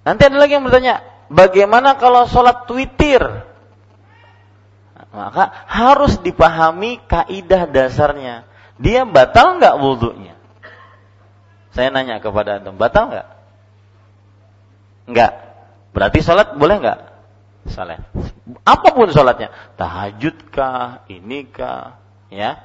Nanti 0.02 0.26
ada 0.26 0.36
lagi 0.36 0.58
yang 0.58 0.66
bertanya, 0.66 1.06
bagaimana 1.30 1.94
kalau 1.94 2.26
sholat 2.26 2.66
witir? 2.68 3.22
Maka 5.14 5.64
harus 5.70 6.20
dipahami 6.20 7.00
kaidah 7.06 7.70
dasarnya. 7.70 8.44
Dia 8.76 9.08
batal 9.08 9.56
nggak 9.56 9.78
wudhunya? 9.80 10.36
Saya 11.72 11.88
nanya 11.88 12.20
kepada 12.20 12.60
antum, 12.60 12.76
batal 12.76 13.08
nggak? 13.08 13.26
Enggak. 15.06 15.32
Berarti 15.96 16.18
sholat 16.20 16.58
boleh 16.58 16.76
enggak? 16.82 17.00
Sholat. 17.72 18.02
Apa 18.66 18.88
pun 18.92 19.08
sholatnya. 19.08 19.48
Tahajudkah, 19.80 21.08
inikah, 21.08 21.96
ya. 22.28 22.60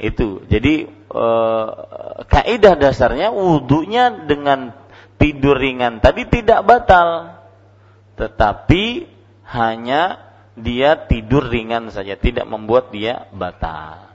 Itu. 0.00 0.40
Jadi 0.48 0.88
e, 0.88 1.26
kaidah 2.24 2.74
dasarnya 2.80 3.28
wudhunya 3.28 4.24
dengan 4.24 4.72
tidur 5.20 5.60
ringan 5.60 6.00
tadi 6.00 6.24
tidak 6.24 6.64
batal. 6.64 7.36
Tetapi 8.16 9.04
hanya 9.44 10.30
dia 10.56 10.96
tidur 11.08 11.48
ringan 11.48 11.92
saja, 11.92 12.16
tidak 12.16 12.48
membuat 12.48 12.92
dia 12.92 13.28
batal. 13.32 14.12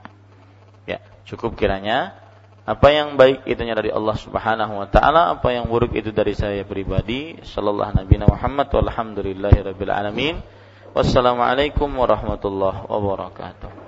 Ya, 0.86 1.02
cukup 1.26 1.54
kiranya 1.54 2.18
apa 2.66 2.90
yang 2.90 3.14
baik 3.14 3.46
itunya 3.46 3.78
dari 3.78 3.94
Allah 3.94 4.18
Subhanahu 4.18 4.82
wa 4.82 4.90
taala, 4.90 5.38
apa 5.38 5.54
yang 5.54 5.70
buruk 5.70 5.94
itu 5.94 6.10
dari 6.10 6.34
saya 6.34 6.66
pribadi. 6.66 7.38
Sallallahu 7.46 7.94
Nabi 7.94 8.14
Muhammad 8.26 8.68
walhamdulillahi 8.74 9.58
rabbil 9.62 9.92
alamin. 9.94 10.42
Wassalamualaikum 10.90 11.92
warahmatullahi 11.94 12.90
wabarakatuh. 12.90 13.85